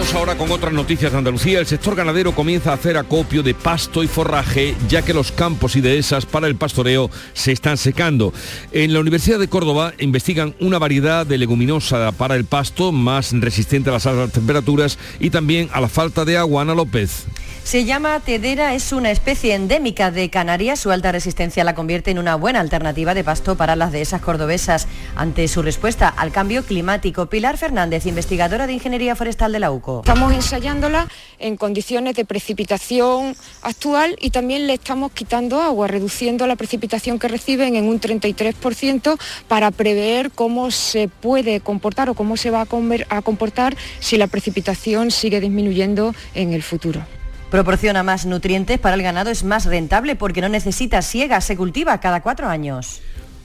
Vamos 0.00 0.14
ahora 0.14 0.38
con 0.38 0.50
otras 0.50 0.72
noticias 0.72 1.12
de 1.12 1.18
Andalucía. 1.18 1.58
El 1.58 1.66
sector 1.66 1.94
ganadero 1.94 2.34
comienza 2.34 2.70
a 2.70 2.74
hacer 2.74 2.96
acopio 2.96 3.42
de 3.42 3.52
pasto 3.52 4.02
y 4.02 4.08
forraje, 4.08 4.74
ya 4.88 5.02
que 5.02 5.12
los 5.12 5.30
campos 5.30 5.76
y 5.76 5.82
dehesas 5.82 6.24
para 6.24 6.46
el 6.46 6.56
pastoreo 6.56 7.10
se 7.34 7.52
están 7.52 7.76
secando. 7.76 8.32
En 8.72 8.94
la 8.94 9.00
Universidad 9.00 9.38
de 9.38 9.48
Córdoba 9.48 9.92
investigan 9.98 10.54
una 10.58 10.78
variedad 10.78 11.26
de 11.26 11.36
leguminosa 11.36 12.12
para 12.12 12.36
el 12.36 12.46
pasto 12.46 12.92
más 12.92 13.32
resistente 13.32 13.90
a 13.90 13.92
las 13.92 14.06
altas 14.06 14.32
temperaturas 14.32 14.96
y 15.18 15.28
también 15.28 15.68
a 15.70 15.82
la 15.82 15.88
falta 15.90 16.24
de 16.24 16.38
agua. 16.38 16.62
Ana 16.62 16.74
López. 16.74 17.26
Se 17.64 17.84
llama 17.84 18.18
tedera, 18.18 18.74
es 18.74 18.92
una 18.92 19.12
especie 19.12 19.54
endémica 19.54 20.10
de 20.10 20.28
Canarias. 20.28 20.80
Su 20.80 20.90
alta 20.90 21.12
resistencia 21.12 21.62
la 21.62 21.76
convierte 21.76 22.10
en 22.10 22.18
una 22.18 22.34
buena 22.34 22.58
alternativa 22.58 23.14
de 23.14 23.22
pasto 23.22 23.56
para 23.56 23.76
las 23.76 23.92
dehesas 23.92 24.20
cordobesas. 24.20 24.88
Ante 25.14 25.46
su 25.46 25.62
respuesta 25.62 26.08
al 26.08 26.32
cambio 26.32 26.64
climático, 26.64 27.26
Pilar 27.26 27.58
Fernández, 27.58 28.06
investigadora 28.06 28.66
de 28.66 28.72
Ingeniería 28.72 29.14
Forestal 29.14 29.52
de 29.52 29.60
la 29.60 29.70
UCO. 29.70 30.00
Estamos 30.00 30.32
ensayándola 30.32 31.06
en 31.38 31.56
condiciones 31.56 32.16
de 32.16 32.24
precipitación 32.24 33.36
actual 33.62 34.16
y 34.20 34.30
también 34.30 34.66
le 34.66 34.74
estamos 34.74 35.12
quitando 35.12 35.62
agua, 35.62 35.86
reduciendo 35.86 36.48
la 36.48 36.56
precipitación 36.56 37.20
que 37.20 37.28
reciben 37.28 37.76
en 37.76 37.84
un 37.84 38.00
33% 38.00 39.16
para 39.46 39.70
prever 39.70 40.32
cómo 40.32 40.72
se 40.72 41.06
puede 41.06 41.60
comportar 41.60 42.10
o 42.10 42.14
cómo 42.14 42.36
se 42.36 42.50
va 42.50 42.62
a 42.62 43.22
comportar 43.22 43.76
si 44.00 44.16
la 44.16 44.26
precipitación 44.26 45.12
sigue 45.12 45.40
disminuyendo 45.40 46.14
en 46.34 46.52
el 46.52 46.64
futuro. 46.64 47.06
Proporciona 47.50 48.02
más 48.02 48.26
nutrientes 48.26 48.78
para 48.78 48.94
el 48.94 49.02
ganado, 49.02 49.30
es 49.30 49.42
más 49.42 49.66
rentable 49.66 50.16
porque 50.16 50.40
no 50.40 50.48
necesita 50.48 51.02
siega, 51.02 51.40
se 51.40 51.56
cultiva 51.56 51.98
cada 51.98 52.22
cuatro 52.22 52.48
años. 52.48 53.02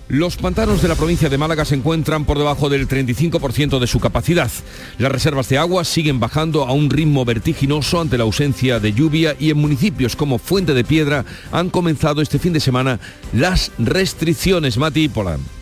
Los 0.08 0.38
pantanos 0.38 0.84
de 0.84 0.88
la 0.88 0.94
provincia 0.94 1.30
de 1.30 1.38
Málaga 1.40 1.66
se 1.66 1.74
encuentran 1.74 2.26
por 2.26 2.38
debajo 2.38 2.70
del 2.70 2.88
35% 2.88 3.80
de 3.80 3.88
su 3.88 4.00
capacidad. 4.00 4.52
Las 5.00 5.12
reservas 5.12 5.50
de 5.50 5.58
agua 5.58 5.84
siguen 5.84 6.20
bajando 6.20 6.66
a 6.66 6.74
un 6.74 6.92
ritmo 6.92 7.26
vertiginoso 7.26 8.00
ante 8.00 8.20
la 8.20 8.24
ausencia 8.26 8.80
de 8.80 8.94
lluvia 8.94 9.36
y 9.40 9.50
en 9.50 9.58
municipios 9.58 10.16
como 10.16 10.38
Fuente 10.38 10.76
de 10.76 10.84
Piedra 10.84 11.26
han 11.52 11.72
comenzado 11.72 12.22
este 12.22 12.38
fin 12.38 12.54
de 12.54 12.60
semana 12.60 13.00
las 13.34 13.72
restricciones. 13.80 14.78
Mati 14.78 15.10
Polán. 15.10 15.55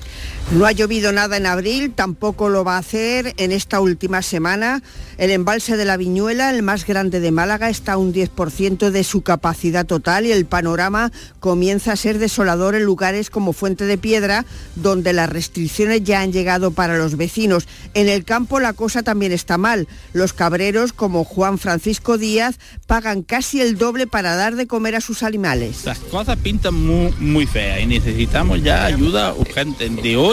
No 0.51 0.67
ha 0.67 0.71
llovido 0.71 1.11
nada 1.11 1.37
en 1.37 1.47
abril, 1.47 1.93
tampoco 1.95 2.47
lo 2.47 2.63
va 2.63 2.75
a 2.75 2.79
hacer 2.79 3.33
en 3.37 3.51
esta 3.51 3.79
última 3.79 4.21
semana. 4.21 4.83
El 5.17 5.31
embalse 5.31 5.77
de 5.77 5.85
la 5.85 5.97
Viñuela, 5.97 6.51
el 6.51 6.61
más 6.61 6.85
grande 6.85 7.19
de 7.19 7.31
Málaga, 7.31 7.69
está 7.69 7.93
a 7.93 7.97
un 7.97 8.13
10% 8.13 8.91
de 8.91 9.03
su 9.03 9.21
capacidad 9.21 9.85
total 9.85 10.27
y 10.27 10.31
el 10.31 10.45
panorama 10.45 11.11
comienza 11.39 11.93
a 11.93 11.95
ser 11.95 12.19
desolador 12.19 12.75
en 12.75 12.83
lugares 12.83 13.31
como 13.31 13.53
Fuente 13.53 13.85
de 13.85 13.97
Piedra, 13.97 14.45
donde 14.75 15.13
las 15.13 15.29
restricciones 15.29 16.03
ya 16.03 16.21
han 16.21 16.31
llegado 16.31 16.71
para 16.71 16.97
los 16.97 17.17
vecinos. 17.17 17.67
En 17.95 18.07
el 18.07 18.23
campo 18.23 18.59
la 18.59 18.73
cosa 18.73 19.01
también 19.01 19.31
está 19.31 19.57
mal. 19.57 19.87
Los 20.13 20.33
cabreros, 20.33 20.93
como 20.93 21.23
Juan 21.23 21.57
Francisco 21.57 22.19
Díaz, 22.19 22.59
pagan 22.85 23.23
casi 23.23 23.59
el 23.61 23.77
doble 23.77 24.05
para 24.05 24.35
dar 24.35 24.55
de 24.55 24.67
comer 24.67 24.95
a 24.95 25.01
sus 25.01 25.23
animales. 25.23 25.85
Las 25.85 25.99
cosas 25.99 26.37
pintan 26.37 26.75
muy, 26.75 27.11
muy 27.19 27.47
feas 27.47 27.81
y 27.81 27.87
necesitamos 27.87 28.61
ya 28.61 28.85
ayuda 28.85 29.33
urgente 29.33 29.89
de 29.89 30.15
hoy 30.15 30.32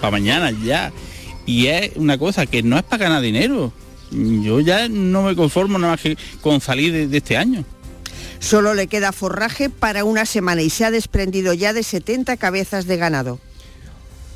para 0.00 0.10
mañana 0.10 0.50
ya. 0.50 0.92
Y 1.44 1.66
es 1.66 1.92
una 1.96 2.18
cosa 2.18 2.46
que 2.46 2.62
no 2.62 2.76
es 2.76 2.82
para 2.82 3.04
ganar 3.04 3.22
dinero. 3.22 3.72
Yo 4.10 4.60
ya 4.60 4.88
no 4.88 5.22
me 5.22 5.34
conformo 5.34 5.78
nada 5.78 5.94
más 5.94 6.00
que 6.00 6.16
con 6.40 6.60
salir 6.60 6.92
de, 6.92 7.08
de 7.08 7.16
este 7.18 7.36
año. 7.36 7.64
Solo 8.38 8.74
le 8.74 8.86
queda 8.86 9.12
forraje 9.12 9.70
para 9.70 10.04
una 10.04 10.26
semana 10.26 10.62
y 10.62 10.70
se 10.70 10.84
ha 10.84 10.90
desprendido 10.90 11.52
ya 11.54 11.72
de 11.72 11.82
70 11.82 12.36
cabezas 12.36 12.86
de 12.86 12.96
ganado. 12.96 13.40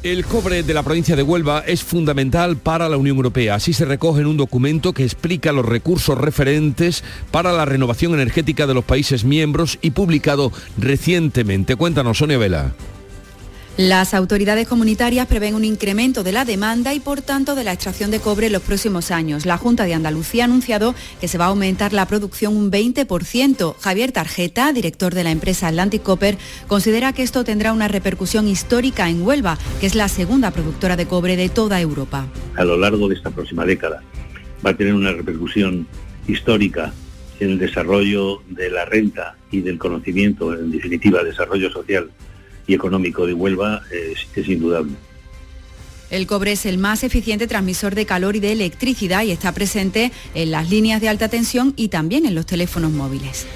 El 0.03 0.25
cobre 0.25 0.63
de 0.63 0.73
la 0.73 0.83
provincia 0.83 1.15
de 1.15 1.23
Huelva 1.23 1.63
es 1.67 1.85
fundamental 1.85 2.57
para 2.57 2.89
la 2.89 2.97
Unión 2.97 3.17
Europea. 3.17 3.57
Así 3.57 3.75
se 3.75 3.85
recoge 3.85 4.23
en 4.23 4.29
un 4.29 4.39
documento 4.39 4.95
que 4.95 5.05
explica 5.05 5.53
los 5.53 5.67
recursos 5.67 6.17
referentes 6.17 7.05
para 7.31 7.53
la 7.53 7.67
renovación 7.67 8.15
energética 8.15 8.67
de 8.67 8.73
los 8.73 8.85
países 8.85 9.25
miembros 9.25 9.79
y 9.83 9.91
publicado 9.91 10.53
recientemente. 10.79 11.77
Cuéntanos, 11.77 12.17
Sonia 12.17 12.39
Vela. 12.39 12.73
Las 13.81 14.13
autoridades 14.13 14.69
comunitarias 14.69 15.27
prevén 15.27 15.55
un 15.55 15.65
incremento 15.65 16.23
de 16.23 16.33
la 16.33 16.45
demanda 16.45 16.93
y 16.93 17.01
por 17.01 17.23
tanto 17.23 17.55
de 17.55 17.65
la 17.65 17.73
extracción 17.73 18.11
de 18.11 18.21
cobre 18.21 18.49
en 18.49 18.53
los 18.53 18.61
próximos 18.61 19.11
años. 19.11 19.47
La 19.47 19.57
Junta 19.57 19.85
de 19.85 19.95
Andalucía 19.95 20.45
ha 20.45 20.49
anunciado 20.49 20.95
que 21.19 21.29
se 21.29 21.39
va 21.39 21.47
a 21.47 21.49
aumentar 21.49 21.95
la 21.95 22.05
producción 22.05 22.59
un 22.59 22.71
20%. 22.71 23.75
Javier 23.81 24.13
Tarjeta, 24.13 24.75
director 24.75 25.15
de 25.15 25.25
la 25.25 25.31
empresa 25.31 25.67
Atlantic 25.69 26.03
Copper, 26.03 26.37
considera 26.67 27.15
que 27.15 27.23
esto 27.23 27.43
tendrá 27.43 27.73
una 27.73 27.89
repercusión 27.89 28.49
histórica 28.49 29.09
en 29.09 29.23
Huelva, 29.23 29.57
que 29.81 29.87
es 29.87 29.95
la 29.95 30.09
segunda 30.09 30.51
productora 30.51 30.97
de 30.97 31.07
cobre 31.07 31.37
de 31.37 31.49
toda 31.49 31.81
Europa. 31.81 32.27
A 32.57 32.65
lo 32.65 32.77
largo 32.77 33.09
de 33.09 33.15
esta 33.15 33.31
próxima 33.31 33.65
década 33.65 34.03
va 34.63 34.73
a 34.73 34.77
tener 34.77 34.93
una 34.93 35.13
repercusión 35.13 35.87
histórica 36.29 36.93
en 37.39 37.53
el 37.53 37.59
desarrollo 37.59 38.43
de 38.47 38.69
la 38.69 38.85
renta 38.85 39.39
y 39.51 39.63
del 39.63 39.79
conocimiento, 39.79 40.53
en 40.53 40.71
definitiva, 40.71 41.25
desarrollo 41.25 41.71
social 41.71 42.11
y 42.71 42.75
económico 42.75 43.27
de 43.27 43.35
Huelva 43.35 43.83
es, 43.91 44.27
es 44.37 44.49
indudable. 44.49 44.93
El 46.11 46.27
cobre 46.27 46.53
es 46.53 46.67
el 46.67 46.79
más 46.79 47.05
eficiente 47.05 47.47
transmisor 47.47 47.95
de 47.95 48.07
calor 48.07 48.37
y 48.37 48.41
de 48.41 48.53
electricidad 48.53 49.23
y 49.23 49.31
está 49.31 49.53
presente 49.53 50.13
en 50.35 50.51
las 50.51 50.71
líneas 50.71 51.01
de 51.01 51.09
alta 51.09 51.29
tensión 51.29 51.73
y 51.77 51.89
también 51.89 52.27
en 52.27 52.35
los 52.35 52.47
teléfonos 52.47 52.91
móviles. 52.93 53.47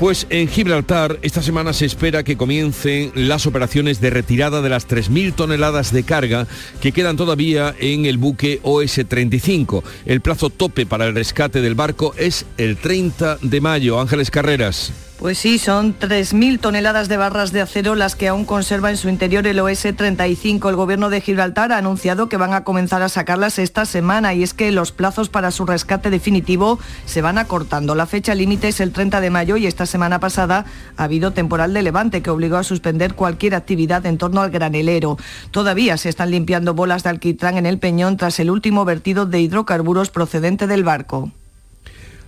Pues 0.00 0.26
en 0.28 0.48
Gibraltar 0.48 1.18
esta 1.22 1.40
semana 1.40 1.72
se 1.72 1.86
espera 1.86 2.24
que 2.24 2.36
comiencen 2.36 3.12
las 3.14 3.46
operaciones 3.46 4.00
de 4.00 4.10
retirada 4.10 4.60
de 4.60 4.68
las 4.68 4.88
3.000 4.88 5.34
toneladas 5.34 5.92
de 5.92 6.02
carga 6.02 6.46
que 6.80 6.92
quedan 6.92 7.16
todavía 7.16 7.74
en 7.78 8.04
el 8.04 8.18
buque 8.18 8.60
OS-35. 8.62 9.82
El 10.04 10.20
plazo 10.20 10.50
tope 10.50 10.84
para 10.84 11.06
el 11.06 11.14
rescate 11.14 11.60
del 11.62 11.74
barco 11.74 12.12
es 12.18 12.44
el 12.58 12.76
30 12.76 13.38
de 13.40 13.60
mayo. 13.60 14.00
Ángeles 14.00 14.30
Carreras. 14.30 14.92
Pues 15.24 15.38
sí, 15.38 15.58
son 15.58 15.98
3.000 15.98 16.60
toneladas 16.60 17.08
de 17.08 17.16
barras 17.16 17.50
de 17.50 17.62
acero 17.62 17.94
las 17.94 18.14
que 18.14 18.28
aún 18.28 18.44
conserva 18.44 18.90
en 18.90 18.98
su 18.98 19.08
interior 19.08 19.46
el 19.46 19.58
OS-35. 19.58 20.68
El 20.68 20.76
gobierno 20.76 21.08
de 21.08 21.22
Gibraltar 21.22 21.72
ha 21.72 21.78
anunciado 21.78 22.28
que 22.28 22.36
van 22.36 22.52
a 22.52 22.62
comenzar 22.62 23.00
a 23.00 23.08
sacarlas 23.08 23.58
esta 23.58 23.86
semana 23.86 24.34
y 24.34 24.42
es 24.42 24.52
que 24.52 24.70
los 24.70 24.92
plazos 24.92 25.30
para 25.30 25.50
su 25.50 25.64
rescate 25.64 26.10
definitivo 26.10 26.78
se 27.06 27.22
van 27.22 27.38
acortando. 27.38 27.94
La 27.94 28.04
fecha 28.04 28.34
límite 28.34 28.68
es 28.68 28.80
el 28.80 28.92
30 28.92 29.22
de 29.22 29.30
mayo 29.30 29.56
y 29.56 29.66
esta 29.66 29.86
semana 29.86 30.20
pasada 30.20 30.66
ha 30.98 31.04
habido 31.04 31.30
temporal 31.30 31.72
de 31.72 31.80
levante 31.80 32.20
que 32.20 32.28
obligó 32.28 32.58
a 32.58 32.62
suspender 32.62 33.14
cualquier 33.14 33.54
actividad 33.54 34.04
en 34.04 34.18
torno 34.18 34.42
al 34.42 34.50
granelero. 34.50 35.16
Todavía 35.50 35.96
se 35.96 36.10
están 36.10 36.32
limpiando 36.32 36.74
bolas 36.74 37.02
de 37.02 37.08
alquitrán 37.08 37.56
en 37.56 37.64
el 37.64 37.78
peñón 37.78 38.18
tras 38.18 38.40
el 38.40 38.50
último 38.50 38.84
vertido 38.84 39.24
de 39.24 39.40
hidrocarburos 39.40 40.10
procedente 40.10 40.66
del 40.66 40.84
barco. 40.84 41.32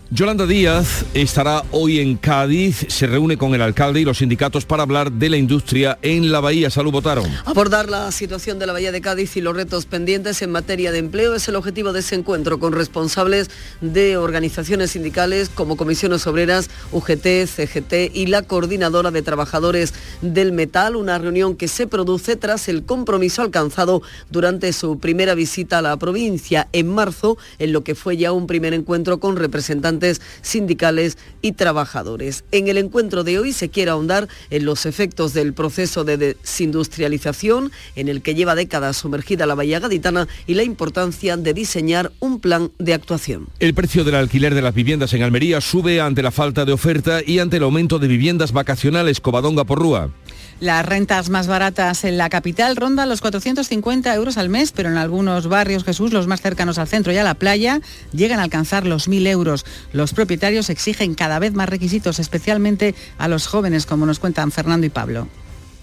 Yolanda 0.09 0.47
Díaz 0.47 1.05
estará 1.15 1.65
hoy 1.73 1.99
en 1.99 2.17
Cádiz, 2.17 2.87
se 2.89 3.09
reúne 3.09 3.37
con 3.37 3.57
el 3.57 3.61
alcalde 3.61 4.01
y 4.01 4.05
los 4.05 4.19
sindicatos 4.19 4.65
para 4.65 4.85
hablar 4.85 5.11
de 5.11 5.29
la 5.29 5.37
industria 5.37 5.99
en 6.01 6.31
la 6.31 6.39
Bahía. 6.39 6.71
Salud, 6.71 6.93
votaron. 6.93 7.29
Abordar 7.45 7.89
la 7.89 8.13
situación 8.13 8.61
de 8.61 8.67
la 8.67 8.73
Bahía 8.73 8.93
de 8.93 9.01
Cádiz 9.01 9.37
y 9.37 9.41
los 9.41 9.57
retos 9.57 9.85
pendientes 9.85 10.43
en 10.43 10.53
materia 10.53 10.93
de 10.93 10.99
empleo 10.99 11.35
es 11.35 11.49
el 11.49 11.57
objetivo 11.57 11.93
de 11.93 12.01
ese 12.01 12.15
encuentro 12.15 12.61
con 12.61 12.73
responsables 12.73 13.51
de 13.81 14.17
organizaciones 14.17 14.93
sindicales 14.93 15.49
como 15.49 15.77
Comisiones 15.77 16.25
Obreras, 16.29 16.71
UGT, 16.93 17.47
CGT 17.47 18.15
y 18.15 18.27
la 18.27 18.43
Coordinadora 18.43 19.11
de 19.11 19.23
Trabajadores 19.23 19.93
del 20.23 20.53
Metal, 20.53 20.95
una 20.95 21.19
reunión 21.19 21.57
que 21.57 21.67
se 21.67 21.89
produce 21.89 22.37
tras 22.37 22.69
el 22.69 22.85
compromiso 22.85 23.43
alcanzado 23.43 24.03
durante 24.31 24.73
su 24.73 25.01
primera 25.01 25.35
visita 25.35 25.79
a 25.79 25.83
la 25.83 25.97
provincia 25.97 26.69
en 26.73 26.95
marzo, 26.95 27.39
en 27.59 27.73
lo 27.73 27.83
que 27.83 27.97
fue 27.97 28.17
ya 28.17 28.31
un 28.31 28.47
primer 28.47 28.73
encuentro 28.73 29.19
con 29.19 29.35
representantes 29.35 29.96
sindicales 30.43 31.19
y 31.43 31.53
trabajadores. 31.53 32.45
En 32.53 32.69
el 32.69 32.79
encuentro 32.79 33.25
de 33.25 33.39
hoy 33.39 33.53
se 33.53 33.69
quiere 33.69 33.91
ahondar 33.91 34.29
en 34.51 34.65
los 34.65 34.87
efectos 34.87 35.33
del 35.35 35.55
proceso 35.55 36.05
de 36.05 36.17
desindustrialización 36.17 37.73
en 37.95 38.09
el 38.09 38.23
que 38.23 38.35
lleva 38.35 38.55
décadas 38.55 38.97
sumergida 38.97 39.47
la 39.47 39.55
Bahía 39.55 39.81
Gaditana 39.81 40.29
y 40.47 40.55
la 40.55 40.63
importancia 40.63 41.37
de 41.37 41.55
diseñar 41.55 42.13
un 42.21 42.41
plan 42.41 42.71
de 42.79 42.95
actuación. 42.95 43.49
El 43.59 43.75
precio 43.75 44.05
del 44.05 44.15
alquiler 44.15 44.55
de 44.55 44.63
las 44.63 44.75
viviendas 44.75 45.13
en 45.13 45.23
Almería 45.23 45.61
sube 45.61 46.01
ante 46.01 46.23
la 46.23 46.31
falta 46.31 46.65
de 46.65 46.73
oferta 46.73 47.21
y 47.25 47.39
ante 47.39 47.57
el 47.57 47.63
aumento 47.63 47.99
de 47.99 48.09
viviendas 48.09 48.53
vacacionales 48.53 49.21
Covadonga 49.21 49.65
por 49.65 49.79
Rúa. 49.79 50.11
Las 50.59 50.87
rentas 50.87 51.29
más 51.29 51.49
baratas 51.49 52.05
en 52.05 52.17
la 52.17 52.31
capital 52.31 52.77
rondan 52.77 53.11
los 53.11 53.21
450 53.21 54.15
euros 54.15 54.39
al 54.39 54.49
mes, 54.49 54.73
pero 54.73 54.89
en 54.89 54.97
algunos 54.97 55.49
barrios, 55.49 55.85
Jesús, 55.85 56.15
los 56.15 56.27
más 56.27 56.41
cercanos 56.41 56.79
al 56.79 56.89
centro 56.89 57.13
y 57.13 57.19
a 57.19 57.25
la 57.25 57.35
playa, 57.35 57.81
llegan 58.13 58.41
a 58.41 58.45
alcanzar 58.45 58.87
los 58.87 59.07
1.000 59.07 59.27
euros. 59.27 59.67
Los 59.93 60.15
propietarios 60.15 60.71
exigen 60.71 61.15
cada 61.15 61.39
vez 61.39 61.53
más 61.53 61.69
requisitos, 61.69 62.19
especialmente 62.19 62.95
a 63.19 63.29
los 63.29 63.47
jóvenes, 63.47 63.85
como 63.85 64.07
nos 64.07 64.19
cuentan 64.19 64.51
Fernando 64.51 64.87
y 64.87 64.91
Pablo. 64.91 65.29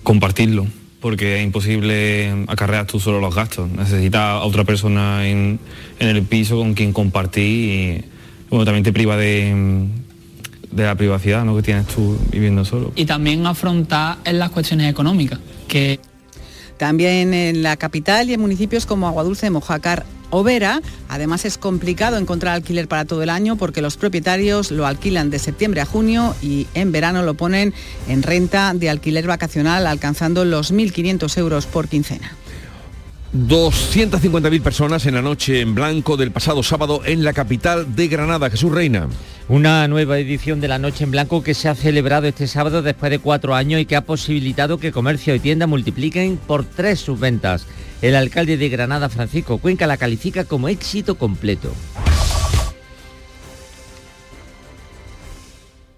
Compartirlo, 0.01 0.65
porque 1.01 1.37
es 1.37 1.43
imposible 1.43 2.45
acarrear 2.47 2.87
tú 2.87 2.99
solo 2.99 3.19
los 3.19 3.35
gastos. 3.35 3.69
Necesitas 3.69 4.21
a 4.21 4.39
otra 4.39 4.63
persona 4.63 5.27
en, 5.27 5.59
el 5.99 6.23
piso 6.23 6.57
con 6.57 6.73
quien 6.73 6.93
compartir 6.93 8.05
y 8.49 8.65
también 8.65 8.83
te 8.83 8.91
priva 8.91 9.17
de 9.17 9.87
de 10.75 10.83
la 10.83 10.95
privacidad 10.95 11.45
¿no? 11.45 11.55
que 11.55 11.61
tienes 11.61 11.87
tú 11.87 12.17
viviendo 12.31 12.65
solo. 12.65 12.91
Y 12.95 13.05
también 13.05 13.45
afrontar 13.45 14.17
en 14.25 14.39
las 14.39 14.51
cuestiones 14.51 14.89
económicas, 14.89 15.39
que 15.67 15.99
también 16.77 17.33
en 17.33 17.63
la 17.63 17.77
capital 17.77 18.29
y 18.29 18.33
en 18.33 18.41
municipios 18.41 18.85
como 18.85 19.07
Aguadulce, 19.07 19.49
Mojácar 19.49 20.05
o 20.31 20.43
Vera. 20.43 20.81
Además 21.09 21.45
es 21.45 21.57
complicado 21.57 22.17
encontrar 22.17 22.55
alquiler 22.55 22.87
para 22.87 23.05
todo 23.05 23.21
el 23.21 23.29
año 23.29 23.55
porque 23.55 23.81
los 23.81 23.97
propietarios 23.97 24.71
lo 24.71 24.87
alquilan 24.87 25.29
de 25.29 25.37
septiembre 25.37 25.81
a 25.81 25.85
junio 25.85 26.35
y 26.41 26.67
en 26.73 26.91
verano 26.91 27.21
lo 27.21 27.35
ponen 27.35 27.73
en 28.07 28.23
renta 28.23 28.73
de 28.73 28.89
alquiler 28.89 29.27
vacacional 29.27 29.85
alcanzando 29.85 30.43
los 30.43 30.73
1.500 30.73 31.37
euros 31.37 31.67
por 31.67 31.87
quincena. 31.87 32.35
250.000 33.33 34.61
personas 34.61 35.05
en 35.07 35.15
la 35.15 35.21
noche 35.23 35.61
en 35.61 35.73
blanco 35.73 36.17
del 36.17 36.31
pasado 36.31 36.61
sábado 36.61 37.01
en 37.03 37.23
la 37.23 37.33
capital 37.33 37.95
de 37.95 38.07
Granada. 38.07 38.49
Jesús 38.49 38.71
Reina. 38.71 39.07
Una 39.49 39.87
nueva 39.87 40.19
edición 40.19 40.61
de 40.61 40.67
la 40.67 40.77
Noche 40.77 41.03
en 41.03 41.11
Blanco 41.11 41.43
que 41.43 41.53
se 41.53 41.67
ha 41.67 41.75
celebrado 41.75 42.27
este 42.27 42.47
sábado 42.47 42.81
después 42.81 43.09
de 43.09 43.19
cuatro 43.19 43.55
años 43.55 43.81
y 43.81 43.85
que 43.85 43.95
ha 43.95 44.05
posibilitado 44.05 44.77
que 44.77 44.91
comercio 44.91 45.35
y 45.35 45.39
tienda 45.39 45.67
multipliquen 45.67 46.37
por 46.37 46.63
tres 46.63 46.99
sus 46.99 47.19
ventas. 47.19 47.65
El 48.01 48.15
alcalde 48.15 48.55
de 48.55 48.69
Granada, 48.69 49.09
Francisco 49.09 49.57
Cuenca, 49.57 49.87
la 49.87 49.97
califica 49.97 50.45
como 50.45 50.69
éxito 50.69 51.15
completo. 51.15 51.73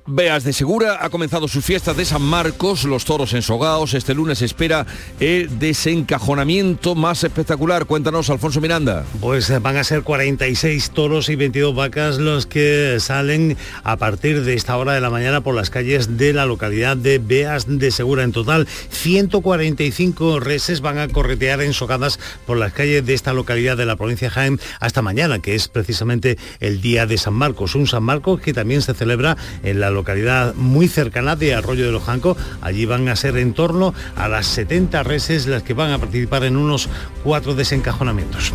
Beas 0.07 0.43
de 0.43 0.53
Segura 0.53 0.99
ha 1.01 1.09
comenzado 1.09 1.47
sus 1.47 1.65
fiestas 1.65 1.97
de 1.97 2.05
San 2.05 2.21
Marcos, 2.21 2.83
los 2.83 3.05
toros 3.05 3.33
ensogados. 3.33 3.95
Este 3.95 4.13
lunes 4.13 4.43
espera 4.43 4.85
el 5.19 5.57
desencajonamiento 5.57 6.93
más 6.93 7.23
espectacular. 7.23 7.85
Cuéntanos, 7.85 8.29
Alfonso 8.29 8.61
Miranda. 8.61 9.03
Pues 9.19 9.49
eh, 9.49 9.57
van 9.57 9.77
a 9.77 9.83
ser 9.83 10.03
46 10.03 10.91
toros 10.91 11.29
y 11.29 11.35
22 11.35 11.73
vacas 11.73 12.19
los 12.19 12.45
que 12.45 12.97
salen 12.99 13.57
a 13.83 13.97
partir 13.97 14.43
de 14.43 14.53
esta 14.53 14.77
hora 14.77 14.93
de 14.93 15.01
la 15.01 15.09
mañana 15.09 15.41
por 15.41 15.55
las 15.55 15.71
calles 15.71 16.17
de 16.17 16.33
la 16.33 16.45
localidad 16.45 16.95
de 16.95 17.17
Beas 17.17 17.65
de 17.67 17.89
Segura. 17.89 18.21
En 18.21 18.31
total, 18.31 18.67
145 18.91 20.39
reses 20.39 20.81
van 20.81 20.99
a 20.99 21.07
corretear 21.07 21.63
ensogadas 21.63 22.19
por 22.45 22.57
las 22.57 22.73
calles 22.73 23.03
de 23.07 23.15
esta 23.15 23.33
localidad 23.33 23.75
de 23.75 23.87
la 23.87 23.95
provincia 23.95 24.27
de 24.27 24.35
Jaén 24.35 24.59
hasta 24.79 25.01
mañana, 25.01 25.39
que 25.39 25.55
es 25.55 25.67
precisamente 25.67 26.37
el 26.59 26.79
día 26.79 27.07
de 27.07 27.17
San 27.17 27.33
Marcos. 27.33 27.73
Un 27.73 27.87
San 27.87 28.03
Marcos 28.03 28.39
que 28.39 28.53
también 28.53 28.83
se 28.83 28.93
celebra 28.93 29.35
en 29.63 29.79
la 29.79 29.94
localidad 29.95 30.53
muy 30.53 30.87
cercana 30.87 31.35
de 31.35 31.55
Arroyo 31.55 31.85
de 31.85 31.91
los 31.91 32.03
Jancos. 32.03 32.37
Allí 32.61 32.85
van 32.85 33.09
a 33.09 33.15
ser 33.15 33.37
en 33.37 33.53
torno 33.53 33.93
a 34.15 34.27
las 34.27 34.45
70 34.45 35.01
reses 35.03 35.47
las 35.47 35.63
que 35.63 35.73
van 35.73 35.91
a 35.91 35.97
participar 35.97 36.43
en 36.43 36.57
unos 36.57 36.87
cuatro 37.23 37.55
desencajonamientos. 37.55 38.53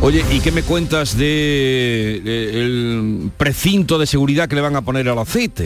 Oye, 0.00 0.24
¿y 0.32 0.40
qué 0.40 0.50
me 0.50 0.64
cuentas 0.64 1.16
de, 1.16 2.20
de 2.24 2.60
el 2.60 3.30
precinto 3.36 4.00
de 4.00 4.06
seguridad 4.08 4.48
que 4.48 4.56
le 4.56 4.60
van 4.60 4.74
a 4.74 4.82
poner 4.82 5.08
al 5.08 5.18
aceite? 5.18 5.62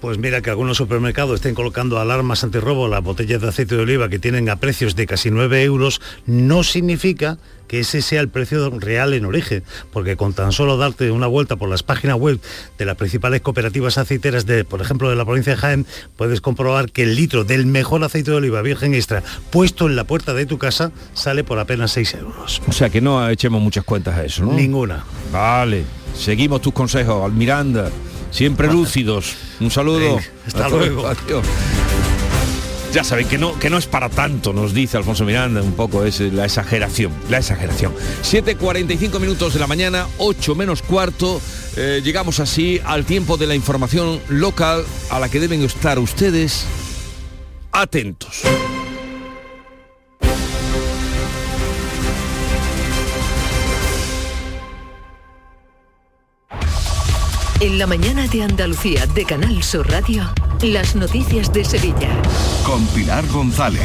Pues 0.00 0.16
mira 0.16 0.40
que 0.42 0.50
algunos 0.50 0.76
supermercados 0.76 1.34
estén 1.34 1.56
colocando 1.56 1.98
alarmas 1.98 2.44
antirrobo 2.44 2.86
las 2.86 3.02
botellas 3.02 3.42
de 3.42 3.48
aceite 3.48 3.74
de 3.74 3.82
oliva 3.82 4.08
que 4.08 4.20
tienen 4.20 4.48
a 4.48 4.56
precios 4.56 4.94
de 4.94 5.08
casi 5.08 5.32
9 5.32 5.64
euros, 5.64 6.00
no 6.24 6.62
significa 6.62 7.38
que 7.70 7.78
ese 7.78 8.02
sea 8.02 8.20
el 8.20 8.28
precio 8.28 8.68
real 8.80 9.14
en 9.14 9.24
origen, 9.24 9.62
porque 9.92 10.16
con 10.16 10.32
tan 10.32 10.50
solo 10.50 10.76
darte 10.76 11.12
una 11.12 11.28
vuelta 11.28 11.54
por 11.54 11.68
las 11.68 11.84
páginas 11.84 12.16
web 12.16 12.40
de 12.76 12.84
las 12.84 12.96
principales 12.96 13.42
cooperativas 13.42 13.96
aceiteras 13.96 14.44
de, 14.44 14.64
por 14.64 14.80
ejemplo, 14.80 15.08
de 15.08 15.14
la 15.14 15.24
provincia 15.24 15.54
de 15.54 15.60
Jaén, 15.60 15.86
puedes 16.16 16.40
comprobar 16.40 16.90
que 16.90 17.04
el 17.04 17.14
litro 17.14 17.44
del 17.44 17.66
mejor 17.66 18.02
aceite 18.02 18.32
de 18.32 18.38
oliva 18.38 18.60
virgen 18.60 18.92
extra 18.92 19.22
puesto 19.50 19.86
en 19.86 19.94
la 19.94 20.02
puerta 20.02 20.34
de 20.34 20.46
tu 20.46 20.58
casa 20.58 20.90
sale 21.14 21.44
por 21.44 21.60
apenas 21.60 21.92
6 21.92 22.14
euros. 22.14 22.60
O 22.66 22.72
sea 22.72 22.90
que 22.90 23.00
no 23.00 23.28
echemos 23.28 23.62
muchas 23.62 23.84
cuentas 23.84 24.18
a 24.18 24.24
eso, 24.24 24.44
¿no? 24.44 24.52
Ninguna. 24.52 25.04
Vale, 25.32 25.84
seguimos 26.16 26.62
tus 26.62 26.72
consejos, 26.72 27.24
Almiranda. 27.24 27.88
Siempre 28.32 28.66
lúcidos. 28.66 29.36
Un 29.60 29.70
saludo. 29.70 30.16
Venga, 30.16 30.24
hasta 30.44 30.68
luego. 30.68 31.06
Adiós. 31.06 31.46
Ya 32.92 33.04
saben 33.04 33.28
que 33.28 33.38
no, 33.38 33.56
que 33.58 33.70
no 33.70 33.78
es 33.78 33.86
para 33.86 34.08
tanto, 34.08 34.52
nos 34.52 34.74
dice 34.74 34.96
Alfonso 34.96 35.24
Miranda, 35.24 35.62
un 35.62 35.74
poco 35.74 36.04
es 36.04 36.18
la 36.20 36.44
exageración, 36.44 37.12
la 37.28 37.38
exageración. 37.38 37.94
7.45 38.22 39.20
minutos 39.20 39.54
de 39.54 39.60
la 39.60 39.68
mañana, 39.68 40.08
8 40.18 40.56
menos 40.56 40.82
cuarto, 40.82 41.40
eh, 41.76 42.00
llegamos 42.02 42.40
así 42.40 42.80
al 42.84 43.04
tiempo 43.04 43.36
de 43.36 43.46
la 43.46 43.54
información 43.54 44.20
local 44.28 44.84
a 45.10 45.20
la 45.20 45.28
que 45.28 45.38
deben 45.38 45.62
estar 45.62 46.00
ustedes 46.00 46.66
atentos. 47.70 48.42
En 57.60 57.78
la 57.78 57.86
mañana 57.86 58.26
de 58.26 58.42
Andalucía 58.42 59.06
de 59.08 59.26
Canal 59.26 59.62
Sur 59.62 59.86
Radio, 59.90 60.24
las 60.62 60.96
noticias 60.96 61.52
de 61.52 61.62
Sevilla. 61.62 62.08
Con 62.64 62.86
Pilar 62.86 63.26
González. 63.26 63.82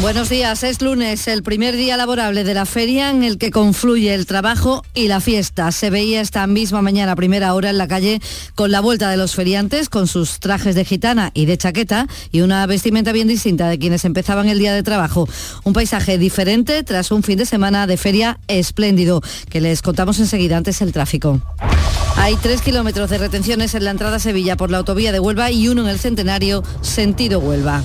Buenos 0.00 0.30
días, 0.30 0.62
es 0.62 0.80
lunes, 0.80 1.28
el 1.28 1.42
primer 1.42 1.76
día 1.76 1.98
laborable 1.98 2.42
de 2.42 2.54
la 2.54 2.64
feria 2.64 3.10
en 3.10 3.22
el 3.24 3.36
que 3.36 3.50
confluye 3.50 4.14
el 4.14 4.24
trabajo 4.24 4.82
y 4.94 5.08
la 5.08 5.20
fiesta. 5.20 5.70
Se 5.72 5.90
veía 5.90 6.22
esta 6.22 6.46
misma 6.46 6.80
mañana, 6.80 7.14
primera 7.16 7.52
hora 7.52 7.68
en 7.68 7.76
la 7.76 7.86
calle, 7.86 8.22
con 8.54 8.70
la 8.70 8.80
vuelta 8.80 9.10
de 9.10 9.18
los 9.18 9.34
feriantes, 9.34 9.90
con 9.90 10.06
sus 10.06 10.40
trajes 10.40 10.74
de 10.74 10.86
gitana 10.86 11.30
y 11.34 11.44
de 11.44 11.58
chaqueta 11.58 12.06
y 12.32 12.40
una 12.40 12.64
vestimenta 12.64 13.12
bien 13.12 13.28
distinta 13.28 13.68
de 13.68 13.78
quienes 13.78 14.06
empezaban 14.06 14.48
el 14.48 14.58
día 14.58 14.72
de 14.72 14.82
trabajo. 14.82 15.28
Un 15.64 15.74
paisaje 15.74 16.16
diferente 16.16 16.82
tras 16.82 17.10
un 17.10 17.22
fin 17.22 17.36
de 17.36 17.44
semana 17.44 17.86
de 17.86 17.98
feria 17.98 18.38
espléndido, 18.48 19.20
que 19.50 19.60
les 19.60 19.82
contamos 19.82 20.18
enseguida 20.18 20.56
antes 20.56 20.80
el 20.80 20.92
tráfico. 20.92 21.42
Hay 22.18 22.36
tres 22.36 22.62
kilómetros 22.62 23.10
de 23.10 23.18
retenciones 23.18 23.74
en 23.74 23.84
la 23.84 23.92
entrada 23.92 24.16
a 24.16 24.18
Sevilla 24.18 24.56
por 24.56 24.70
la 24.70 24.78
autovía 24.78 25.12
de 25.12 25.20
Huelva 25.20 25.50
y 25.52 25.68
uno 25.68 25.82
en 25.82 25.88
el 25.88 25.98
Centenario, 26.00 26.64
sentido 26.82 27.38
Huelva. 27.38 27.82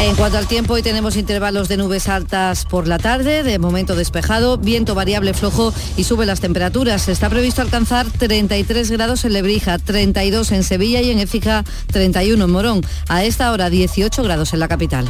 En 0.00 0.14
cuanto 0.16 0.36
al 0.36 0.46
tiempo, 0.46 0.74
hoy 0.74 0.82
tenemos 0.82 1.16
intervalos 1.16 1.68
de 1.68 1.78
nubes 1.78 2.08
altas 2.08 2.66
por 2.66 2.86
la 2.86 2.98
tarde, 2.98 3.44
de 3.44 3.58
momento 3.58 3.94
despejado, 3.94 4.58
viento 4.58 4.94
variable 4.94 5.32
flojo 5.32 5.72
y 5.96 6.04
sube 6.04 6.26
las 6.26 6.40
temperaturas. 6.40 7.08
Está 7.08 7.30
previsto 7.30 7.62
alcanzar 7.62 8.06
33 8.10 8.90
grados 8.90 9.24
en 9.24 9.32
Lebrija, 9.32 9.78
32 9.78 10.52
en 10.52 10.64
Sevilla 10.64 11.00
y 11.00 11.10
en 11.10 11.20
Écija 11.20 11.64
31 11.92 12.44
en 12.44 12.50
Morón. 12.50 12.80
A 13.08 13.24
esta 13.24 13.52
hora 13.52 13.70
18 13.70 14.22
grados 14.22 14.52
en 14.52 14.60
la 14.60 14.68
capital. 14.68 15.06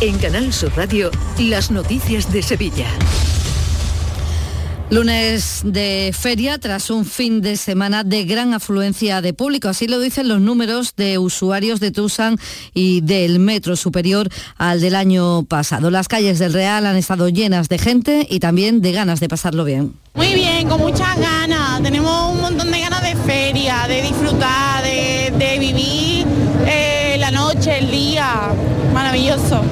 En 0.00 0.16
Canal 0.18 0.52
Sur 0.52 0.72
Radio, 0.76 1.10
las 1.38 1.70
noticias 1.70 2.32
de 2.32 2.42
Sevilla. 2.42 2.86
Lunes 4.90 5.60
de 5.64 6.14
feria 6.18 6.56
tras 6.56 6.88
un 6.88 7.04
fin 7.04 7.42
de 7.42 7.58
semana 7.58 8.04
de 8.04 8.24
gran 8.24 8.54
afluencia 8.54 9.20
de 9.20 9.34
público. 9.34 9.68
Así 9.68 9.86
lo 9.86 10.00
dicen 10.00 10.28
los 10.28 10.40
números 10.40 10.94
de 10.96 11.18
usuarios 11.18 11.78
de 11.78 11.90
Tusan 11.90 12.38
y 12.72 13.02
del 13.02 13.38
metro 13.38 13.76
superior 13.76 14.30
al 14.56 14.80
del 14.80 14.94
año 14.94 15.42
pasado. 15.42 15.90
Las 15.90 16.08
calles 16.08 16.38
del 16.38 16.54
Real 16.54 16.86
han 16.86 16.96
estado 16.96 17.28
llenas 17.28 17.68
de 17.68 17.78
gente 17.78 18.26
y 18.30 18.40
también 18.40 18.80
de 18.80 18.92
ganas 18.92 19.20
de 19.20 19.28
pasarlo 19.28 19.64
bien. 19.64 19.92
Muy 20.14 20.32
bien, 20.32 20.66
con 20.66 20.80
muchas 20.80 21.18
ganas. 21.18 21.82
Tenemos 21.82 22.32
un 22.32 22.40
montón 22.40 22.70
de 22.70 22.80
ganas 22.80 23.02
de 23.02 23.14
feria, 23.14 23.84
de 23.86 24.00
disfrutar, 24.00 24.82
de, 24.82 25.56
vivir 25.60 26.26
eh, 26.66 27.16
la 27.20 27.30
noche, 27.30 27.78
el 27.78 27.90
día. 27.90 28.48
Maravilloso. 28.94 29.62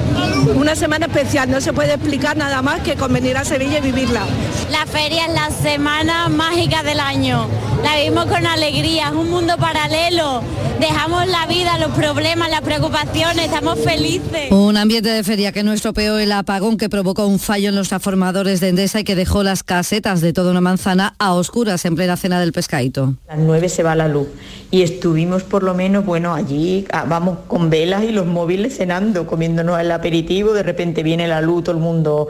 Una 0.55 0.75
semana 0.75 1.07
especial, 1.07 1.49
no 1.51 1.61
se 1.61 1.73
puede 1.73 1.93
explicar 1.93 2.37
nada 2.37 2.61
más 2.61 2.81
que 2.81 2.95
con 2.95 3.11
venir 3.13 3.37
a 3.37 3.43
Sevilla 3.43 3.79
y 3.79 3.81
vivirla. 3.81 4.23
La 4.71 4.85
feria 4.85 5.25
es 5.25 5.33
la 5.33 5.49
semana 5.49 6.29
mágica 6.29 6.83
del 6.83 6.99
año. 6.99 7.47
La 7.83 7.95
vivimos 7.97 8.25
con 8.25 8.45
alegría, 8.45 9.07
es 9.07 9.13
un 9.13 9.29
mundo 9.29 9.55
paralelo. 9.57 10.41
Dejamos 10.79 11.27
la 11.27 11.47
vida, 11.47 11.77
los 11.79 11.91
problemas, 11.91 12.49
las 12.49 12.61
preocupaciones, 12.61 13.45
estamos 13.45 13.79
felices. 13.79 14.51
Un 14.51 14.77
ambiente 14.77 15.09
de 15.09 15.23
feria 15.23 15.51
que 15.51 15.63
no 15.63 15.73
estropeó 15.73 16.17
el 16.19 16.31
apagón 16.31 16.77
que 16.77 16.87
provocó 16.87 17.25
un 17.25 17.39
fallo 17.39 17.69
en 17.69 17.75
los 17.75 17.89
transformadores 17.89 18.59
de 18.59 18.69
Endesa 18.69 18.99
y 18.99 19.03
que 19.03 19.15
dejó 19.15 19.41
las 19.41 19.63
casetas 19.63 20.21
de 20.21 20.33
toda 20.33 20.51
una 20.51 20.61
manzana 20.61 21.15
a 21.17 21.33
oscuras 21.33 21.83
en 21.85 21.95
plena 21.95 22.15
cena 22.15 22.39
del 22.39 22.53
pescadito. 22.53 23.15
A 23.27 23.35
las 23.35 23.45
9 23.45 23.69
se 23.69 23.83
va 23.83 23.95
la 23.95 24.07
luz 24.07 24.27
y 24.69 24.81
estuvimos 24.81 25.43
por 25.43 25.63
lo 25.63 25.73
menos, 25.73 26.05
bueno, 26.05 26.33
allí 26.33 26.85
ah, 26.91 27.05
vamos 27.07 27.39
con 27.47 27.69
velas 27.69 28.03
y 28.03 28.11
los 28.11 28.25
móviles 28.25 28.77
cenando, 28.77 29.25
comiéndonos 29.25 29.79
el 29.79 29.91
aperitivo, 29.91 30.36
de 30.43 30.63
repente 30.63 31.03
viene 31.03 31.27
la 31.27 31.41
luz, 31.41 31.63
todo 31.63 31.75
el 31.75 31.81
mundo, 31.81 32.27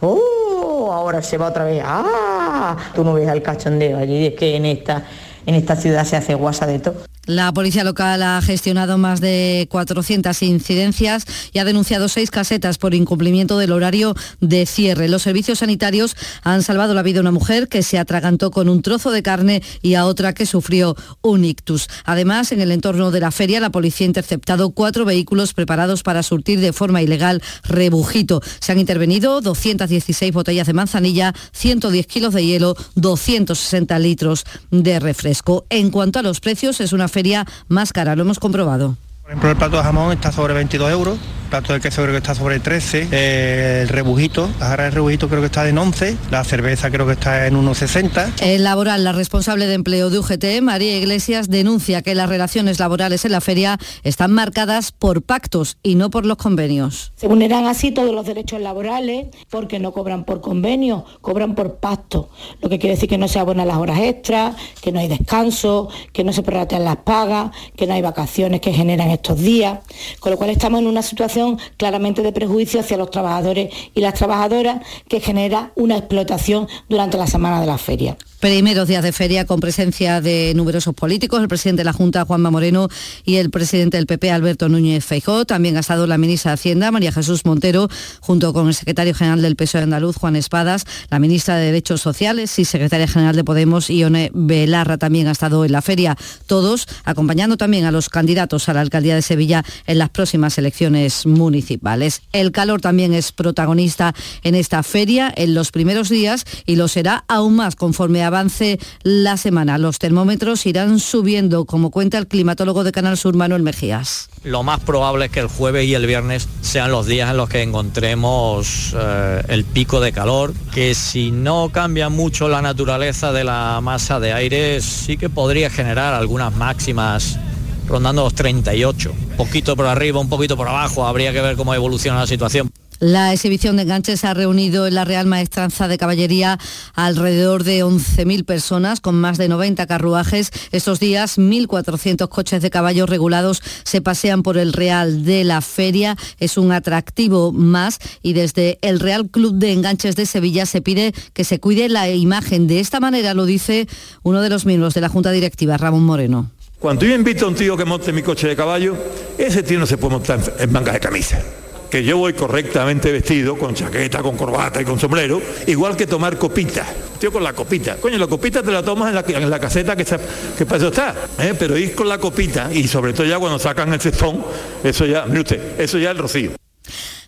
¡oh! 0.00 0.90
Ahora 0.92 1.22
se 1.22 1.38
va 1.38 1.48
otra 1.48 1.64
vez, 1.64 1.82
¡ah! 1.84 2.76
Tú 2.94 3.04
no 3.04 3.14
ves 3.14 3.28
al 3.28 3.42
cachondeo 3.42 3.98
allí, 3.98 4.26
es 4.26 4.34
que 4.34 4.56
en 4.56 4.66
esta, 4.66 5.04
en 5.46 5.54
esta 5.54 5.76
ciudad 5.76 6.04
se 6.04 6.16
hace 6.16 6.34
guasa 6.34 6.66
de 6.66 6.78
todo. 6.78 6.96
La 7.26 7.52
policía 7.52 7.84
local 7.84 8.22
ha 8.22 8.40
gestionado 8.40 8.96
más 8.96 9.20
de 9.20 9.68
400 9.70 10.42
incidencias 10.42 11.26
y 11.52 11.58
ha 11.58 11.64
denunciado 11.64 12.08
seis 12.08 12.30
casetas 12.30 12.78
por 12.78 12.94
incumplimiento 12.94 13.58
del 13.58 13.72
horario 13.72 14.14
de 14.40 14.64
cierre. 14.64 15.06
Los 15.08 15.22
servicios 15.22 15.58
sanitarios 15.58 16.16
han 16.42 16.62
salvado 16.62 16.94
la 16.94 17.02
vida 17.02 17.18
a 17.18 17.20
una 17.20 17.30
mujer 17.30 17.68
que 17.68 17.82
se 17.82 17.98
atragantó 17.98 18.50
con 18.50 18.70
un 18.70 18.80
trozo 18.80 19.10
de 19.10 19.22
carne 19.22 19.62
y 19.82 19.94
a 19.94 20.06
otra 20.06 20.32
que 20.32 20.46
sufrió 20.46 20.96
un 21.20 21.44
ictus. 21.44 21.88
Además, 22.04 22.52
en 22.52 22.62
el 22.62 22.72
entorno 22.72 23.10
de 23.10 23.20
la 23.20 23.30
feria, 23.30 23.60
la 23.60 23.70
policía 23.70 24.06
ha 24.06 24.08
interceptado 24.08 24.70
cuatro 24.70 25.04
vehículos 25.04 25.52
preparados 25.52 26.02
para 26.02 26.22
surtir 26.22 26.58
de 26.58 26.72
forma 26.72 27.02
ilegal 27.02 27.42
rebujito. 27.64 28.40
Se 28.60 28.72
han 28.72 28.78
intervenido 28.78 29.42
216 29.42 30.32
botellas 30.32 30.66
de 30.66 30.72
manzanilla, 30.72 31.34
110 31.52 32.06
kilos 32.06 32.32
de 32.32 32.46
hielo, 32.46 32.76
260 32.94 33.98
litros 33.98 34.44
de 34.70 34.98
refresco. 34.98 35.66
En 35.68 35.90
cuanto 35.90 36.18
a 36.18 36.22
los 36.22 36.40
precios, 36.40 36.80
es 36.80 36.94
una 36.94 37.09
feria 37.10 37.46
más 37.68 37.92
cara, 37.92 38.16
lo 38.16 38.22
hemos 38.22 38.38
comprobado. 38.38 38.96
Por 39.22 39.30
ejemplo, 39.30 39.50
el 39.50 39.56
plato 39.56 39.76
de 39.76 39.82
jamón 39.82 40.12
está 40.12 40.32
sobre 40.32 40.54
22 40.54 40.90
euros 40.90 41.18
plato 41.50 41.72
de 41.72 41.80
queso 41.80 42.02
creo 42.02 42.12
que 42.12 42.18
está 42.18 42.34
sobre 42.34 42.60
13, 42.60 43.08
eh, 43.10 43.80
el 43.82 43.88
rebujito, 43.88 44.48
la 44.60 44.68
jarra 44.68 44.84
de 44.84 44.90
rebujito 44.90 45.28
creo 45.28 45.40
que 45.40 45.46
está 45.46 45.68
en 45.68 45.76
11, 45.76 46.16
la 46.30 46.44
cerveza 46.44 46.90
creo 46.90 47.06
que 47.06 47.14
está 47.14 47.48
en 47.48 47.56
1,60. 47.56 48.34
En 48.40 48.62
laboral, 48.62 49.02
la 49.02 49.12
responsable 49.12 49.66
de 49.66 49.74
empleo 49.74 50.10
de 50.10 50.20
UGT, 50.20 50.62
María 50.62 50.96
Iglesias, 50.96 51.50
denuncia 51.50 52.02
que 52.02 52.14
las 52.14 52.28
relaciones 52.28 52.78
laborales 52.78 53.24
en 53.24 53.32
la 53.32 53.40
feria 53.40 53.78
están 54.04 54.30
marcadas 54.30 54.92
por 54.92 55.22
pactos 55.22 55.76
y 55.82 55.96
no 55.96 56.08
por 56.08 56.24
los 56.24 56.36
convenios. 56.36 57.12
Se 57.16 57.26
vulneran 57.26 57.66
así 57.66 57.90
todos 57.90 58.14
los 58.14 58.24
derechos 58.24 58.60
laborales 58.60 59.26
porque 59.50 59.80
no 59.80 59.90
cobran 59.90 60.24
por 60.24 60.40
convenio, 60.40 61.04
cobran 61.20 61.56
por 61.56 61.78
pacto, 61.78 62.30
lo 62.62 62.68
que 62.68 62.78
quiere 62.78 62.94
decir 62.94 63.08
que 63.08 63.18
no 63.18 63.26
se 63.26 63.40
abonan 63.40 63.66
las 63.66 63.78
horas 63.78 63.98
extras, 63.98 64.54
que 64.80 64.92
no 64.92 65.00
hay 65.00 65.08
descanso, 65.08 65.88
que 66.12 66.22
no 66.22 66.32
se 66.32 66.44
prorratean 66.44 66.84
las 66.84 66.98
pagas, 66.98 67.50
que 67.74 67.88
no 67.88 67.94
hay 67.94 68.02
vacaciones 68.02 68.60
que 68.60 68.72
generan 68.72 69.10
estos 69.10 69.40
días, 69.40 69.80
con 70.20 70.30
lo 70.30 70.38
cual 70.38 70.50
estamos 70.50 70.78
en 70.78 70.86
una 70.86 71.02
situación 71.02 71.39
claramente 71.76 72.22
de 72.22 72.32
prejuicio 72.32 72.80
hacia 72.80 72.96
los 72.96 73.10
trabajadores 73.10 73.72
y 73.94 74.00
las 74.00 74.14
trabajadoras 74.14 74.82
que 75.08 75.20
genera 75.20 75.72
una 75.74 75.96
explotación 75.96 76.68
durante 76.88 77.18
la 77.18 77.26
semana 77.26 77.60
de 77.60 77.66
la 77.66 77.78
feria. 77.78 78.16
Primeros 78.40 78.88
días 78.88 79.02
de 79.02 79.12
feria 79.12 79.44
con 79.44 79.60
presencia 79.60 80.22
de 80.22 80.54
numerosos 80.56 80.94
políticos, 80.94 81.42
el 81.42 81.48
presidente 81.48 81.80
de 81.80 81.84
la 81.84 81.92
Junta, 81.92 82.24
Juanma 82.24 82.50
Moreno, 82.50 82.88
y 83.22 83.36
el 83.36 83.50
presidente 83.50 83.98
del 83.98 84.06
PP, 84.06 84.30
Alberto 84.30 84.70
Núñez 84.70 85.04
Feijó. 85.04 85.44
También 85.44 85.76
ha 85.76 85.80
estado 85.80 86.06
la 86.06 86.16
ministra 86.16 86.52
de 86.52 86.54
Hacienda, 86.54 86.90
María 86.90 87.12
Jesús 87.12 87.44
Montero, 87.44 87.90
junto 88.20 88.54
con 88.54 88.68
el 88.68 88.72
secretario 88.72 89.14
general 89.14 89.42
del 89.42 89.56
PSOE 89.56 89.82
andaluz, 89.82 90.16
Juan 90.16 90.36
Espadas, 90.36 90.86
la 91.10 91.18
ministra 91.18 91.56
de 91.56 91.66
Derechos 91.66 92.00
Sociales 92.00 92.58
y 92.58 92.64
secretaria 92.64 93.06
general 93.06 93.36
de 93.36 93.44
Podemos, 93.44 93.90
Ione 93.90 94.30
Belarra, 94.32 94.96
también 94.96 95.28
ha 95.28 95.32
estado 95.32 95.66
en 95.66 95.72
la 95.72 95.82
feria. 95.82 96.16
Todos 96.46 96.88
acompañando 97.04 97.58
también 97.58 97.84
a 97.84 97.92
los 97.92 98.08
candidatos 98.08 98.70
a 98.70 98.72
la 98.72 98.80
alcaldía 98.80 99.16
de 99.16 99.22
Sevilla 99.22 99.66
en 99.86 99.98
las 99.98 100.08
próximas 100.08 100.56
elecciones 100.56 101.26
municipales. 101.26 102.22
El 102.32 102.52
calor 102.52 102.80
también 102.80 103.12
es 103.12 103.32
protagonista 103.32 104.14
en 104.44 104.54
esta 104.54 104.82
feria 104.82 105.30
en 105.36 105.52
los 105.52 105.72
primeros 105.72 106.08
días 106.08 106.46
y 106.64 106.76
lo 106.76 106.88
será 106.88 107.26
aún 107.28 107.56
más 107.56 107.76
conforme 107.76 108.22
a 108.22 108.29
avance 108.30 108.78
la 109.02 109.36
semana. 109.36 109.78
Los 109.78 109.98
termómetros 109.98 110.64
irán 110.66 110.98
subiendo, 110.98 111.64
como 111.64 111.90
cuenta 111.90 112.18
el 112.18 112.26
climatólogo 112.26 112.84
de 112.84 112.92
Canal 112.92 113.16
Sur, 113.16 113.34
Manuel 113.36 113.62
Mejías. 113.62 114.28
Lo 114.44 114.62
más 114.62 114.80
probable 114.80 115.26
es 115.26 115.30
que 115.30 115.40
el 115.40 115.48
jueves 115.48 115.86
y 115.86 115.94
el 115.94 116.06
viernes 116.06 116.48
sean 116.62 116.90
los 116.90 117.06
días 117.06 117.30
en 117.30 117.36
los 117.36 117.48
que 117.48 117.62
encontremos 117.62 118.94
eh, 118.96 119.42
el 119.48 119.64
pico 119.64 120.00
de 120.00 120.12
calor, 120.12 120.54
que 120.72 120.94
si 120.94 121.30
no 121.30 121.70
cambia 121.70 122.08
mucho 122.08 122.48
la 122.48 122.62
naturaleza 122.62 123.32
de 123.32 123.44
la 123.44 123.80
masa 123.82 124.20
de 124.20 124.32
aire, 124.32 124.80
sí 124.80 125.16
que 125.16 125.28
podría 125.28 125.68
generar 125.68 126.14
algunas 126.14 126.54
máximas 126.54 127.38
rondando 127.86 128.22
los 128.22 128.34
38. 128.34 129.12
Un 129.12 129.36
poquito 129.36 129.76
por 129.76 129.86
arriba, 129.86 130.20
un 130.20 130.28
poquito 130.28 130.56
por 130.56 130.68
abajo, 130.68 131.06
habría 131.06 131.32
que 131.32 131.40
ver 131.40 131.56
cómo 131.56 131.74
evoluciona 131.74 132.20
la 132.20 132.26
situación. 132.26 132.70
La 133.00 133.32
exhibición 133.32 133.76
de 133.76 133.82
enganches 133.84 134.26
ha 134.26 134.34
reunido 134.34 134.86
en 134.86 134.94
la 134.94 135.06
Real 135.06 135.24
Maestranza 135.24 135.88
de 135.88 135.96
Caballería 135.96 136.58
alrededor 136.92 137.64
de 137.64 137.82
11.000 137.82 138.44
personas 138.44 139.00
con 139.00 139.14
más 139.14 139.38
de 139.38 139.48
90 139.48 139.86
carruajes. 139.86 140.50
Estos 140.70 141.00
días 141.00 141.38
1.400 141.38 142.28
coches 142.28 142.60
de 142.60 142.68
caballos 142.68 143.08
regulados 143.08 143.62
se 143.84 144.02
pasean 144.02 144.42
por 144.42 144.58
el 144.58 144.74
Real 144.74 145.24
de 145.24 145.44
la 145.44 145.62
Feria. 145.62 146.14
Es 146.40 146.58
un 146.58 146.72
atractivo 146.72 147.52
más 147.52 148.00
y 148.20 148.34
desde 148.34 148.78
el 148.82 149.00
Real 149.00 149.30
Club 149.30 149.54
de 149.54 149.72
Enganches 149.72 150.14
de 150.14 150.26
Sevilla 150.26 150.66
se 150.66 150.82
pide 150.82 151.14
que 151.32 151.44
se 151.44 151.58
cuide 151.58 151.88
la 151.88 152.10
imagen. 152.10 152.66
De 152.66 152.80
esta 152.80 153.00
manera 153.00 153.32
lo 153.32 153.46
dice 153.46 153.88
uno 154.24 154.42
de 154.42 154.50
los 154.50 154.66
miembros 154.66 154.92
de 154.92 155.00
la 155.00 155.08
Junta 155.08 155.30
Directiva, 155.30 155.78
Ramón 155.78 156.04
Moreno. 156.04 156.50
Cuando 156.78 157.06
yo 157.06 157.14
invito 157.14 157.46
a 157.46 157.48
un 157.48 157.54
tío 157.54 157.78
que 157.78 157.86
monte 157.86 158.12
mi 158.12 158.22
coche 158.22 158.46
de 158.46 158.56
caballo, 158.56 158.94
ese 159.38 159.62
tío 159.62 159.78
no 159.78 159.86
se 159.86 159.96
puede 159.96 160.12
montar 160.12 160.40
en 160.58 160.70
manga 160.70 160.92
de 160.92 161.00
camisa 161.00 161.42
que 161.90 162.04
yo 162.04 162.18
voy 162.18 162.32
correctamente 162.34 163.10
vestido, 163.12 163.58
con 163.58 163.74
chaqueta, 163.74 164.22
con 164.22 164.36
corbata 164.36 164.80
y 164.80 164.84
con 164.84 164.98
sombrero, 164.98 165.42
igual 165.66 165.96
que 165.96 166.06
tomar 166.06 166.38
copita. 166.38 166.86
Tío, 167.18 167.30
con 167.32 167.42
la 167.42 167.52
copita. 167.52 167.96
Coño, 167.96 168.16
la 168.16 168.26
copita 168.26 168.62
te 168.62 168.70
la 168.70 168.82
tomas 168.82 169.08
en 169.08 169.14
la, 169.16 169.40
en 169.42 169.50
la 169.50 169.58
caseta 169.58 169.94
que, 169.94 170.04
que 170.04 170.64
para 170.64 170.76
eso 170.78 170.88
está. 170.88 171.14
¿eh? 171.38 171.54
Pero 171.58 171.76
ir 171.76 171.94
con 171.94 172.08
la 172.08 172.18
copita 172.18 172.72
y 172.72 172.86
sobre 172.88 173.12
todo 173.12 173.26
ya 173.26 173.38
cuando 173.38 173.58
sacan 173.58 173.92
el 173.92 174.00
cestón, 174.00 174.42
eso 174.82 175.04
ya, 175.04 175.26
mire 175.26 175.40
usted, 175.40 175.80
eso 175.80 175.98
ya 175.98 176.10
es 176.10 176.16
el 176.16 176.22
rocío. 176.22 176.52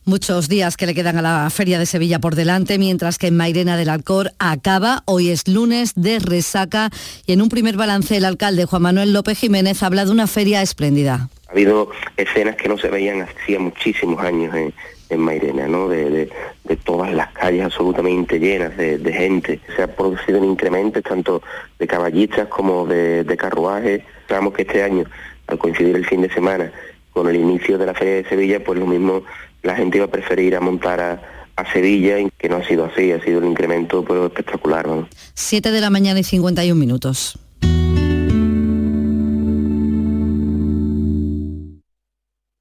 Muchos 0.04 0.48
días 0.48 0.76
que 0.76 0.86
le 0.86 0.94
quedan 0.94 1.18
a 1.18 1.22
la 1.22 1.48
Feria 1.50 1.78
de 1.78 1.86
Sevilla 1.86 2.18
por 2.18 2.34
delante, 2.34 2.76
mientras 2.76 3.18
que 3.18 3.28
en 3.28 3.36
Mairena 3.36 3.76
del 3.76 3.88
Alcor 3.88 4.32
acaba. 4.40 5.02
Hoy 5.04 5.28
es 5.28 5.46
lunes 5.46 5.92
de 5.94 6.18
resaca 6.18 6.90
y 7.24 7.32
en 7.32 7.40
un 7.40 7.48
primer 7.48 7.76
balance 7.76 8.16
el 8.16 8.24
alcalde 8.24 8.64
Juan 8.64 8.82
Manuel 8.82 9.12
López 9.12 9.38
Jiménez 9.38 9.80
habla 9.84 10.04
de 10.04 10.10
una 10.10 10.26
feria 10.26 10.60
espléndida. 10.60 11.28
Ha 11.52 11.54
habido 11.54 11.90
escenas 12.16 12.56
que 12.56 12.66
no 12.66 12.78
se 12.78 12.88
veían 12.88 13.20
hacía 13.20 13.58
muchísimos 13.58 14.18
años 14.24 14.54
en, 14.56 14.72
Mairena, 15.20 15.68
¿no? 15.68 15.86
De, 15.88 16.30
todas 16.82 17.12
las 17.12 17.30
calles 17.32 17.66
absolutamente 17.66 18.40
llenas 18.40 18.74
de, 18.78 19.12
gente. 19.12 19.60
Se 19.76 19.82
ha 19.82 19.94
producido 19.94 20.38
un 20.38 20.46
incremento 20.46 21.02
tanto 21.02 21.42
de 21.78 21.86
caballistas 21.86 22.48
como 22.48 22.86
de, 22.86 23.36
carruajes. 23.38 24.00
Sabemos 24.26 24.54
que 24.54 24.62
este 24.62 24.82
año, 24.82 25.04
al 25.46 25.58
coincidir 25.58 25.94
el 25.94 26.06
fin 26.06 26.22
de 26.22 26.32
semana 26.32 26.72
con 27.12 27.28
el 27.28 27.36
inicio 27.36 27.76
de 27.76 27.84
la 27.84 27.92
Feria 27.92 28.14
de 28.14 28.24
Sevilla, 28.30 28.64
pues 28.64 28.78
lo 28.78 28.86
mismo 28.86 29.22
la 29.62 29.74
gente 29.76 29.98
iba 29.98 30.06
a 30.06 30.10
preferir 30.10 30.56
a 30.56 30.60
montar 30.60 31.00
a, 31.00 31.20
Sevilla, 31.72 32.16
que 32.38 32.48
no 32.48 32.56
ha 32.56 32.66
sido 32.66 32.86
así, 32.86 33.12
ha 33.12 33.22
sido 33.22 33.38
un 33.38 33.44
incremento 33.44 34.02
pero 34.02 34.26
espectacular. 34.26 34.88
¿no? 34.88 35.06
7 35.34 35.70
de 35.70 35.80
la 35.80 35.90
mañana 35.90 36.18
y 36.18 36.24
51 36.24 36.74
minutos. 36.74 37.38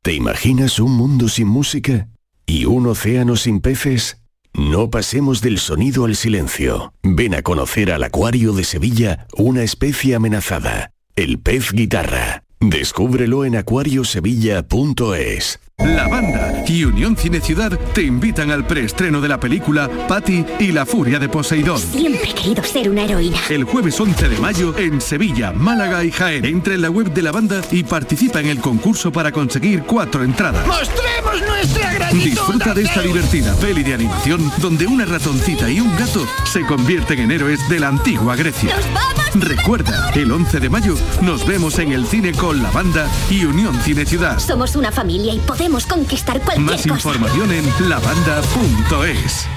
¿Te 0.03 0.13
imaginas 0.13 0.79
un 0.79 0.93
mundo 0.93 1.29
sin 1.29 1.47
música? 1.47 2.07
¿Y 2.47 2.65
un 2.65 2.87
océano 2.87 3.35
sin 3.35 3.61
peces? 3.61 4.17
No 4.51 4.89
pasemos 4.89 5.41
del 5.41 5.59
sonido 5.59 6.05
al 6.05 6.15
silencio. 6.15 6.95
Ven 7.03 7.35
a 7.35 7.43
conocer 7.43 7.91
al 7.91 8.03
Acuario 8.03 8.53
de 8.53 8.63
Sevilla, 8.63 9.27
una 9.37 9.61
especie 9.61 10.15
amenazada, 10.15 10.91
el 11.15 11.37
pez 11.37 11.71
guitarra. 11.71 12.45
Descúbrelo 12.59 13.45
en 13.45 13.57
acuariosevilla.es. 13.57 15.59
La 15.85 16.07
banda 16.07 16.63
y 16.67 16.83
Unión 16.83 17.17
Cine 17.17 17.41
Ciudad 17.41 17.71
te 17.93 18.03
invitan 18.03 18.51
al 18.51 18.65
preestreno 18.65 19.19
de 19.19 19.27
la 19.27 19.39
película 19.39 19.89
Patty 20.07 20.45
y 20.59 20.71
la 20.71 20.85
furia 20.85 21.17
de 21.17 21.27
Poseidón. 21.27 21.79
Siempre 21.79 22.29
he 22.29 22.33
querido 22.33 22.63
ser 22.63 22.89
una 22.89 23.03
heroína. 23.03 23.37
El 23.49 23.63
jueves 23.63 23.99
11 23.99 24.29
de 24.29 24.37
mayo 24.37 24.77
en 24.77 25.01
Sevilla, 25.01 25.51
Málaga 25.51 26.03
y 26.03 26.11
Jaén. 26.11 26.45
Entra 26.45 26.75
en 26.75 26.81
la 26.81 26.89
web 26.91 27.11
de 27.11 27.21
la 27.23 27.31
banda 27.31 27.61
y 27.71 27.83
participa 27.83 28.39
en 28.39 28.47
el 28.47 28.59
concurso 28.59 29.11
para 29.11 29.31
conseguir 29.31 29.83
cuatro 29.83 30.23
entradas. 30.23 30.65
¡Mostremos 30.67 31.41
nuestra 31.47 31.93
gratitud! 31.93 32.23
Disfruta 32.23 32.73
de 32.73 32.83
esta 32.83 33.01
divertida 33.01 33.55
peli 33.55 33.83
de 33.83 33.95
animación 33.95 34.51
donde 34.61 34.85
una 34.85 35.05
ratoncita 35.05 35.69
y 35.69 35.79
un 35.79 35.95
gato 35.97 36.25
se 36.45 36.65
convierten 36.65 37.19
en 37.19 37.31
héroes 37.31 37.59
de 37.69 37.79
la 37.79 37.87
antigua 37.87 38.35
Grecia. 38.35 38.75
¡Nos 38.75 38.85
vamos! 38.93 39.21
Recuerda, 39.33 40.11
el 40.13 40.29
11 40.29 40.59
de 40.59 40.69
mayo 40.69 40.95
nos 41.21 41.45
vemos 41.45 41.79
en 41.79 41.93
el 41.93 42.05
cine 42.05 42.33
con 42.33 42.61
la 42.61 42.69
banda 42.69 43.09
y 43.29 43.45
Unión 43.45 43.79
Cine 43.81 44.05
Ciudad. 44.05 44.37
Somos 44.39 44.75
una 44.75 44.91
familia 44.91 45.33
y 45.33 45.39
podemos 45.39 45.70
conquistar 45.79 46.41
cualquier 46.41 46.65
Más 46.65 46.85
información 46.85 47.51
en 47.51 47.89
lavanda.es. 47.89 49.47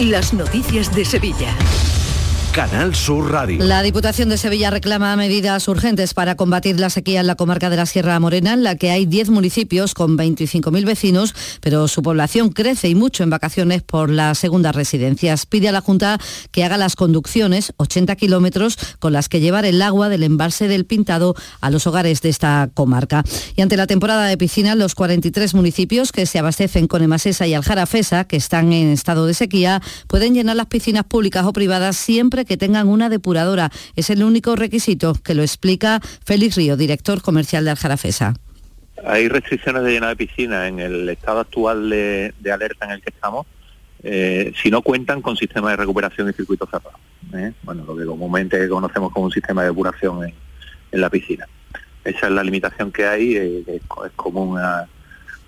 Las 0.00 0.34
noticias 0.34 0.94
de 0.94 1.04
Sevilla. 1.04 1.54
Canal 2.56 2.94
Sur 2.94 3.32
Radio. 3.32 3.62
La 3.62 3.82
Diputación 3.82 4.30
de 4.30 4.38
Sevilla 4.38 4.70
reclama 4.70 5.14
medidas 5.14 5.68
urgentes 5.68 6.14
para 6.14 6.36
combatir 6.36 6.80
la 6.80 6.88
sequía 6.88 7.20
en 7.20 7.26
la 7.26 7.34
comarca 7.34 7.68
de 7.68 7.76
la 7.76 7.84
Sierra 7.84 8.18
Morena, 8.18 8.54
en 8.54 8.62
la 8.62 8.76
que 8.76 8.90
hay 8.90 9.04
10 9.04 9.28
municipios 9.28 9.92
con 9.92 10.16
25.000 10.16 10.86
vecinos, 10.86 11.34
pero 11.60 11.86
su 11.86 12.00
población 12.00 12.48
crece 12.48 12.88
y 12.88 12.94
mucho 12.94 13.24
en 13.24 13.28
vacaciones 13.28 13.82
por 13.82 14.08
las 14.08 14.38
segundas 14.38 14.74
residencias. 14.74 15.44
Pide 15.44 15.68
a 15.68 15.72
la 15.72 15.82
Junta 15.82 16.18
que 16.50 16.64
haga 16.64 16.78
las 16.78 16.96
conducciones, 16.96 17.74
80 17.76 18.16
kilómetros, 18.16 18.78
con 19.00 19.12
las 19.12 19.28
que 19.28 19.40
llevar 19.40 19.66
el 19.66 19.82
agua 19.82 20.08
del 20.08 20.22
embalse 20.22 20.66
del 20.66 20.86
Pintado 20.86 21.34
a 21.60 21.68
los 21.68 21.86
hogares 21.86 22.22
de 22.22 22.30
esta 22.30 22.70
comarca. 22.72 23.22
Y 23.54 23.60
ante 23.60 23.76
la 23.76 23.86
temporada 23.86 24.24
de 24.28 24.38
piscina, 24.38 24.74
los 24.76 24.94
43 24.94 25.52
municipios 25.52 26.10
que 26.10 26.24
se 26.24 26.38
abastecen 26.38 26.86
con 26.86 27.02
Emasesa 27.02 27.46
y 27.46 27.52
Aljarafesa, 27.52 28.24
que 28.24 28.36
están 28.36 28.72
en 28.72 28.88
estado 28.88 29.26
de 29.26 29.34
sequía, 29.34 29.82
pueden 30.06 30.32
llenar 30.32 30.56
las 30.56 30.68
piscinas 30.68 31.04
públicas 31.04 31.44
o 31.44 31.52
privadas 31.52 31.98
siempre 31.98 32.45
que 32.46 32.56
tengan 32.56 32.88
una 32.88 33.08
depuradora. 33.08 33.70
Es 33.96 34.10
el 34.10 34.22
único 34.22 34.56
requisito 34.56 35.14
que 35.14 35.34
lo 35.34 35.42
explica 35.42 36.00
Félix 36.24 36.56
Río, 36.56 36.76
director 36.76 37.20
comercial 37.20 37.64
de 37.64 37.72
Aljarafesa. 37.72 38.34
Hay 39.04 39.28
restricciones 39.28 39.82
de 39.82 39.90
llenar 39.90 40.10
de 40.10 40.16
piscina 40.16 40.68
en 40.68 40.80
el 40.80 41.08
estado 41.08 41.40
actual 41.40 41.90
de, 41.90 42.32
alerta 42.52 42.86
en 42.86 42.92
el 42.92 43.02
que 43.02 43.10
estamos, 43.10 43.46
eh, 44.02 44.52
si 44.60 44.70
no 44.70 44.82
cuentan 44.82 45.20
con 45.20 45.36
sistema 45.36 45.70
de 45.70 45.76
recuperación 45.76 46.30
y 46.30 46.32
circuito 46.32 46.66
cerrado. 46.66 46.98
¿eh? 47.34 47.52
Bueno, 47.62 47.84
lo 47.86 47.96
que 47.96 48.06
comúnmente 48.06 48.68
conocemos 48.68 49.12
como 49.12 49.26
un 49.26 49.32
sistema 49.32 49.62
de 49.62 49.68
depuración 49.68 50.24
en, 50.24 50.34
la 50.92 51.10
piscina. 51.10 51.46
Esa 52.04 52.26
es 52.26 52.32
la 52.32 52.42
limitación 52.42 52.90
que 52.90 53.04
hay, 53.04 53.36
eh, 53.36 53.64
es, 53.66 53.82
común 54.16 54.58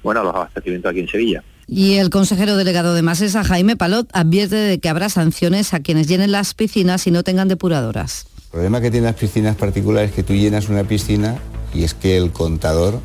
bueno, 0.03 0.20
a 0.20 0.24
los 0.24 0.34
abastecimientos 0.34 0.90
aquí 0.90 1.01
en 1.01 1.09
Sevilla. 1.09 1.42
Y 1.69 1.97
el 1.97 2.09
consejero 2.09 2.57
delegado 2.57 2.95
de 2.95 3.03
Masesa, 3.03 3.45
Jaime 3.45 3.77
Palot, 3.77 4.09
advierte 4.14 4.57
de 4.57 4.79
que 4.81 4.89
habrá 4.89 5.11
sanciones 5.11 5.75
a 5.75 5.81
quienes 5.81 6.09
llenen 6.09 6.33
las 6.33 6.55
piscinas 6.55 7.07
y 7.07 7.11
no 7.11 7.23
tengan 7.23 7.47
depuradoras. 7.49 8.27
El 8.45 8.51
problema 8.53 8.81
que 8.81 8.91
tienen 8.91 9.05
las 9.05 9.21
piscinas 9.21 9.55
particulares 9.55 10.11
es 10.11 10.16
que 10.16 10.23
tú 10.23 10.33
llenas 10.33 10.71
una 10.71 10.85
piscina 10.85 11.37
y 11.75 11.85
es 11.85 11.93
que 11.93 12.16
el 12.16 12.33
contador 12.33 13.03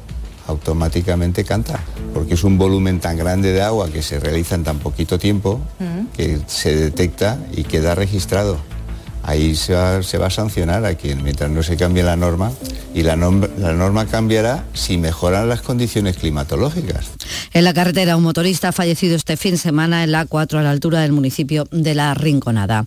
automáticamente 0.48 1.44
canta, 1.44 1.84
porque 2.14 2.36
es 2.36 2.44
un 2.46 2.58
volumen 2.58 3.02
tan 3.02 3.18
grande 3.18 3.52
de 3.52 3.62
agua 3.62 3.90
que 3.90 4.02
se 4.02 4.20
realiza 4.20 4.56
en 4.56 4.64
tan 4.64 4.80
poquito 4.80 5.20
tiempo 5.20 5.60
que 6.16 6.40
se 6.48 6.76
detecta 6.76 7.40
y 7.52 7.64
queda 7.64 7.96
registrado. 7.96 8.58
Ahí 9.24 9.56
se 9.56 9.74
va, 9.74 9.98
a 9.98 10.30
sancionar 10.30 10.86
a 10.86 10.96
quien, 10.96 11.24
mientras 11.24 11.50
no 11.50 11.64
se 11.64 11.78
cambie 11.78 12.04
la 12.04 12.16
norma, 12.16 12.52
y 12.94 13.04
la, 13.04 13.16
norma- 13.16 13.48
la 13.58 13.74
norma 13.74 14.06
cambiará 14.06 14.66
si 14.74 14.98
mejoran 14.98 15.48
las 15.50 15.62
condiciones 15.62 16.18
climatológicas. 16.18 17.08
En 17.54 17.64
la 17.64 17.74
carretera, 17.74 18.18
un 18.18 18.24
motorista 18.24 18.70
ha 18.70 18.72
fallecido 18.74 19.16
este 19.16 19.38
fin 19.38 19.52
de 19.52 19.58
semana 19.58 20.04
en 20.04 20.12
la 20.12 20.28
A4 20.28 20.58
a 20.58 20.62
la 20.64 20.72
altura 20.72 21.02
del 21.02 21.14
municipio 21.14 21.68
de 21.72 21.96
La 21.96 22.14
Rinconada. 22.14 22.86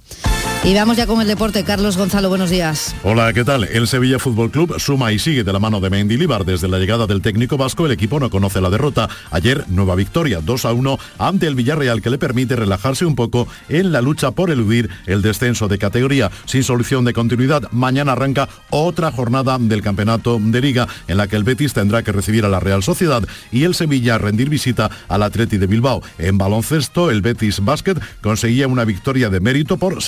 Y 0.66 0.74
vamos 0.74 0.96
ya 0.96 1.06
con 1.06 1.20
el 1.20 1.28
deporte. 1.28 1.62
Carlos 1.62 1.96
Gonzalo, 1.96 2.28
buenos 2.28 2.50
días. 2.50 2.96
Hola, 3.04 3.32
¿qué 3.32 3.44
tal? 3.44 3.62
El 3.62 3.86
Sevilla 3.86 4.18
Fútbol 4.18 4.50
Club 4.50 4.80
suma 4.80 5.12
y 5.12 5.20
sigue 5.20 5.44
de 5.44 5.52
la 5.52 5.60
mano 5.60 5.78
de 5.78 5.90
Mendilibar. 5.90 6.44
Desde 6.44 6.66
la 6.66 6.80
llegada 6.80 7.06
del 7.06 7.22
técnico 7.22 7.56
vasco, 7.56 7.86
el 7.86 7.92
equipo 7.92 8.18
no 8.18 8.30
conoce 8.30 8.60
la 8.60 8.68
derrota. 8.68 9.08
Ayer, 9.30 9.64
nueva 9.68 9.94
victoria, 9.94 10.40
2 10.42 10.64
a 10.64 10.72
1 10.72 10.98
ante 11.18 11.46
el 11.46 11.54
Villarreal, 11.54 12.02
que 12.02 12.10
le 12.10 12.18
permite 12.18 12.56
relajarse 12.56 13.06
un 13.06 13.14
poco 13.14 13.46
en 13.68 13.92
la 13.92 14.02
lucha 14.02 14.32
por 14.32 14.50
eludir 14.50 14.90
el 15.06 15.22
descenso 15.22 15.68
de 15.68 15.78
categoría. 15.78 16.32
Sin 16.46 16.64
solución 16.64 17.04
de 17.04 17.12
continuidad, 17.12 17.70
mañana 17.70 18.10
arranca 18.10 18.48
otra 18.70 19.12
jornada 19.12 19.58
del 19.60 19.82
campeonato 19.82 20.40
de 20.42 20.60
Liga, 20.60 20.88
en 21.06 21.18
la 21.18 21.28
que 21.28 21.36
el 21.36 21.44
Betis 21.44 21.74
tendrá 21.74 22.02
que 22.02 22.10
recibir 22.10 22.44
a 22.44 22.48
la 22.48 22.58
Real 22.58 22.82
Sociedad 22.82 23.22
y 23.52 23.62
el 23.62 23.76
Sevilla 23.76 24.18
rendir 24.18 24.48
visita 24.48 24.90
al 25.06 25.22
Atleti 25.22 25.58
de 25.58 25.68
Bilbao. 25.68 26.02
En 26.18 26.38
baloncesto, 26.38 27.12
el 27.12 27.22
Betis 27.22 27.64
Basket 27.64 28.00
conseguía 28.20 28.66
una 28.66 28.84
victoria 28.84 29.30
de 29.30 29.38
mérito 29.38 29.76
por 29.76 30.02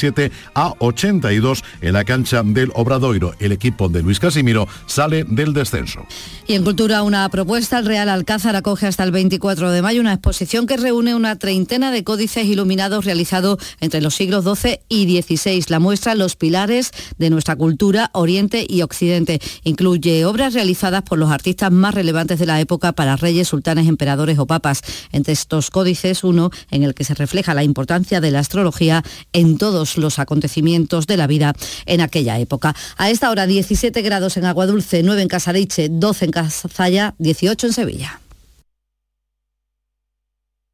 67 0.00 0.32
a 0.54 0.74
82 0.78 1.62
en 1.82 1.92
la 1.92 2.04
cancha 2.04 2.42
del 2.42 2.70
Obradoiro. 2.74 3.34
El 3.38 3.52
equipo 3.52 3.88
de 3.88 4.02
Luis 4.02 4.18
Casimiro 4.18 4.66
sale 4.86 5.24
del 5.24 5.52
descenso. 5.52 6.06
Y 6.46 6.54
en 6.54 6.64
Cultura 6.64 7.02
una 7.02 7.28
propuesta, 7.28 7.78
el 7.78 7.86
Real 7.86 8.08
Alcázar 8.08 8.56
acoge 8.56 8.86
hasta 8.86 9.04
el 9.04 9.12
24 9.12 9.70
de 9.70 9.82
mayo 9.82 10.00
una 10.00 10.14
exposición 10.14 10.66
que 10.66 10.76
reúne 10.76 11.14
una 11.14 11.36
treintena 11.36 11.92
de 11.92 12.02
códices 12.04 12.46
iluminados 12.46 13.04
realizados 13.04 13.58
entre 13.80 14.00
los 14.00 14.14
siglos 14.14 14.44
XII 14.44 14.80
y 14.88 15.20
XVI. 15.22 15.64
La 15.68 15.78
muestra 15.78 16.14
Los 16.14 16.36
pilares 16.36 16.90
de 17.18 17.30
nuestra 17.30 17.56
cultura, 17.56 18.10
Oriente 18.14 18.66
y 18.68 18.82
Occidente. 18.82 19.40
Incluye 19.64 20.24
obras 20.24 20.54
realizadas 20.54 21.02
por 21.02 21.18
los 21.18 21.30
artistas 21.30 21.70
más 21.70 21.94
relevantes 21.94 22.38
de 22.38 22.46
la 22.46 22.60
época 22.60 22.92
para 22.92 23.16
reyes, 23.16 23.48
sultanes, 23.48 23.86
emperadores 23.86 24.38
o 24.38 24.46
papas. 24.46 24.82
Entre 25.12 25.32
estos 25.32 25.70
códices, 25.70 26.24
uno 26.24 26.50
en 26.70 26.82
el 26.82 26.94
que 26.94 27.04
se 27.04 27.14
refleja 27.14 27.54
la 27.54 27.64
importancia 27.64 28.20
de 28.20 28.30
la 28.30 28.40
astrología 28.40 29.04
en 29.32 29.58
todos 29.58 29.89
los 29.96 30.18
acontecimientos 30.18 31.06
de 31.06 31.16
la 31.16 31.26
vida 31.26 31.54
en 31.86 32.00
aquella 32.00 32.38
época. 32.38 32.74
A 32.96 33.10
esta 33.10 33.30
hora 33.30 33.46
17 33.46 34.02
grados 34.02 34.36
en 34.36 34.44
Agua 34.44 34.66
Dulce, 34.66 35.02
9 35.02 35.22
en 35.22 35.28
Casariche, 35.28 35.88
12 35.90 36.24
en 36.24 36.30
Cazalla, 36.30 37.14
18 37.18 37.66
en 37.66 37.72
Sevilla. 37.72 38.20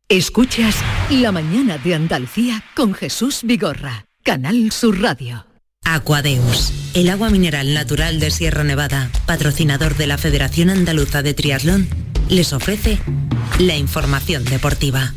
Escuchas 0.09 0.77
La 1.11 1.33
mañana 1.33 1.79
de 1.79 1.97
Andalucía 1.97 2.63
con 2.77 2.95
Jesús 2.95 3.41
Vigorra, 3.43 4.07
Canal 4.23 4.71
Sur 4.71 5.01
Radio. 5.01 5.47
Aquadeus, 5.85 6.73
el 6.95 7.11
agua 7.11 7.31
mineral 7.31 7.75
natural 7.75 8.21
de 8.21 8.31
Sierra 8.31 8.63
Nevada, 8.63 9.11
patrocinador 9.27 9.97
de 9.97 10.07
la 10.07 10.17
Federación 10.17 10.71
Andaluza 10.71 11.23
de 11.23 11.35
Triatlón, 11.35 11.89
les 12.29 12.53
ofrece 12.53 13.01
la 13.59 13.77
información 13.77 14.45
deportiva. 14.45 15.13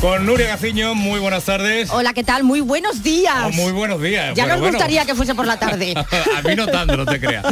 Con 0.00 0.26
Nuria 0.26 0.48
Gaciño, 0.48 0.94
muy 0.94 1.18
buenas 1.18 1.44
tardes. 1.44 1.88
Hola, 1.90 2.12
¿qué 2.12 2.22
tal? 2.22 2.44
Muy 2.44 2.60
buenos 2.60 3.02
días. 3.02 3.34
Oh, 3.46 3.50
muy 3.52 3.72
buenos 3.72 4.00
días. 4.00 4.34
Ya 4.36 4.44
Bueno, 4.44 4.48
nos 4.54 4.60
bueno. 4.60 4.76
gustaría 4.76 5.04
que 5.06 5.14
fuese 5.14 5.34
por 5.34 5.46
la 5.46 5.58
tarde. 5.58 5.94
A 6.36 6.42
mí 6.46 6.54
no 6.54 6.66
tanto, 6.66 6.96
no 6.98 7.06
te 7.06 7.18
creas. 7.18 7.44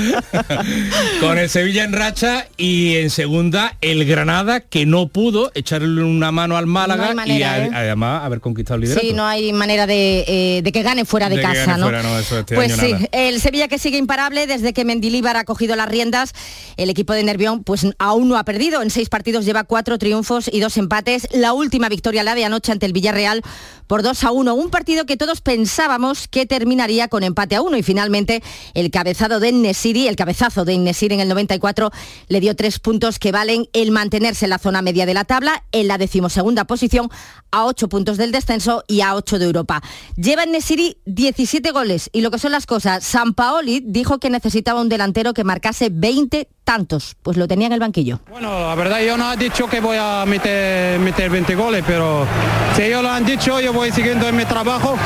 Con 1.21 1.39
el 1.39 1.49
Sevilla 1.49 1.85
en 1.85 1.95
racha 1.95 2.47
y 2.59 2.97
en 2.97 3.09
segunda 3.11 3.77
el 3.81 4.05
Granada 4.05 4.61
que 4.61 4.85
no 4.85 5.09
pudo 5.09 5.51
echarle 5.55 6.03
una 6.05 6.31
mano 6.33 6.57
al 6.59 6.67
Málaga 6.67 7.15
No 7.15 7.27
y 7.27 7.43
a- 7.43 7.65
¿eh? 7.65 7.71
además 7.75 8.23
haber 8.25 8.41
conquistado 8.41 8.77
el 8.77 8.83
liderato. 8.83 9.05
Sí, 9.07 9.15
no 9.15 9.27
hay 9.27 9.53
manera 9.55 9.87
de, 9.87 10.25
eh, 10.29 10.61
de 10.63 10.71
que 10.71 10.83
gane 10.83 11.07
fuera 11.07 11.31
de, 11.31 11.41
casa, 11.41 11.79
¿no? 11.79 11.87
fuera, 11.87 12.03
no, 12.03 12.19
eso 12.19 12.39
este 12.39 12.55
pues 12.55 12.77
sí, 12.77 12.93
nada. 12.93 13.07
el 13.13 13.41
Sevilla 13.41 13.69
que 13.69 13.79
sigue 13.79 13.97
imparable 13.97 14.47
desde 14.47 14.75
que 14.75 14.85
Mendilíbar 14.85 15.37
ha 15.39 15.45
cogido 15.45 15.77
las 15.77 15.89
riendas, 15.89 16.33
el 16.77 16.91
equipo 16.91 17.15
de 17.15 17.25
Nervión 17.25 17.65
pues 17.65 17.87
aún 17.99 18.29
no 18.29 18.37
ha 18.37 18.45
perdido, 18.45 18.83
en 18.83 18.91
seis 18.91 19.09
partidos 19.09 19.45
lleva 19.47 19.65
cuatro 19.65 19.99
triunfos 19.99 20.49
y 20.53 20.61
dos 20.61 20.77
empates, 20.77 21.27
la 21.33 21.55
última 21.55 21.89
victoria 21.89 22.23
la 22.23 22.34
de 22.35 22.45
anoche 22.45 22.73
ante 22.73 22.87
el 22.87 22.93
Villarreal 22.93 23.43
por 23.87 24.03
2 24.03 24.25
a 24.25 24.31
1, 24.31 24.55
un 24.55 24.71
partido 24.71 25.07
que 25.07 25.17
todos 25.17 25.41
pensábamos 25.41 26.29
que 26.29 26.47
terminaría 26.47 27.09
con 27.09 27.23
empate 27.23 27.57
a 27.57 27.63
1 27.63 27.77
y 27.77 27.83
finalmente 27.83 28.43
el 28.75 28.91
cabezado 28.91 29.41
de 29.41 29.53
Nesiri, 29.53 30.09
el 30.09 30.17
cabezazo 30.17 30.65
de 30.65 30.79
Nesiri 30.79 31.15
en 31.15 31.21
el 31.21 31.29
94 31.29 31.91
le 32.29 32.41
dio 32.41 32.57
tres 32.57 32.79
puntos 32.79 33.19
que 33.19 33.33
valen 33.33 33.69
el 33.73 33.91
mantenerse 33.91 34.47
en 34.47 34.51
la 34.51 34.59
zona 34.59 34.83
media 34.83 35.07
de 35.07 35.15
la 35.15 35.25
tabla, 35.25 35.65
en 35.73 35.89
la 35.89 35.99
decimosegunda 35.99 36.65
posición 36.65 37.11
a 37.51 37.67
8 37.67 37.89
puntos 37.89 38.17
del 38.17 38.33
descenso 38.33 38.85
y 38.89 39.01
a 39.01 39.15
8 39.15 39.39
de 39.39 39.45
Europa. 39.45 39.83
Lleva 40.17 40.47
Nesiri 40.47 40.99
17 41.05 41.71
goles 41.71 42.11
y 42.13 42.21
lo 42.21 42.31
que 42.31 42.39
son 42.39 42.53
las 42.53 42.67
cosas, 42.67 43.05
San 43.05 43.35
Paoli 43.35 43.83
dijo 43.85 44.19
que 44.19 44.31
necesitaba 44.31 44.81
un 44.81 44.89
delantero 44.89 45.35
que 45.35 45.45
marcase 45.45 45.89
20 45.91 46.49
tantos, 46.65 47.15
pues 47.23 47.37
lo 47.37 47.47
tenía 47.47 47.67
en 47.67 47.75
el 47.75 47.81
banquillo. 47.81 48.21
Bueno, 48.31 48.69
la 48.69 48.75
verdad 48.75 49.01
yo 49.01 49.17
no 49.17 49.33
he 49.33 49.37
dicho 49.37 49.67
que 49.69 49.81
voy 49.81 49.99
a 50.01 50.25
meter, 50.27 50.99
meter 50.99 51.31
20 51.31 51.55
goles, 51.55 51.85
pero 51.87 52.27
si 52.75 52.83
ellos 52.83 53.03
lo 53.03 53.11
han 53.11 53.25
dicho, 53.25 53.61
yo 53.61 53.73
voy 53.75 53.91
siguiendo 53.93 54.27
en 54.29 54.37
mi 54.37 54.45
trabajo 54.45 54.97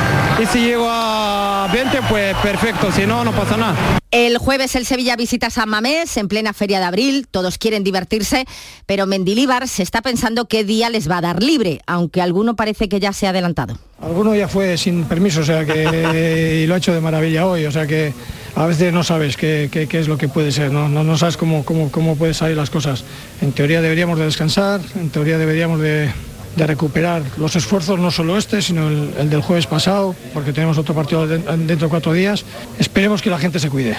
y 0.40 0.46
si 0.46 0.60
llego 0.60 0.86
a 0.88 1.68
20, 1.72 2.02
pues 2.08 2.36
perfecto, 2.36 2.92
si 2.92 3.06
no, 3.06 3.24
no 3.24 3.32
pasa 3.32 3.56
nada. 3.56 3.74
El 4.10 4.38
jueves 4.38 4.74
el 4.76 4.86
Sevilla 4.86 5.16
visita 5.16 5.50
San 5.50 5.68
Mamés 5.68 6.16
en 6.16 6.28
plena 6.28 6.52
feria 6.52 6.78
de 6.78 6.84
abril, 6.86 7.26
todos 7.30 7.58
quieren 7.58 7.84
divertirse, 7.84 8.46
pero 8.86 9.06
Mendilíbar 9.06 9.68
se 9.68 9.82
está 9.82 10.00
pensando 10.02 10.46
qué 10.48 10.64
día 10.64 10.88
les 10.90 11.10
va 11.10 11.18
a 11.18 11.20
dar 11.22 11.42
libre, 11.42 11.80
aunque 11.86 12.22
alguno 12.22 12.56
parece 12.56 12.88
que 12.88 13.00
ya 13.00 13.12
se 13.12 13.26
ha 13.26 13.30
adelantado. 13.30 13.78
Alguno 14.00 14.34
ya 14.34 14.48
fue 14.48 14.78
sin 14.78 15.04
permiso, 15.04 15.40
o 15.40 15.44
sea 15.44 15.64
que 15.66 16.60
y 16.62 16.66
lo 16.66 16.74
ha 16.74 16.78
hecho 16.78 16.94
de 16.94 17.00
maravilla 17.00 17.46
hoy, 17.46 17.66
o 17.66 17.72
sea 17.72 17.86
que 17.86 18.12
a 18.54 18.66
veces 18.66 18.92
no 18.92 19.02
sabes 19.04 19.36
qué, 19.36 19.68
qué- 19.70 19.86
qué 19.88 19.98
es 19.98 20.08
lo 20.08 20.16
que 20.16 20.28
puede 20.28 20.52
ser, 20.52 20.70
no, 20.72 20.88
no, 20.88 21.04
no 21.04 21.18
sabes 21.18 21.36
cómo, 21.36 21.64
cómo, 21.64 21.90
cómo 21.90 22.16
pueden 22.16 22.34
salir 22.34 22.56
las 22.56 22.70
cosas. 22.70 23.04
En 23.42 23.52
teoría 23.52 23.82
deberíamos 23.82 24.18
de 24.18 24.24
descansar, 24.26 24.80
en 24.94 25.10
teoría 25.10 25.36
deberíamos 25.36 25.80
de, 25.80 26.10
de 26.58 26.66
recuperar 26.66 27.22
los 27.38 27.56
esfuerzos, 27.56 27.98
no 27.98 28.10
solo 28.10 28.36
este, 28.36 28.60
sino 28.60 28.88
el, 28.88 29.14
el 29.18 29.30
del 29.30 29.40
jueves 29.40 29.66
pasado, 29.66 30.14
porque 30.34 30.52
tenemos 30.52 30.76
otro 30.76 30.94
partido 30.94 31.26
de- 31.26 31.38
dentro 31.38 31.86
de 31.86 31.88
cuatro 31.88 32.12
días. 32.12 32.44
Esperemos 32.78 33.22
que 33.22 33.30
la 33.30 33.38
gente 33.38 33.58
se 33.58 33.70
cuide. 33.70 33.96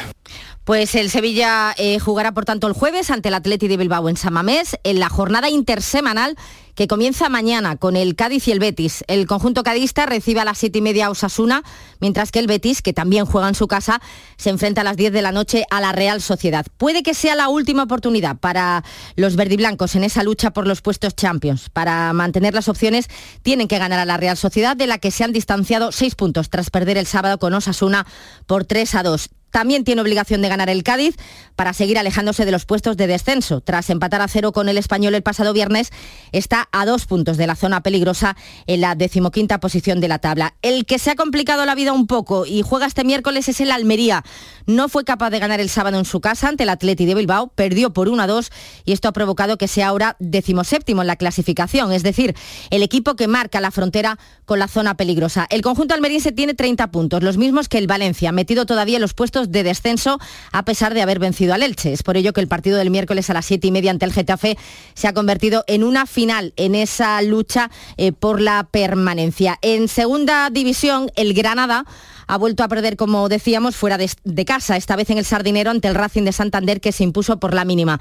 Pues 0.66 0.94
el 0.94 1.10
Sevilla 1.10 1.74
eh, 1.78 1.98
jugará 1.98 2.32
por 2.32 2.46
tanto 2.46 2.68
el 2.68 2.74
jueves 2.74 3.10
ante 3.10 3.30
el 3.30 3.34
Atleti 3.34 3.68
de 3.68 3.78
Bilbao 3.78 4.08
en 4.08 4.18
San 4.18 4.34
Mamés 4.34 4.78
en 4.84 5.00
la 5.00 5.10
jornada 5.10 5.50
intersemanal 5.50 6.36
que 6.80 6.88
comienza 6.88 7.28
mañana 7.28 7.76
con 7.76 7.98
el 7.98 8.16
Cádiz 8.16 8.48
y 8.48 8.54
el 8.54 8.60
Betis. 8.60 9.04
El 9.10 9.28
conjunto 9.28 9.64
cadista 9.64 10.06
recibe 10.06 10.40
a 10.40 10.46
las 10.46 10.60
siete 10.60 10.80
y 10.80 10.82
media 10.82 11.08
a 11.08 11.10
Osasuna, 11.10 11.62
mientras 12.00 12.32
que 12.32 12.40
el 12.40 12.48
Betis, 12.48 12.82
que 12.82 12.94
también 12.94 13.26
juega 13.26 13.50
en 13.50 13.54
su 13.54 13.68
casa, 13.68 14.00
se 14.38 14.50
enfrenta 14.50 14.80
a 14.80 14.84
las 14.86 14.96
10 14.96 15.12
de 15.12 15.22
la 15.22 15.34
noche 15.34 15.66
a 15.72 15.82
la 15.82 15.92
Real 15.92 16.22
Sociedad. 16.22 16.66
Puede 16.78 17.04
que 17.04 17.14
sea 17.14 17.36
la 17.36 17.50
última 17.50 17.84
oportunidad 17.84 18.38
para 18.38 18.86
los 19.18 19.36
verdiblancos 19.36 19.96
en 19.96 20.06
esa 20.06 20.24
lucha 20.24 20.52
por 20.52 20.68
los 20.68 20.80
puestos 20.80 21.18
Champions. 21.18 21.70
Para 21.70 22.14
mantener 22.14 22.54
las 22.54 22.70
opciones 22.70 23.10
tienen 23.44 23.68
que 23.68 23.78
ganar 23.78 24.00
a 24.00 24.06
la 24.06 24.16
Real 24.16 24.38
Sociedad, 24.38 24.78
de 24.78 24.88
la 24.88 25.00
que 25.00 25.12
se 25.12 25.26
han 25.26 25.34
distanciado 25.34 25.92
seis 25.92 26.16
puntos 26.16 26.50
tras 26.50 26.70
perder 26.70 26.98
el 26.98 27.08
sábado 27.08 27.40
con 27.40 27.54
Osasuna 27.54 28.08
por 28.48 28.64
3 28.64 28.96
a 28.96 29.04
2. 29.04 29.30
También 29.52 29.84
tiene 29.84 30.02
obligación 30.02 30.42
de 30.42 30.50
ganar 30.50 30.70
el 30.70 30.84
Cádiz 30.84 31.16
para 31.56 31.74
seguir 31.74 31.98
alejándose 31.98 32.46
de 32.46 32.52
los 32.52 32.66
puestos 32.66 32.98
de 32.98 33.08
descenso. 33.08 33.62
Tras 33.62 33.90
empatar 33.90 34.22
a 34.22 34.28
cero 34.28 34.52
con 34.52 34.70
el 34.70 34.78
español 34.78 35.16
el 35.16 35.24
pasado 35.24 35.54
viernes, 35.54 35.92
está 36.32 36.70
a 36.72 36.86
dos 36.86 37.06
puntos 37.06 37.38
de 37.38 37.48
la 37.48 37.56
zona 37.56 37.82
peligrosa 37.82 38.38
en 38.68 38.82
la 38.82 38.96
decimoquinta 38.96 39.60
posición 39.60 40.00
de 40.00 40.08
la 40.08 40.20
tabla. 40.20 40.56
El 40.62 40.86
que 40.86 41.00
se 41.00 41.12
ha 41.12 41.16
complicado 41.16 41.66
la 41.66 41.76
vida 41.76 41.94
un 41.94 42.08
poco 42.08 42.46
y 42.46 42.62
juega 42.62 42.86
este 42.86 43.04
miércoles 43.04 43.50
es 43.50 43.62
el 43.62 43.72
Almería. 43.72 44.24
No 44.66 44.90
fue 44.90 45.04
capaz 45.04 45.30
de 45.30 45.40
ganar 45.40 45.60
el 45.60 45.70
sábado 45.70 45.98
en 45.98 46.06
su 46.06 46.22
casa 46.22 46.48
ante 46.48 46.64
el 46.64 46.70
Atleti 46.70 47.06
de 47.06 47.16
Bilbao, 47.16 47.48
perdió 47.48 47.92
por 47.92 48.10
1 48.10 48.22
a 48.22 48.28
2 48.28 48.52
y 48.86 48.92
esto 48.92 49.08
ha 49.08 49.14
provocado 49.14 49.58
que 49.58 49.68
sea 49.68 49.88
ahora 49.88 50.16
decimoséptimo 50.20 51.02
en 51.02 51.08
la 51.08 51.16
clasificación, 51.16 51.92
es 51.92 52.04
decir, 52.04 52.36
el 52.70 52.84
equipo 52.84 53.16
que 53.16 53.28
marca 53.28 53.62
la 53.62 53.72
frontera 53.72 54.20
con 54.46 54.60
la 54.60 54.68
zona 54.68 54.96
peligrosa. 54.96 55.48
El 55.50 55.62
conjunto 55.62 55.94
almeriense 55.94 56.32
tiene 56.32 56.54
30 56.54 56.92
puntos, 56.92 57.24
los 57.24 57.38
mismos 57.38 57.70
que 57.70 57.78
el 57.78 57.88
Valencia, 57.88 58.32
metido 58.32 58.66
todavía 58.66 58.98
en 58.98 59.02
los 59.02 59.14
puestos 59.14 59.39
de 59.48 59.64
descenso 59.64 60.20
a 60.52 60.64
pesar 60.64 60.94
de 60.94 61.02
haber 61.02 61.20
vencido 61.20 61.54
al 61.54 61.64
Elche. 61.64 61.94
Es 61.94 62.04
por 62.04 62.18
ello 62.18 62.34
que 62.34 62.42
el 62.42 62.48
partido 62.48 62.78
del 62.78 62.90
miércoles 62.90 63.30
a 63.30 63.34
las 63.34 63.46
7 63.46 63.68
y 63.68 63.72
media 63.72 63.92
ante 63.92 64.06
el 64.06 64.14
Getafe 64.14 64.58
se 64.94 65.08
ha 65.08 65.14
convertido 65.14 65.64
en 65.68 65.84
una 65.84 66.06
final 66.06 66.54
en 66.56 66.76
esa 66.76 67.22
lucha 67.22 67.72
eh, 67.98 68.12
por 68.12 68.42
la 68.42 68.68
permanencia. 68.70 69.58
En 69.62 69.88
segunda 69.88 70.50
división, 70.50 71.12
el 71.16 71.34
Granada 71.34 71.86
ha 72.28 72.38
vuelto 72.38 72.64
a 72.64 72.68
perder, 72.68 72.96
como 72.96 73.28
decíamos, 73.28 73.76
fuera 73.76 73.98
de, 73.98 74.10
de 74.24 74.46
casa, 74.46 74.78
esta 74.78 74.96
vez 74.96 75.10
en 75.10 75.18
el 75.18 75.26
Sardinero 75.26 75.72
ante 75.72 75.88
el 75.88 75.96
Racing 75.96 76.24
de 76.24 76.32
Santander 76.32 76.80
que 76.80 76.92
se 76.92 77.04
impuso 77.04 77.40
por 77.40 77.56
la 77.56 77.66
mínima. 77.66 78.00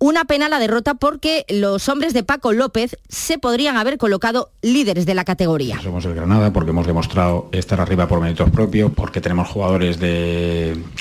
Una 0.00 0.26
pena 0.26 0.48
la 0.48 0.60
derrota 0.60 0.94
porque 0.94 1.44
los 1.48 1.88
hombres 1.88 2.12
de 2.12 2.22
Paco 2.22 2.52
López 2.52 2.96
se 3.08 3.36
podrían 3.36 3.76
haber 3.76 3.98
colocado 3.98 4.50
líderes 4.62 5.06
de 5.06 5.14
la 5.14 5.24
categoría. 5.24 5.80
Somos 5.82 6.04
el 6.04 6.14
Granada 6.14 6.52
porque 6.52 6.70
hemos 6.70 6.86
demostrado 6.86 7.48
estar 7.50 7.80
arriba 7.80 8.06
por 8.06 8.20
méritos 8.20 8.48
propios, 8.50 8.92
porque 8.94 9.20
tenemos 9.20 9.48
jugadores 9.48 9.98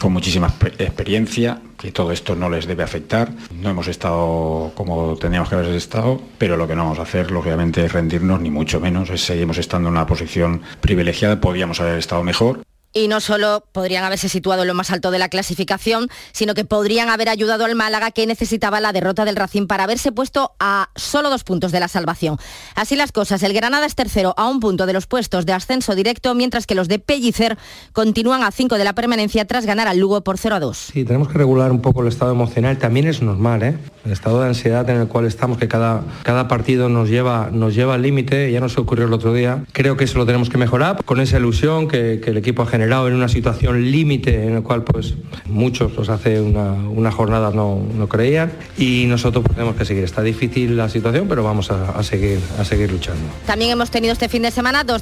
con 0.01 0.13
muchísima 0.13 0.47
experiencia, 0.79 1.61
que 1.77 1.91
todo 1.91 2.11
esto 2.11 2.35
no 2.35 2.49
les 2.49 2.65
debe 2.65 2.81
afectar. 2.81 3.31
No 3.51 3.69
hemos 3.69 3.87
estado 3.87 4.71
como 4.73 5.15
teníamos 5.15 5.49
que 5.49 5.55
haber 5.55 5.75
estado, 5.75 6.19
pero 6.39 6.57
lo 6.57 6.67
que 6.67 6.75
no 6.75 6.85
vamos 6.85 6.97
a 6.97 7.03
hacer, 7.03 7.29
lógicamente, 7.29 7.85
es 7.85 7.93
rendirnos, 7.93 8.41
ni 8.41 8.49
mucho 8.49 8.79
menos. 8.79 9.09
seguimos 9.21 9.59
estando 9.59 9.89
en 9.89 9.93
una 9.93 10.07
posición 10.07 10.63
privilegiada, 10.81 11.39
podíamos 11.39 11.79
haber 11.79 11.99
estado 11.99 12.23
mejor 12.23 12.66
y 12.93 13.07
no 13.07 13.19
solo 13.19 13.65
podrían 13.71 14.03
haberse 14.03 14.29
situado 14.29 14.63
en 14.63 14.67
lo 14.67 14.73
más 14.73 14.91
alto 14.91 15.11
de 15.11 15.19
la 15.19 15.29
clasificación, 15.29 16.09
sino 16.31 16.53
que 16.53 16.65
podrían 16.65 17.09
haber 17.09 17.29
ayudado 17.29 17.65
al 17.65 17.75
Málaga 17.75 18.11
que 18.11 18.25
necesitaba 18.25 18.79
la 18.79 18.93
derrota 18.93 19.25
del 19.25 19.35
Racing 19.35 19.67
para 19.67 19.83
haberse 19.83 20.11
puesto 20.11 20.53
a 20.59 20.89
solo 20.95 21.29
dos 21.29 21.43
puntos 21.43 21.71
de 21.71 21.79
la 21.79 21.87
salvación. 21.87 22.37
Así 22.75 22.95
las 22.95 23.11
cosas, 23.11 23.43
el 23.43 23.53
Granada 23.53 23.85
es 23.85 23.95
tercero 23.95 24.33
a 24.37 24.49
un 24.49 24.59
punto 24.59 24.85
de 24.85 24.93
los 24.93 25.07
puestos 25.07 25.45
de 25.45 25.53
ascenso 25.53 25.95
directo, 25.95 26.33
mientras 26.35 26.65
que 26.65 26.75
los 26.75 26.87
de 26.87 26.99
Pellicer 26.99 27.57
continúan 27.93 28.43
a 28.43 28.51
cinco 28.51 28.77
de 28.77 28.83
la 28.83 28.93
permanencia 28.93 29.45
tras 29.45 29.65
ganar 29.65 29.87
al 29.87 29.99
Lugo 29.99 30.23
por 30.23 30.37
0 30.37 30.55
a 30.55 30.59
2. 30.59 30.77
Sí, 30.93 31.05
tenemos 31.05 31.27
que 31.27 31.37
regular 31.37 31.71
un 31.71 31.81
poco 31.81 32.01
el 32.01 32.07
estado 32.07 32.31
emocional, 32.31 32.77
también 32.77 33.07
es 33.07 33.21
normal, 33.21 33.63
¿eh? 33.63 33.77
el 34.05 34.11
estado 34.11 34.41
de 34.41 34.47
ansiedad 34.47 34.89
en 34.89 34.97
el 34.97 35.07
cual 35.07 35.25
estamos, 35.25 35.57
que 35.57 35.67
cada, 35.67 36.03
cada 36.23 36.47
partido 36.47 36.89
nos 36.89 37.09
lleva, 37.09 37.49
nos 37.51 37.75
lleva 37.75 37.95
al 37.95 38.01
límite, 38.01 38.51
ya 38.51 38.59
nos 38.59 38.77
ocurrió 38.77 39.05
el 39.05 39.13
otro 39.13 39.33
día, 39.33 39.65
creo 39.71 39.97
que 39.97 40.05
eso 40.05 40.17
lo 40.17 40.25
tenemos 40.25 40.49
que 40.49 40.57
mejorar 40.57 41.03
con 41.03 41.19
esa 41.19 41.37
ilusión 41.37 41.87
que, 41.87 42.21
que 42.23 42.31
el 42.31 42.37
equipo 42.37 42.63
ha 42.63 42.67
generado 42.77 43.07
en 43.07 43.15
una 43.15 43.27
situación 43.27 43.89
límite 43.91 44.45
en 44.45 44.57
el 44.57 44.61
cual 44.61 44.83
pues 44.83 45.15
muchos 45.45 45.91
pues 45.93 46.09
hace 46.09 46.39
una, 46.39 46.73
una 46.73 47.11
jornada 47.11 47.49
no, 47.49 47.81
no, 47.97 48.07
creían 48.07 48.51
y 48.77 49.05
nosotros 49.07 49.43
pues, 49.43 49.55
tenemos 49.55 49.75
que 49.75 49.83
seguir. 49.83 50.03
Está 50.03 50.21
difícil 50.21 50.77
la 50.77 50.87
situación, 50.87 51.27
pero 51.27 51.43
vamos 51.43 51.71
a, 51.71 51.97
a, 51.97 52.03
seguir, 52.03 52.39
a 52.59 52.63
seguir 52.63 52.91
luchando. 52.91 53.23
También 53.47 53.71
hemos 53.71 53.89
tenido 53.89 54.13
este 54.13 54.29
fin 54.29 54.43
de 54.43 54.51
semana 54.51 54.83
dos, 54.83 55.01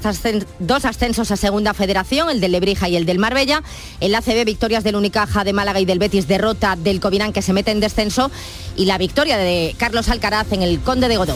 dos 0.59 0.85
ascensos 0.85 1.31
a 1.31 1.35
Segunda 1.35 1.73
Federación, 1.73 2.29
el 2.29 2.39
del 2.39 2.53
Lebrija 2.53 2.87
y 2.87 2.95
el 2.95 3.05
del 3.05 3.19
Marbella. 3.19 3.61
En 3.99 4.13
la 4.13 4.21
CB, 4.21 4.45
victorias 4.45 4.85
del 4.85 4.95
Unicaja 4.95 5.43
de 5.43 5.51
Málaga 5.51 5.81
y 5.81 5.85
del 5.85 5.99
Betis, 5.99 6.29
derrota 6.29 6.77
del 6.77 7.01
Covirán 7.01 7.33
que 7.33 7.41
se 7.41 7.51
mete 7.51 7.71
en 7.71 7.81
descenso 7.81 8.31
y 8.77 8.85
la 8.85 8.97
victoria 8.97 9.37
de 9.37 9.75
Carlos 9.77 10.07
Alcaraz 10.07 10.53
en 10.53 10.61
el 10.61 10.79
Conde 10.79 11.09
de 11.09 11.17
Godó. 11.17 11.35